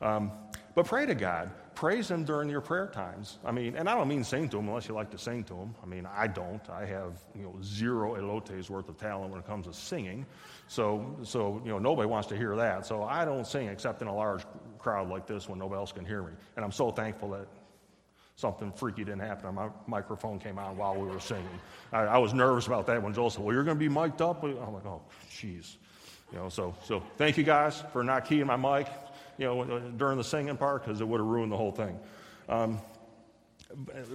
Um, 0.00 0.32
but 0.74 0.86
pray 0.86 1.06
to 1.06 1.14
God. 1.14 1.50
Praise 1.74 2.10
Him 2.10 2.24
during 2.24 2.50
your 2.50 2.60
prayer 2.60 2.86
times. 2.86 3.38
I 3.44 3.52
mean, 3.52 3.74
and 3.76 3.88
I 3.88 3.94
don't 3.94 4.08
mean 4.08 4.22
sing 4.22 4.48
to 4.50 4.58
Him 4.58 4.68
unless 4.68 4.86
you 4.86 4.94
like 4.94 5.10
to 5.10 5.18
sing 5.18 5.44
to 5.44 5.54
Him. 5.54 5.74
I 5.82 5.86
mean, 5.86 6.06
I 6.06 6.26
don't. 6.26 6.60
I 6.68 6.84
have 6.84 7.18
you 7.34 7.42
know 7.42 7.54
zero 7.62 8.16
elotes 8.16 8.68
worth 8.68 8.88
of 8.88 8.98
talent 8.98 9.30
when 9.30 9.40
it 9.40 9.46
comes 9.46 9.66
to 9.66 9.72
singing. 9.72 10.26
So, 10.68 11.16
so 11.22 11.60
you 11.64 11.70
know 11.70 11.78
nobody 11.78 12.06
wants 12.06 12.28
to 12.28 12.36
hear 12.36 12.54
that. 12.56 12.86
So 12.86 13.02
I 13.02 13.24
don't 13.24 13.46
sing 13.46 13.68
except 13.68 14.02
in 14.02 14.08
a 14.08 14.14
large 14.14 14.42
crowd 14.78 15.08
like 15.08 15.26
this 15.26 15.48
when 15.48 15.58
nobody 15.58 15.78
else 15.78 15.92
can 15.92 16.04
hear 16.04 16.22
me. 16.22 16.32
And 16.56 16.64
I'm 16.64 16.72
so 16.72 16.90
thankful 16.90 17.30
that 17.30 17.46
something 18.36 18.72
freaky 18.72 19.04
didn't 19.04 19.20
happen. 19.20 19.54
My 19.54 19.68
microphone 19.86 20.38
came 20.38 20.58
on 20.58 20.76
while 20.76 20.94
we 20.94 21.06
were 21.06 21.20
singing. 21.20 21.60
I, 21.92 22.00
I 22.00 22.18
was 22.18 22.34
nervous 22.34 22.66
about 22.66 22.86
that 22.86 23.02
when 23.02 23.14
Joel 23.14 23.30
said, 23.30 23.42
"Well, 23.42 23.54
you're 23.54 23.64
going 23.64 23.78
to 23.78 23.80
be 23.80 23.88
mic'd 23.88 24.22
up." 24.22 24.42
I'm 24.42 24.74
like, 24.74 24.86
"Oh, 24.86 25.02
jeez." 25.30 25.76
You 26.32 26.38
know, 26.38 26.48
so 26.48 26.74
so 26.84 27.02
thank 27.16 27.36
you 27.38 27.44
guys 27.44 27.82
for 27.92 28.04
not 28.04 28.26
keying 28.26 28.46
my 28.46 28.56
mic 28.56 28.88
you 29.40 29.46
know, 29.46 29.80
during 29.96 30.18
the 30.18 30.24
singing 30.24 30.56
part 30.56 30.84
because 30.84 31.00
it 31.00 31.08
would 31.08 31.18
have 31.18 31.26
ruined 31.26 31.50
the 31.50 31.56
whole 31.56 31.72
thing. 31.72 31.98
Um, 32.48 32.78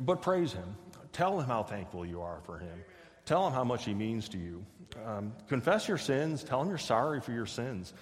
but 0.02 0.22
praise 0.22 0.54
Him. 0.54 0.76
Tell 1.12 1.40
Him 1.40 1.48
how 1.48 1.64
thankful 1.64 2.06
you 2.06 2.22
are 2.22 2.40
for 2.46 2.60
Him. 2.60 2.84
Tell 3.26 3.48
Him 3.48 3.54
how 3.54 3.64
much 3.64 3.86
He 3.86 3.94
means 3.94 4.30
to 4.30 4.38
you. 4.38 4.64
Um, 5.04 5.34
confess 5.50 5.88
your 5.88 5.98
sins. 5.98 6.44
Tell 6.44 6.62
Him 6.62 6.70
you're 6.70 6.78
sorry 6.78 7.20
for 7.20 7.32
your 7.32 7.48
sins. 7.48 7.94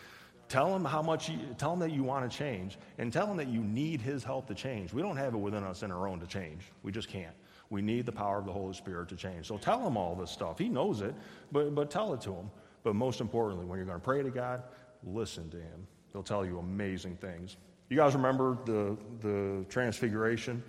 Tell 0.50 0.76
him 0.76 0.86
how 0.86 1.02
much 1.02 1.30
you, 1.30 1.40
tell 1.58 1.74
him 1.74 1.80
that 1.80 1.92
you 1.92 2.04
want 2.04 2.30
to 2.30 2.38
change 2.38 2.78
and 3.00 3.12
tell 3.12 3.26
him 3.26 3.38
that 3.38 3.48
you 3.48 3.62
need 3.62 4.02
his 4.02 4.24
help 4.24 4.46
to 4.50 4.54
change. 4.54 4.94
We 4.94 5.02
don't 5.02 5.18
have 5.18 5.34
it 5.34 5.38
within 5.38 5.64
us 5.64 5.82
in 5.82 5.92
our 5.92 6.08
own 6.08 6.20
to 6.20 6.28
change. 6.28 6.62
We 6.84 6.92
just 6.92 7.08
can't. 7.08 7.34
We 7.72 7.82
need 7.82 8.06
the 8.06 8.12
power 8.12 8.38
of 8.38 8.46
the 8.46 8.52
Holy 8.52 8.74
Spirit 8.74 9.10
to 9.10 9.16
change. 9.16 9.48
So 9.48 9.58
tell 9.58 9.88
him 9.88 9.98
all 9.98 10.14
this 10.14 10.30
stuff. 10.30 10.60
He 10.60 10.70
knows 10.70 11.02
it, 11.02 11.16
but, 11.52 11.74
but 11.74 11.90
tell 11.90 12.14
it 12.14 12.22
to 12.22 12.34
him. 12.34 12.52
But 12.84 12.94
most 12.94 13.20
importantly, 13.20 13.66
when 13.66 13.80
you're 13.80 13.88
going 13.88 14.00
to 14.00 14.04
pray 14.04 14.22
to 14.22 14.30
God, 14.30 14.62
listen 15.04 15.50
to 15.50 15.58
him. 15.58 15.88
They'll 16.14 16.24
tell 16.24 16.46
you 16.46 16.60
amazing 16.60 17.18
things. 17.18 17.58
You 17.90 17.98
guys 17.98 18.14
remember 18.14 18.58
the, 18.66 18.98
the 19.22 19.66
transfiguration? 19.70 20.64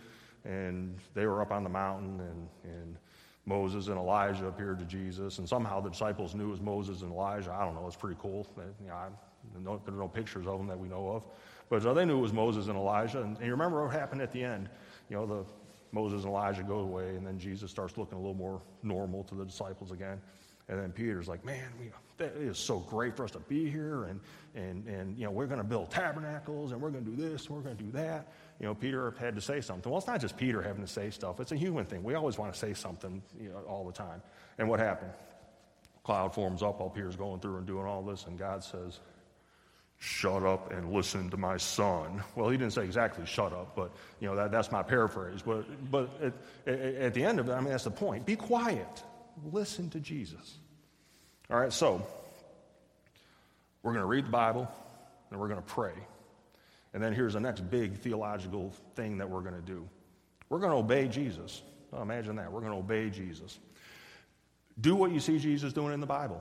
And 0.45 0.99
they 1.15 1.27
were 1.27 1.41
up 1.41 1.53
on 1.53 1.63
the 1.63 1.71
mountain, 1.71 2.21
and, 2.21 2.49
and 2.65 2.97
Moses 3.47 3.89
and 3.89 3.97
Elijah 3.97 4.47
appeared 4.47 4.79
to 4.79 4.85
Jesus. 4.85 5.39
And 5.39 5.49
somehow 5.49 5.81
the 5.81 5.91
disciples 5.91 6.35
knew 6.35 6.49
it 6.49 6.51
was 6.51 6.61
Moses 6.61 7.03
and 7.03 7.13
Elijah. 7.13 7.53
I 7.53 7.65
don't 7.65 7.75
know, 7.75 7.87
it's 7.87 7.97
pretty 7.97 8.19
cool. 8.21 8.47
You 8.83 8.89
know, 8.89 8.95
no, 9.63 9.81
there 9.85 9.95
are 9.95 9.99
no 9.99 10.09
pictures 10.09 10.47
of 10.47 10.59
them 10.59 10.67
that 10.67 10.79
we 10.79 10.89
know 10.89 11.09
of. 11.09 11.25
But 11.71 11.85
uh, 11.87 11.95
they 11.95 12.05
knew 12.05 12.19
it 12.19 12.23
was 12.23 12.33
Moses 12.33 12.67
and 12.67 12.77
Elijah. 12.77 13.23
And, 13.23 13.37
and 13.37 13.47
you 13.47 13.53
remember 13.53 13.83
what 13.83 13.95
happened 13.95 14.21
at 14.21 14.33
the 14.33 14.43
end? 14.43 14.69
You 15.09 15.17
know, 15.17 15.27
the 15.27 15.45
Moses 15.93 16.25
and 16.25 16.31
Elijah 16.31 16.63
go 16.63 16.81
away, 16.81 17.11
and 17.17 17.27
then 17.27 17.39
Jesus 17.39 17.71
starts 17.71 17.97
looking 17.97 18.19
a 18.19 18.21
little 18.21 18.35
more 18.35 18.61
normal 18.83 19.23
to 19.25 19.35
the 19.35 19.45
disciples 19.45 19.93
again. 19.93 20.21
And 20.69 20.79
then 20.79 20.93
Peter's 20.93 21.29
like, 21.29 21.45
man, 21.45 21.71
we, 21.79 21.91
that 22.19 22.37
is 22.37 22.59
so 22.59 22.79
great 22.79 23.17
for 23.17 23.25
us 23.25 23.31
to 23.33 23.41
be 23.41 23.71
here. 23.71 24.05
And, 24.05 24.21
and, 24.55 24.87
and 24.87 25.19
you 25.19 25.25
know, 25.25 25.31
we're 25.31 25.47
going 25.47 25.59
to 25.59 25.65
build 25.65 25.91
tabernacles 25.91 26.73
and 26.73 26.81
we're 26.81 26.91
going 26.91 27.05
to 27.05 27.11
do 27.11 27.17
this 27.17 27.47
and 27.47 27.57
we're 27.57 27.63
going 27.63 27.77
to 27.77 27.83
do 27.83 27.91
that. 27.93 28.33
You 28.61 28.67
know, 28.67 28.75
Peter 28.75 29.15
had 29.19 29.35
to 29.35 29.41
say 29.41 29.61
something. 29.61 29.91
Well, 29.91 29.99
it's 29.99 30.07
not 30.07 30.21
just 30.21 30.37
Peter 30.37 30.63
having 30.63 30.83
to 30.83 30.91
say 30.91 31.11
stuff. 31.11 31.41
It's 31.41 31.53
a 31.53 31.57
human 31.57 31.85
thing. 31.85 32.03
We 32.03 32.15
always 32.15 32.39
want 32.39 32.53
to 32.53 32.59
say 32.59 32.73
something 32.75 33.23
you 33.41 33.51
know, 33.51 33.59
all 33.69 33.85
the 33.85 33.93
time. 33.93 34.23
And 34.59 34.69
what 34.69 34.81
happened? 34.81 35.13
Cloud 36.05 36.35
forms 36.35 36.63
up 36.63 36.81
while 36.81 36.91
Peter's 36.91 37.17
going 37.17 37.41
through 37.41 37.57
and 37.57 37.67
doing 37.67 37.87
all 37.87 38.03
this. 38.03 38.27
And 38.27 38.39
God 38.39 38.63
says, 38.63 39.01
shut 39.99 40.43
up 40.43 40.71
and 40.71 40.93
listen 40.93 41.31
to 41.31 41.37
my 41.37 41.57
son. 41.57 42.23
Well, 42.37 42.51
he 42.51 42.57
didn't 42.57 42.75
say 42.75 42.85
exactly 42.85 43.25
shut 43.27 43.53
up, 43.53 43.75
but, 43.75 43.91
you 44.21 44.29
know, 44.29 44.37
that, 44.37 44.53
that's 44.53 44.71
my 44.71 44.83
paraphrase. 44.83 45.41
But, 45.45 45.65
but 45.91 46.11
at, 46.67 46.75
at 46.77 47.15
the 47.15 47.25
end 47.25 47.41
of 47.41 47.49
it, 47.49 47.53
I 47.53 47.61
mean, 47.61 47.71
that's 47.71 47.85
the 47.85 47.91
point. 47.91 48.27
Be 48.27 48.37
quiet 48.37 49.03
listen 49.53 49.91
to 49.91 50.01
Jesus. 50.01 50.59
All 51.51 51.59
right, 51.59 51.73
so 51.73 52.07
we're 53.83 53.93
going 53.93 54.03
to 54.03 54.07
read 54.07 54.27
the 54.27 54.31
Bible 54.31 54.71
and 55.31 55.39
we're 55.39 55.49
going 55.49 55.61
to 55.61 55.67
pray. 55.67 55.93
And 56.95 57.03
then 57.03 57.13
here's 57.13 57.35
the 57.35 57.41
next 57.41 57.69
big 57.71 57.99
theological 57.99 58.73
thing 58.95 59.19
that 59.19 59.29
we're 59.29 59.43
going 59.43 59.57
to 59.57 59.61
do 59.61 59.89
we're 60.49 60.59
going 60.59 60.73
to 60.73 60.79
obey 60.79 61.09
Jesus. 61.09 61.63
Oh, 61.93 62.03
imagine 62.03 62.37
that. 62.37 62.53
We're 62.53 62.61
going 62.61 62.73
to 62.73 62.79
obey 62.79 63.11
Jesus. 63.11 63.59
Do 64.81 64.95
what 64.95 65.11
you 65.11 65.19
see 65.19 65.39
Jesus 65.39 65.73
doing 65.73 65.93
in 65.93 66.01
the 66.01 66.07
Bible. 66.07 66.41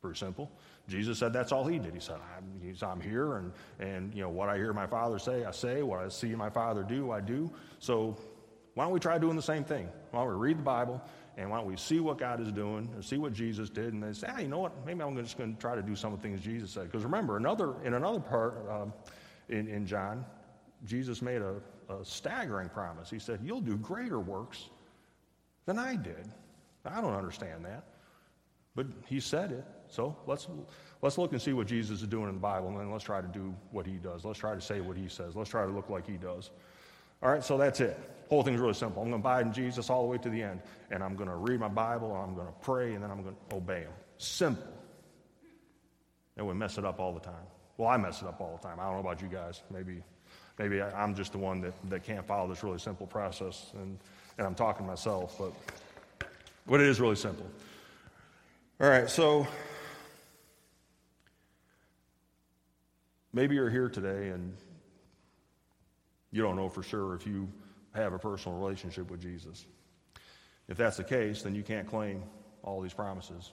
Pretty 0.00 0.18
simple. 0.18 0.50
Jesus 0.88 1.18
said 1.18 1.32
that's 1.32 1.52
all 1.52 1.66
he 1.66 1.78
did. 1.78 1.94
He 1.94 2.00
said, 2.00 2.16
I'm, 2.36 2.74
I'm, 2.82 3.00
here, 3.00 3.36
and, 3.36 3.52
and 3.78 4.14
you 4.14 4.22
know, 4.22 4.30
what 4.30 4.48
I 4.48 4.56
hear 4.56 4.72
my 4.72 4.86
Father 4.86 5.18
say, 5.18 5.44
I 5.44 5.50
say. 5.50 5.82
What 5.82 6.00
I 6.00 6.08
see 6.08 6.34
my 6.34 6.50
Father 6.50 6.82
do, 6.82 7.10
I 7.10 7.20
do. 7.20 7.52
So 7.78 8.16
why 8.74 8.84
don't 8.84 8.92
we 8.92 9.00
try 9.00 9.18
doing 9.18 9.36
the 9.36 9.42
same 9.42 9.62
thing? 9.62 9.88
Why 10.10 10.20
don't 10.20 10.28
we 10.28 10.34
read 10.34 10.58
the 10.58 10.62
Bible 10.62 11.02
and 11.40 11.50
why 11.50 11.56
don't 11.56 11.66
we 11.66 11.76
see 11.76 12.00
what 12.00 12.18
God 12.18 12.38
is 12.38 12.52
doing 12.52 12.90
and 12.94 13.02
see 13.02 13.16
what 13.16 13.32
Jesus 13.32 13.70
did 13.70 13.94
and 13.94 14.02
they 14.02 14.12
say, 14.12 14.26
ah, 14.30 14.38
you 14.40 14.48
know 14.48 14.58
what? 14.58 14.84
Maybe 14.84 15.00
I'm 15.00 15.16
just 15.16 15.38
going 15.38 15.54
to 15.54 15.58
try 15.58 15.74
to 15.74 15.80
do 15.80 15.96
some 15.96 16.12
of 16.12 16.20
the 16.20 16.28
things 16.28 16.42
Jesus 16.42 16.70
said. 16.70 16.84
Because 16.84 17.02
remember, 17.02 17.38
another, 17.38 17.82
in 17.82 17.94
another 17.94 18.20
part 18.20 18.62
um, 18.70 18.92
in, 19.48 19.66
in 19.66 19.86
John, 19.86 20.26
Jesus 20.84 21.22
made 21.22 21.40
a, 21.40 21.54
a 21.88 22.04
staggering 22.04 22.68
promise. 22.68 23.08
He 23.08 23.18
said, 23.18 23.40
You'll 23.42 23.62
do 23.62 23.78
greater 23.78 24.20
works 24.20 24.68
than 25.64 25.78
I 25.78 25.96
did. 25.96 26.28
I 26.84 27.00
don't 27.00 27.14
understand 27.14 27.64
that. 27.64 27.84
But 28.74 28.86
he 29.06 29.18
said 29.18 29.50
it. 29.50 29.64
So 29.88 30.16
let's, 30.26 30.46
let's 31.00 31.16
look 31.16 31.32
and 31.32 31.40
see 31.40 31.54
what 31.54 31.66
Jesus 31.66 32.02
is 32.02 32.06
doing 32.06 32.28
in 32.28 32.34
the 32.34 32.40
Bible, 32.40 32.68
and 32.68 32.78
then 32.78 32.92
let's 32.92 33.04
try 33.04 33.22
to 33.22 33.28
do 33.28 33.54
what 33.70 33.86
he 33.86 33.94
does. 33.94 34.26
Let's 34.26 34.38
try 34.38 34.54
to 34.54 34.60
say 34.60 34.80
what 34.82 34.96
he 34.96 35.08
says. 35.08 35.34
Let's 35.34 35.50
try 35.50 35.64
to 35.64 35.72
look 35.72 35.88
like 35.88 36.06
he 36.06 36.18
does. 36.18 36.50
All 37.22 37.30
right, 37.30 37.42
so 37.42 37.56
that's 37.56 37.80
it. 37.80 37.98
Whole 38.30 38.44
thing's 38.44 38.60
really 38.60 38.74
simple. 38.74 39.02
I'm 39.02 39.10
going 39.10 39.20
to 39.20 39.28
abide 39.28 39.46
in 39.46 39.52
Jesus 39.52 39.90
all 39.90 40.02
the 40.02 40.08
way 40.08 40.16
to 40.18 40.30
the 40.30 40.40
end, 40.40 40.60
and 40.92 41.02
I'm 41.02 41.16
going 41.16 41.28
to 41.28 41.34
read 41.34 41.58
my 41.58 41.68
Bible, 41.68 42.14
and 42.14 42.22
I'm 42.22 42.34
going 42.36 42.46
to 42.46 42.52
pray, 42.62 42.94
and 42.94 43.02
then 43.02 43.10
I'm 43.10 43.24
going 43.24 43.34
to 43.34 43.56
obey 43.56 43.80
Him. 43.80 43.92
Simple. 44.18 44.72
And 46.36 46.46
we 46.46 46.54
mess 46.54 46.78
it 46.78 46.84
up 46.84 47.00
all 47.00 47.12
the 47.12 47.20
time. 47.20 47.44
Well, 47.76 47.88
I 47.88 47.96
mess 47.96 48.22
it 48.22 48.28
up 48.28 48.40
all 48.40 48.56
the 48.56 48.68
time. 48.68 48.78
I 48.78 48.84
don't 48.84 48.94
know 48.94 49.00
about 49.00 49.20
you 49.20 49.26
guys. 49.26 49.62
Maybe, 49.68 50.04
maybe 50.60 50.80
I'm 50.80 51.16
just 51.16 51.32
the 51.32 51.38
one 51.38 51.60
that, 51.62 51.74
that 51.90 52.04
can't 52.04 52.24
follow 52.24 52.48
this 52.48 52.62
really 52.62 52.78
simple 52.78 53.04
process, 53.04 53.72
and, 53.74 53.98
and 54.38 54.46
I'm 54.46 54.54
talking 54.54 54.86
to 54.86 54.90
myself, 54.90 55.36
but, 55.36 55.52
but 56.68 56.80
it 56.80 56.86
is 56.86 57.00
really 57.00 57.16
simple. 57.16 57.46
All 58.80 58.88
right, 58.88 59.10
so 59.10 59.44
maybe 63.32 63.56
you're 63.56 63.70
here 63.70 63.88
today 63.88 64.28
and 64.28 64.54
you 66.30 66.42
don't 66.42 66.54
know 66.54 66.68
for 66.68 66.84
sure 66.84 67.16
if 67.16 67.26
you 67.26 67.48
have 67.94 68.12
a 68.12 68.18
personal 68.18 68.58
relationship 68.58 69.10
with 69.10 69.20
Jesus. 69.20 69.66
If 70.68 70.76
that's 70.76 70.96
the 70.96 71.04
case, 71.04 71.42
then 71.42 71.54
you 71.54 71.62
can't 71.62 71.86
claim 71.86 72.22
all 72.62 72.80
these 72.80 72.94
promises. 72.94 73.52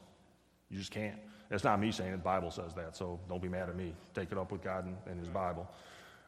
You 0.69 0.77
just 0.77 0.91
can't. 0.91 1.17
It's 1.49 1.63
not 1.63 1.79
me 1.79 1.91
saying 1.91 2.13
it, 2.13 2.17
the 2.17 2.23
Bible 2.23 2.51
says 2.51 2.73
that, 2.75 2.95
so 2.95 3.19
don't 3.29 3.41
be 3.41 3.47
mad 3.47 3.69
at 3.69 3.75
me. 3.75 3.95
Take 4.13 4.31
it 4.31 4.38
up 4.38 4.51
with 4.51 4.61
God 4.61 4.85
and, 4.85 4.97
and 5.05 5.19
His 5.19 5.29
Bible. 5.29 5.69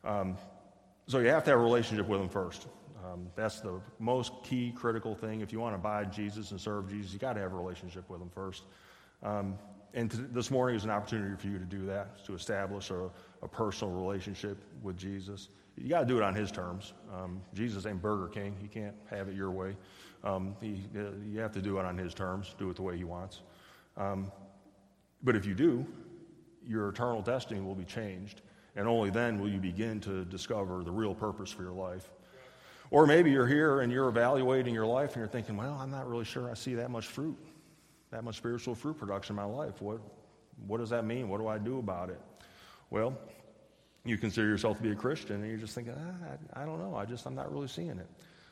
Um, 0.04 0.38
so 1.08 1.20
you 1.20 1.28
have 1.28 1.44
to 1.44 1.52
have 1.52 1.60
a 1.60 1.64
relationship 1.64 2.08
with 2.08 2.22
Him 2.22 2.30
first. 2.30 2.68
Um, 3.06 3.28
that's 3.36 3.60
the 3.60 3.82
most 4.00 4.32
key, 4.44 4.74
critical 4.76 5.16
thing. 5.16 5.42
If 5.42 5.52
you 5.52 5.60
want 5.60 5.74
to 5.74 5.80
abide 5.80 6.12
Jesus 6.12 6.52
and 6.52 6.60
serve 6.60 6.90
Jesus, 6.90 7.14
you 7.14 7.20
got 7.20 7.34
to 7.34 7.42
have 7.42 7.54
a 7.54 7.56
relationship 7.56 8.10
with 8.10 8.22
Him 8.22 8.30
first. 8.30 8.64
Um, 9.22 9.58
and 9.94 10.10
this 10.32 10.52
morning 10.52 10.76
is 10.76 10.84
an 10.84 10.92
opportunity 10.92 11.36
for 11.36 11.48
you 11.48 11.60
to 11.60 11.66
do 11.66 11.86
that, 11.88 12.24
to 12.26 12.36
establish 12.36 12.92
a, 12.92 13.10
a 13.42 13.48
personal 13.48 13.94
relationship 13.94 14.58
with 14.82 14.98
Jesus 14.98 15.50
you 15.82 15.90
got 15.90 16.02
to 16.02 16.06
do 16.06 16.18
it 16.18 16.24
on 16.24 16.36
his 16.36 16.52
terms. 16.52 16.94
Um, 17.14 17.42
Jesus 17.54 17.86
ain't 17.86 18.02
Burger 18.02 18.28
King. 18.28 18.56
He 18.62 18.68
can't 18.68 18.96
have 19.10 19.30
it 19.30 19.36
your 19.36 19.52
way. 19.52 19.78
Um, 20.24 20.56
he, 20.62 20.84
uh, 20.98 21.12
you 21.26 21.40
have 21.40 21.54
to 21.54 21.62
do 21.62 21.80
it 21.80 21.86
on 21.86 21.98
his 21.98 22.14
terms, 22.14 22.54
do 22.60 22.70
it 22.70 22.76
the 22.76 22.82
way 22.82 22.98
he 22.98 23.06
wants. 23.06 23.42
Um, 23.96 24.32
but 25.24 25.36
if 25.36 25.46
you 25.46 25.54
do, 25.54 25.86
your 26.66 26.90
eternal 26.90 27.22
destiny 27.22 27.62
will 27.62 27.76
be 27.76 27.86
changed. 27.86 28.42
And 28.76 28.88
only 28.88 29.10
then 29.10 29.40
will 29.40 29.50
you 29.50 29.60
begin 29.60 30.00
to 30.02 30.26
discover 30.26 30.84
the 30.84 30.92
real 30.92 31.16
purpose 31.16 31.52
for 31.52 31.64
your 31.64 31.74
life. 31.74 32.10
Or 32.92 33.06
maybe 33.06 33.32
you're 33.32 33.48
here 33.48 33.82
and 33.82 33.92
you're 33.92 34.10
evaluating 34.10 34.74
your 34.74 34.86
life 34.86 35.14
and 35.14 35.18
you're 35.18 35.28
thinking, 35.28 35.58
well, 35.58 35.78
I'm 35.80 35.92
not 35.92 36.08
really 36.08 36.26
sure 36.26 36.50
I 36.50 36.56
see 36.56 36.76
that 36.76 36.90
much 36.90 37.06
fruit, 37.06 37.38
that 38.12 38.24
much 38.24 38.38
spiritual 38.38 38.76
fruit 38.76 38.98
production 38.98 39.34
in 39.34 39.38
my 39.38 39.46
life. 39.46 39.82
What, 39.82 40.02
what 40.68 40.80
does 40.80 40.90
that 40.90 41.06
mean? 41.06 41.30
What 41.30 41.40
do 41.40 41.48
I 41.48 41.58
do 41.58 41.80
about 41.80 42.10
it? 42.10 42.20
Well, 42.90 43.18
you 44.06 44.18
consider 44.18 44.48
yourself 44.48 44.78
to 44.78 44.84
be 44.84 44.92
a 44.92 44.96
Christian 44.96 45.38
and 45.38 45.48
you're 45.48 45.58
just 45.58 45.76
thinking, 45.76 45.94
ah, 45.98 46.36
I, 46.56 46.64
I 46.64 46.66
don't 46.66 46.80
know, 46.80 46.96
I 46.96 47.06
just, 47.06 47.26
I'm 47.26 47.36
not 47.36 47.52
really 47.52 47.68
seeing 47.68 48.00
it. 48.00 48.08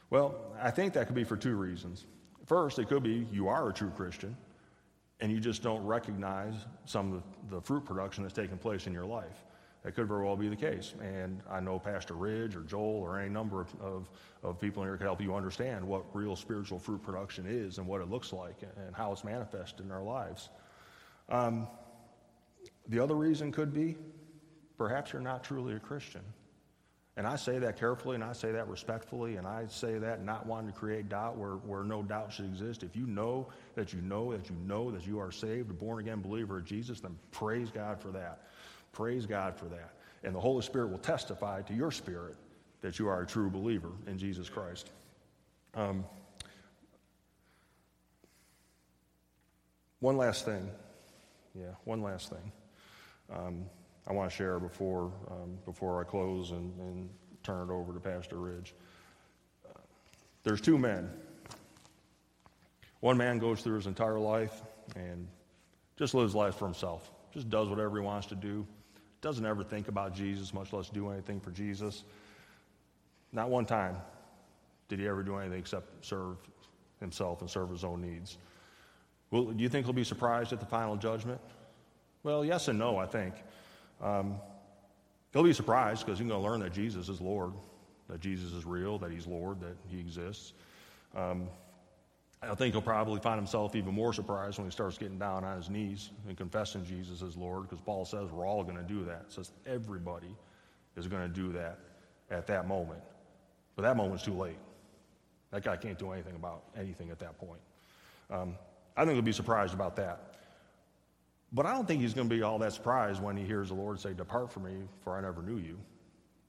Well, 0.10 0.36
I 0.62 0.72
think 0.72 0.94
that 0.94 1.08
could 1.08 1.16
be 1.16 1.24
for 1.24 1.38
two 1.38 1.56
reasons. 1.56 2.06
First, 2.46 2.80
it 2.80 2.88
could 2.88 3.04
be 3.04 3.28
you 3.32 3.48
are 3.48 3.70
a 3.70 3.74
true 3.74 3.90
Christian 3.90 4.36
and 5.20 5.32
you 5.32 5.40
just 5.40 5.64
don't 5.64 5.84
recognize 5.84 6.54
some 6.86 7.14
of 7.14 7.24
the, 7.50 7.62
fruit 7.62 7.86
production 7.86 8.24
that's 8.24 8.36
taking 8.36 8.58
place 8.58 8.88
in 8.88 8.94
your 8.94 9.06
life. 9.06 9.44
That 9.84 9.96
could 9.96 10.08
very 10.08 10.26
well 10.26 10.36
be 10.36 10.48
the 10.48 10.56
case. 10.56 10.94
And 11.02 11.42
I 11.50 11.60
know 11.60 11.80
Pastor 11.80 12.14
Ridge 12.14 12.56
or 12.56 12.62
Joel 12.62 13.00
or 13.02 13.20
any 13.20 13.30
number 13.30 13.62
of, 13.62 13.76
of, 13.82 14.10
of 14.44 14.60
people 14.60 14.84
here 14.84 14.98
could 14.98 15.06
help 15.06 15.22
you 15.22 15.36
understand 15.36 15.86
what 15.86 16.04
real 16.14 16.36
spiritual 16.36 16.78
fruit 16.78 17.02
production 17.02 17.46
is 17.48 17.78
and 17.78 17.88
what 17.88 18.02
it 18.02 18.10
looks 18.10 18.34
like 18.34 18.56
and 18.62 18.96
how 18.96 19.12
it's 19.12 19.24
manifested 19.24 19.86
in 19.86 19.92
our 19.92 20.04
lives. 20.04 20.50
Um, 21.30 21.68
the 22.88 23.00
other 23.00 23.16
reason 23.16 23.52
could 23.52 23.74
be 23.74 23.98
perhaps 24.78 25.14
you're 25.14 25.22
not 25.22 25.44
truly 25.44 25.76
a 25.76 25.80
Christian. 25.80 26.22
And 27.18 27.26
I 27.26 27.36
say 27.36 27.58
that 27.58 27.80
carefully 27.80 28.14
and 28.14 28.24
I 28.24 28.34
say 28.34 28.52
that 28.52 28.68
respectfully 28.68 29.38
and 29.38 29.48
I 29.48 29.66
say 29.68 29.98
that 29.98 30.24
not 30.24 30.46
wanting 30.46 30.72
to 30.72 30.78
create 30.78 31.10
doubt 31.10 31.36
where, 31.36 31.54
where 31.54 31.84
no 31.84 32.04
doubt 32.04 32.32
should 32.32 32.46
exist. 32.46 32.84
If 32.84 32.96
you 32.96 33.08
know 33.08 33.48
that 33.74 33.92
you 33.92 34.02
know 34.02 34.32
that 34.34 34.50
you 34.52 34.56
know 34.68 34.92
that 34.92 35.08
you 35.08 35.20
are 35.20 35.32
saved, 35.32 35.72
a 35.72 35.74
born 35.74 36.00
again 36.00 36.22
believer 36.22 36.60
of 36.60 36.66
Jesus, 36.66 37.00
then 37.00 37.18
praise 37.32 37.72
God 37.72 38.00
for 38.00 38.10
that. 38.10 38.44
Praise 38.94 39.26
God 39.26 39.58
for 39.58 39.66
that. 39.66 39.96
And 40.24 40.36
the 40.36 40.40
Holy 40.40 40.62
Spirit 40.62 40.90
will 40.90 41.00
testify 41.00 41.64
to 41.64 41.74
your 41.74 41.92
spirit 41.92 42.36
that 42.82 43.00
you 43.00 43.08
are 43.08 43.22
a 43.22 43.26
true 43.26 43.50
believer 43.50 43.92
in 44.06 44.20
Jesus 44.20 44.48
Christ. 44.48 44.92
Um, 45.74 46.06
one 50.00 50.18
last 50.18 50.46
thing. 50.46 50.70
Yeah, 51.56 51.72
one 51.86 52.04
last 52.04 52.30
thing. 52.30 52.52
Um, 53.34 53.66
I 54.08 54.14
want 54.14 54.30
to 54.30 54.36
share 54.36 54.60
before, 54.60 55.12
um, 55.30 55.58
before 55.66 56.00
I 56.02 56.04
close 56.04 56.52
and, 56.52 56.78
and, 56.80 57.10
turn 57.44 57.70
it 57.70 57.74
over 57.74 57.94
to 57.94 58.00
Pastor 58.00 58.36
Ridge. 58.36 58.74
There's 60.44 60.60
two 60.60 60.78
men. 60.78 61.10
One 63.00 63.16
man 63.16 63.38
goes 63.38 63.62
through 63.62 63.76
his 63.76 63.88
entire 63.88 64.20
life 64.20 64.64
and 64.98 65.30
just 65.96 66.14
lives 66.14 66.36
life 66.36 66.56
for 66.56 66.66
himself, 66.66 67.10
just 67.34 67.50
does 67.50 67.70
whatever 67.70 68.00
he 68.00 68.04
wants 68.04 68.28
to 68.28 68.36
do, 68.36 68.68
doesn't 69.22 69.46
ever 69.46 69.64
think 69.64 69.88
about 69.88 70.14
Jesus, 70.14 70.54
much 70.54 70.74
less 70.74 70.90
do 70.90 71.10
anything 71.10 71.40
for 71.40 71.52
Jesus. 71.52 72.04
Not 73.32 73.50
one 73.50 73.66
time 73.66 73.96
did 74.90 75.00
he 75.00 75.08
ever 75.08 75.24
do 75.24 75.38
anything 75.38 75.60
except 75.60 76.06
serve 76.06 76.36
himself 77.00 77.40
and 77.40 77.50
serve 77.50 77.70
his 77.70 77.86
own 77.86 78.02
needs. 78.02 78.38
Well, 79.32 79.46
do 79.46 79.64
you 79.64 79.70
think 79.70 79.86
he'll 79.86 79.94
be 79.94 80.04
surprised 80.04 80.52
at 80.52 80.60
the 80.60 80.66
final 80.66 80.98
judgment? 80.98 81.40
Well, 82.24 82.44
yes 82.44 82.68
and 82.68 82.78
no, 82.78 82.98
I 82.98 83.06
think. 83.06 83.36
Um, 84.02 84.36
he'll 85.34 85.44
be 85.44 85.54
surprised 85.54 86.06
because 86.06 86.20
he's 86.20 86.28
going 86.28 86.42
to 86.42 86.48
learn 86.48 86.60
that 86.62 86.74
Jesus 86.74 87.10
is 87.10 87.22
Lord, 87.22 87.54
that 88.10 88.20
Jesus 88.20 88.54
is 88.54 88.66
real, 88.66 88.98
that 89.00 89.12
he's 89.12 89.28
Lord, 89.28 89.60
that 89.62 89.76
he 89.88 90.00
exists. 90.00 90.54
Um, 91.16 91.48
I 92.42 92.54
think 92.54 92.74
he'll 92.74 92.82
probably 92.82 93.20
find 93.20 93.38
himself 93.38 93.76
even 93.76 93.94
more 93.94 94.14
surprised 94.14 94.60
when 94.60 94.68
he 94.68 94.72
starts 94.72 94.98
getting 94.98 95.18
down 95.18 95.44
on 95.44 95.58
his 95.58 95.70
knees 95.70 96.12
and 96.28 96.38
confessing 96.38 96.86
Jesus 96.86 97.24
as 97.24 97.36
Lord, 97.36 97.64
because 97.64 97.80
Paul 97.80 98.06
says 98.06 98.30
we're 98.32 98.46
all 98.46 98.64
going 98.64 98.78
to 98.78 98.84
do 98.84 99.04
that. 99.06 99.26
It 99.28 99.32
says 99.32 99.52
everybody 99.66 100.36
is 100.96 101.08
going 101.08 101.24
to 101.24 101.34
do 101.34 101.52
that 101.54 101.80
at 102.30 102.46
that 102.48 102.68
moment. 102.68 103.02
But 103.76 103.84
that 103.84 103.98
moment's 103.98 104.24
too 104.24 104.34
late. 104.34 104.58
That 105.52 105.64
guy 105.64 105.78
can't 105.78 105.98
do 105.98 106.12
anything 106.12 106.36
about 106.36 106.64
anything 106.78 107.10
at 107.10 107.20
that 107.20 107.38
point. 107.40 107.62
Um, 108.30 108.56
I 108.96 109.06
think 109.06 109.14
he'll 109.14 109.22
be 109.22 109.32
surprised 109.32 109.74
about 109.74 109.96
that. 109.96 110.34
But 111.54 111.66
I 111.66 111.74
don't 111.74 111.88
think 111.88 112.02
he's 112.02 112.14
going 112.14 112.28
to 112.30 112.36
be 112.36 112.42
all 112.42 112.60
that 112.60 112.74
surprised 112.74 113.22
when 113.22 113.38
he 113.38 113.46
hears 113.46 113.70
the 113.70 113.76
Lord 113.76 114.00
say, 114.00 114.14
Depart 114.14 114.52
from 114.52 114.64
me, 114.64 114.76
for 115.04 115.16
I 115.18 115.22
never 115.22 115.42
knew 115.42 115.58
you. 115.58 115.78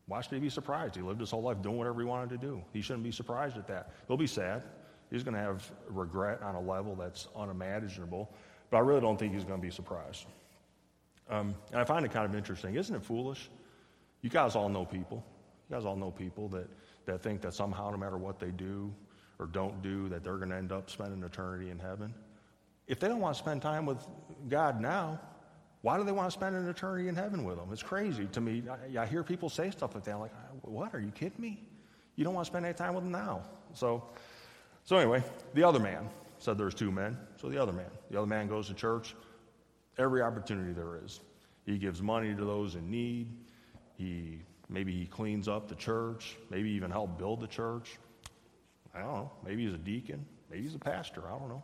Why 0.06 0.20
should 0.22 0.32
he 0.32 0.40
be 0.40 0.48
surprised? 0.48 0.96
He 0.96 1.02
lived 1.02 1.20
his 1.20 1.30
whole 1.30 1.42
life 1.42 1.62
doing 1.62 1.76
whatever 1.76 2.00
he 2.00 2.06
wanted 2.06 2.30
to 2.30 2.38
do. 2.38 2.62
He 2.72 2.80
shouldn't 2.80 3.04
be 3.04 3.12
surprised 3.12 3.56
at 3.56 3.66
that. 3.68 3.92
He'll 4.08 4.16
be 4.16 4.26
sad. 4.26 4.62
He's 5.10 5.22
going 5.22 5.34
to 5.34 5.40
have 5.40 5.70
regret 5.88 6.42
on 6.42 6.54
a 6.54 6.60
level 6.60 6.96
that's 6.96 7.28
unimaginable. 7.36 8.32
But 8.70 8.78
I 8.78 8.80
really 8.80 9.00
don't 9.00 9.18
think 9.18 9.34
he's 9.34 9.44
going 9.44 9.60
to 9.60 9.66
be 9.66 9.70
surprised. 9.70 10.26
Um, 11.30 11.54
and 11.72 11.80
I 11.80 11.84
find 11.84 12.04
it 12.04 12.10
kind 12.10 12.24
of 12.24 12.34
interesting. 12.34 12.74
Isn't 12.74 12.94
it 12.94 13.02
foolish? 13.04 13.50
You 14.22 14.30
guys 14.30 14.56
all 14.56 14.68
know 14.68 14.84
people. 14.84 15.22
You 15.68 15.76
guys 15.76 15.84
all 15.84 15.96
know 15.96 16.10
people 16.10 16.48
that, 16.48 16.68
that 17.04 17.22
think 17.22 17.42
that 17.42 17.54
somehow, 17.54 17.90
no 17.90 17.98
matter 17.98 18.16
what 18.16 18.38
they 18.38 18.50
do 18.50 18.92
or 19.38 19.46
don't 19.46 19.82
do, 19.82 20.08
that 20.08 20.24
they're 20.24 20.38
going 20.38 20.50
to 20.50 20.56
end 20.56 20.72
up 20.72 20.90
spending 20.90 21.22
eternity 21.22 21.70
in 21.70 21.78
heaven. 21.78 22.14
If 22.88 22.98
they 22.98 23.06
don't 23.06 23.20
want 23.20 23.36
to 23.36 23.38
spend 23.38 23.62
time 23.62 23.86
with 23.86 23.98
God 24.48 24.80
now, 24.80 25.20
why 25.82 25.96
do 25.96 26.04
they 26.04 26.12
want 26.12 26.28
to 26.28 26.32
spend 26.32 26.56
an 26.56 26.68
eternity 26.68 27.08
in 27.08 27.14
heaven 27.14 27.44
with 27.44 27.58
Him? 27.58 27.68
It's 27.70 27.82
crazy 27.82 28.26
to 28.26 28.40
me. 28.40 28.64
I, 28.68 29.02
I 29.02 29.06
hear 29.06 29.22
people 29.22 29.48
say 29.48 29.70
stuff 29.70 29.94
like 29.94 30.04
that. 30.04 30.14
I'm 30.14 30.20
like, 30.20 30.32
uh, 30.32 30.68
what? 30.68 30.94
Are 30.94 31.00
you 31.00 31.10
kidding 31.10 31.40
me? 31.40 31.68
You 32.16 32.24
don't 32.24 32.34
want 32.34 32.46
to 32.46 32.50
spend 32.50 32.64
any 32.64 32.74
time 32.74 32.94
with 32.94 33.04
Him 33.04 33.12
now. 33.12 33.42
So, 33.74 34.02
so 34.84 34.96
anyway, 34.96 35.22
the 35.54 35.62
other 35.62 35.78
man 35.78 36.08
said 36.38 36.58
there's 36.58 36.74
two 36.74 36.90
men. 36.90 37.16
So 37.40 37.48
the 37.48 37.62
other 37.62 37.72
man, 37.72 37.90
the 38.10 38.18
other 38.18 38.26
man 38.26 38.48
goes 38.48 38.66
to 38.68 38.74
church 38.74 39.14
every 39.98 40.22
opportunity 40.22 40.72
there 40.72 40.98
is. 41.04 41.20
He 41.66 41.76
gives 41.76 42.00
money 42.00 42.34
to 42.34 42.44
those 42.44 42.74
in 42.74 42.90
need. 42.90 43.36
He 43.96 44.40
maybe 44.68 44.92
he 44.92 45.06
cleans 45.06 45.48
up 45.48 45.68
the 45.68 45.74
church. 45.74 46.36
Maybe 46.50 46.70
even 46.70 46.90
help 46.90 47.18
build 47.18 47.40
the 47.40 47.46
church. 47.46 47.98
I 48.94 49.00
don't 49.00 49.14
know. 49.14 49.32
Maybe 49.44 49.64
he's 49.64 49.74
a 49.74 49.78
deacon. 49.78 50.24
Maybe 50.50 50.62
he's 50.62 50.74
a 50.74 50.78
pastor. 50.78 51.22
I 51.26 51.38
don't 51.38 51.48
know. 51.48 51.62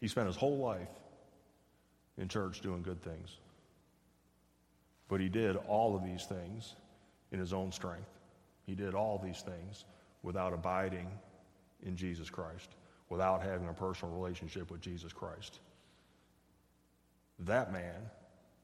He 0.00 0.08
spent 0.08 0.26
his 0.26 0.36
whole 0.36 0.58
life 0.58 0.88
in 2.18 2.28
church 2.28 2.60
doing 2.60 2.82
good 2.82 3.02
things. 3.02 3.38
But 5.08 5.20
he 5.20 5.28
did 5.28 5.56
all 5.56 5.96
of 5.96 6.04
these 6.04 6.24
things 6.24 6.74
in 7.32 7.38
his 7.38 7.52
own 7.52 7.72
strength. 7.72 8.18
He 8.66 8.74
did 8.74 8.94
all 8.94 9.18
these 9.22 9.40
things 9.40 9.84
without 10.22 10.52
abiding 10.52 11.08
in 11.82 11.96
Jesus 11.96 12.30
Christ, 12.30 12.70
without 13.08 13.42
having 13.42 13.68
a 13.68 13.72
personal 13.72 14.14
relationship 14.14 14.70
with 14.70 14.80
Jesus 14.80 15.12
Christ. 15.12 15.60
That 17.40 17.72
man 17.72 18.10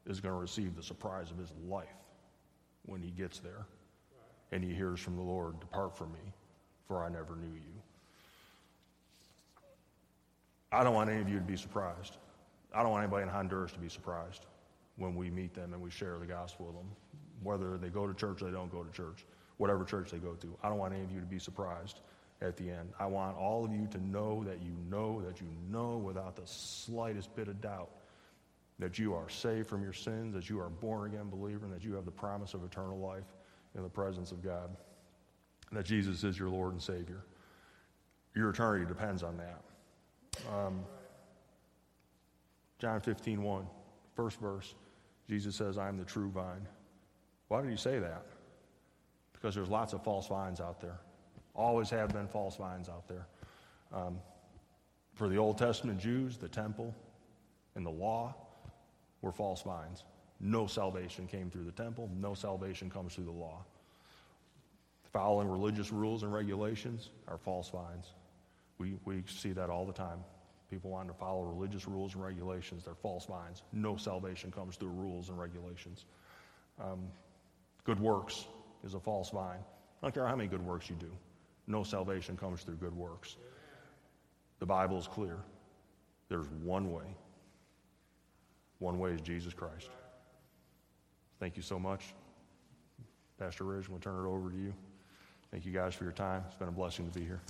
is 0.06 0.20
going 0.20 0.34
to 0.34 0.40
receive 0.40 0.76
the 0.76 0.82
surprise 0.82 1.30
of 1.30 1.38
his 1.38 1.52
life 1.66 1.88
when 2.84 3.00
he 3.00 3.10
gets 3.10 3.40
there 3.40 3.66
and 4.52 4.62
he 4.62 4.72
hears 4.72 5.00
from 5.00 5.16
the 5.16 5.22
Lord, 5.22 5.58
Depart 5.60 5.96
from 5.96 6.12
me, 6.12 6.32
for 6.86 7.04
I 7.04 7.08
never 7.08 7.34
knew 7.36 7.52
you. 7.52 7.82
I 10.72 10.84
don't 10.84 10.94
want 10.94 11.10
any 11.10 11.20
of 11.20 11.28
you 11.28 11.38
to 11.38 11.44
be 11.44 11.56
surprised. 11.56 12.16
I 12.74 12.82
don't 12.82 12.90
want 12.90 13.04
anybody 13.04 13.22
in 13.22 13.28
Honduras 13.28 13.72
to 13.72 13.78
be 13.78 13.88
surprised 13.88 14.46
when 14.96 15.14
we 15.14 15.30
meet 15.30 15.54
them 15.54 15.72
and 15.72 15.82
we 15.82 15.90
share 15.90 16.18
the 16.18 16.26
gospel 16.26 16.66
with 16.66 16.76
them, 16.76 16.90
whether 17.42 17.78
they 17.78 17.88
go 17.88 18.06
to 18.06 18.14
church 18.14 18.42
or 18.42 18.46
they 18.46 18.50
don't 18.50 18.72
go 18.72 18.82
to 18.82 18.90
church, 18.90 19.24
whatever 19.58 19.84
church 19.84 20.10
they 20.10 20.18
go 20.18 20.34
to. 20.34 20.56
I 20.62 20.68
don't 20.68 20.78
want 20.78 20.92
any 20.94 21.04
of 21.04 21.12
you 21.12 21.20
to 21.20 21.26
be 21.26 21.38
surprised 21.38 22.00
at 22.42 22.56
the 22.56 22.70
end. 22.70 22.90
I 22.98 23.06
want 23.06 23.36
all 23.36 23.64
of 23.64 23.72
you 23.72 23.86
to 23.92 24.04
know 24.06 24.44
that 24.44 24.62
you 24.62 24.72
know 24.90 25.22
that 25.22 25.40
you 25.40 25.46
know 25.70 25.96
without 25.96 26.36
the 26.36 26.46
slightest 26.46 27.34
bit 27.34 27.48
of 27.48 27.60
doubt 27.60 27.90
that 28.78 28.98
you 28.98 29.14
are 29.14 29.28
saved 29.28 29.68
from 29.68 29.82
your 29.82 29.92
sins, 29.92 30.34
that 30.34 30.50
you 30.50 30.60
are 30.60 30.66
a 30.66 30.70
born 30.70 31.10
again 31.10 31.30
believer, 31.30 31.64
and 31.64 31.74
that 31.74 31.82
you 31.82 31.94
have 31.94 32.04
the 32.04 32.10
promise 32.10 32.52
of 32.52 32.62
eternal 32.64 32.98
life 32.98 33.24
in 33.74 33.82
the 33.82 33.88
presence 33.88 34.32
of 34.32 34.42
God, 34.42 34.70
and 35.70 35.78
that 35.78 35.86
Jesus 35.86 36.24
is 36.24 36.38
your 36.38 36.50
Lord 36.50 36.72
and 36.72 36.82
Savior. 36.82 37.24
Your 38.34 38.50
eternity 38.50 38.84
depends 38.84 39.22
on 39.22 39.38
that. 39.38 39.62
Um, 40.52 40.84
John 42.78 43.00
15, 43.00 43.42
1, 43.42 43.66
first 44.14 44.38
verse, 44.38 44.74
Jesus 45.28 45.56
says, 45.56 45.78
I 45.78 45.88
am 45.88 45.96
the 45.96 46.04
true 46.04 46.30
vine. 46.30 46.66
Why 47.48 47.62
did 47.62 47.70
he 47.70 47.76
say 47.76 47.98
that? 47.98 48.24
Because 49.32 49.54
there's 49.54 49.68
lots 49.68 49.92
of 49.92 50.02
false 50.02 50.26
vines 50.26 50.60
out 50.60 50.80
there. 50.80 50.98
Always 51.54 51.88
have 51.90 52.12
been 52.12 52.28
false 52.28 52.56
vines 52.56 52.88
out 52.88 53.08
there. 53.08 53.26
Um, 53.92 54.18
for 55.14 55.28
the 55.28 55.36
Old 55.38 55.56
Testament 55.56 55.98
Jews, 55.98 56.36
the 56.36 56.48
temple 56.48 56.94
and 57.74 57.86
the 57.86 57.90
law 57.90 58.34
were 59.22 59.32
false 59.32 59.62
vines. 59.62 60.04
No 60.40 60.66
salvation 60.66 61.26
came 61.26 61.50
through 61.50 61.64
the 61.64 61.72
temple, 61.72 62.10
no 62.14 62.34
salvation 62.34 62.90
comes 62.90 63.14
through 63.14 63.24
the 63.24 63.30
law. 63.30 63.64
Following 65.12 65.48
religious 65.48 65.90
rules 65.92 66.22
and 66.22 66.32
regulations 66.32 67.08
are 67.26 67.38
false 67.38 67.70
vines. 67.70 68.12
We, 68.78 68.94
we 69.04 69.22
see 69.26 69.52
that 69.52 69.70
all 69.70 69.86
the 69.86 69.92
time. 69.92 70.18
People 70.70 70.90
wanting 70.90 71.12
to 71.12 71.18
follow 71.18 71.42
religious 71.42 71.86
rules 71.86 72.14
and 72.14 72.22
regulations. 72.22 72.84
They're 72.84 72.94
false 72.94 73.26
vines. 73.26 73.62
No 73.72 73.96
salvation 73.96 74.50
comes 74.50 74.76
through 74.76 74.90
rules 74.90 75.28
and 75.28 75.38
regulations. 75.38 76.04
Um, 76.80 77.04
good 77.84 78.00
works 78.00 78.44
is 78.84 78.94
a 78.94 79.00
false 79.00 79.30
vine. 79.30 79.60
I 79.60 80.06
don't 80.06 80.12
care 80.12 80.26
how 80.26 80.36
many 80.36 80.48
good 80.48 80.64
works 80.64 80.90
you 80.90 80.96
do. 80.96 81.10
No 81.66 81.82
salvation 81.84 82.36
comes 82.36 82.62
through 82.62 82.76
good 82.76 82.94
works. 82.94 83.36
The 84.58 84.66
Bible 84.66 84.98
is 84.98 85.06
clear. 85.06 85.38
There's 86.28 86.48
one 86.62 86.92
way. 86.92 87.16
One 88.78 88.98
way 88.98 89.12
is 89.12 89.20
Jesus 89.20 89.54
Christ. 89.54 89.88
Thank 91.38 91.56
you 91.56 91.62
so 91.62 91.78
much. 91.78 92.14
Pastor 93.38 93.64
Ridge, 93.64 93.88
we'll 93.88 94.00
turn 94.00 94.24
it 94.24 94.28
over 94.28 94.50
to 94.50 94.56
you. 94.56 94.72
Thank 95.50 95.64
you 95.64 95.72
guys 95.72 95.94
for 95.94 96.04
your 96.04 96.12
time. 96.12 96.42
It's 96.46 96.56
been 96.56 96.68
a 96.68 96.72
blessing 96.72 97.10
to 97.10 97.18
be 97.18 97.24
here. 97.24 97.40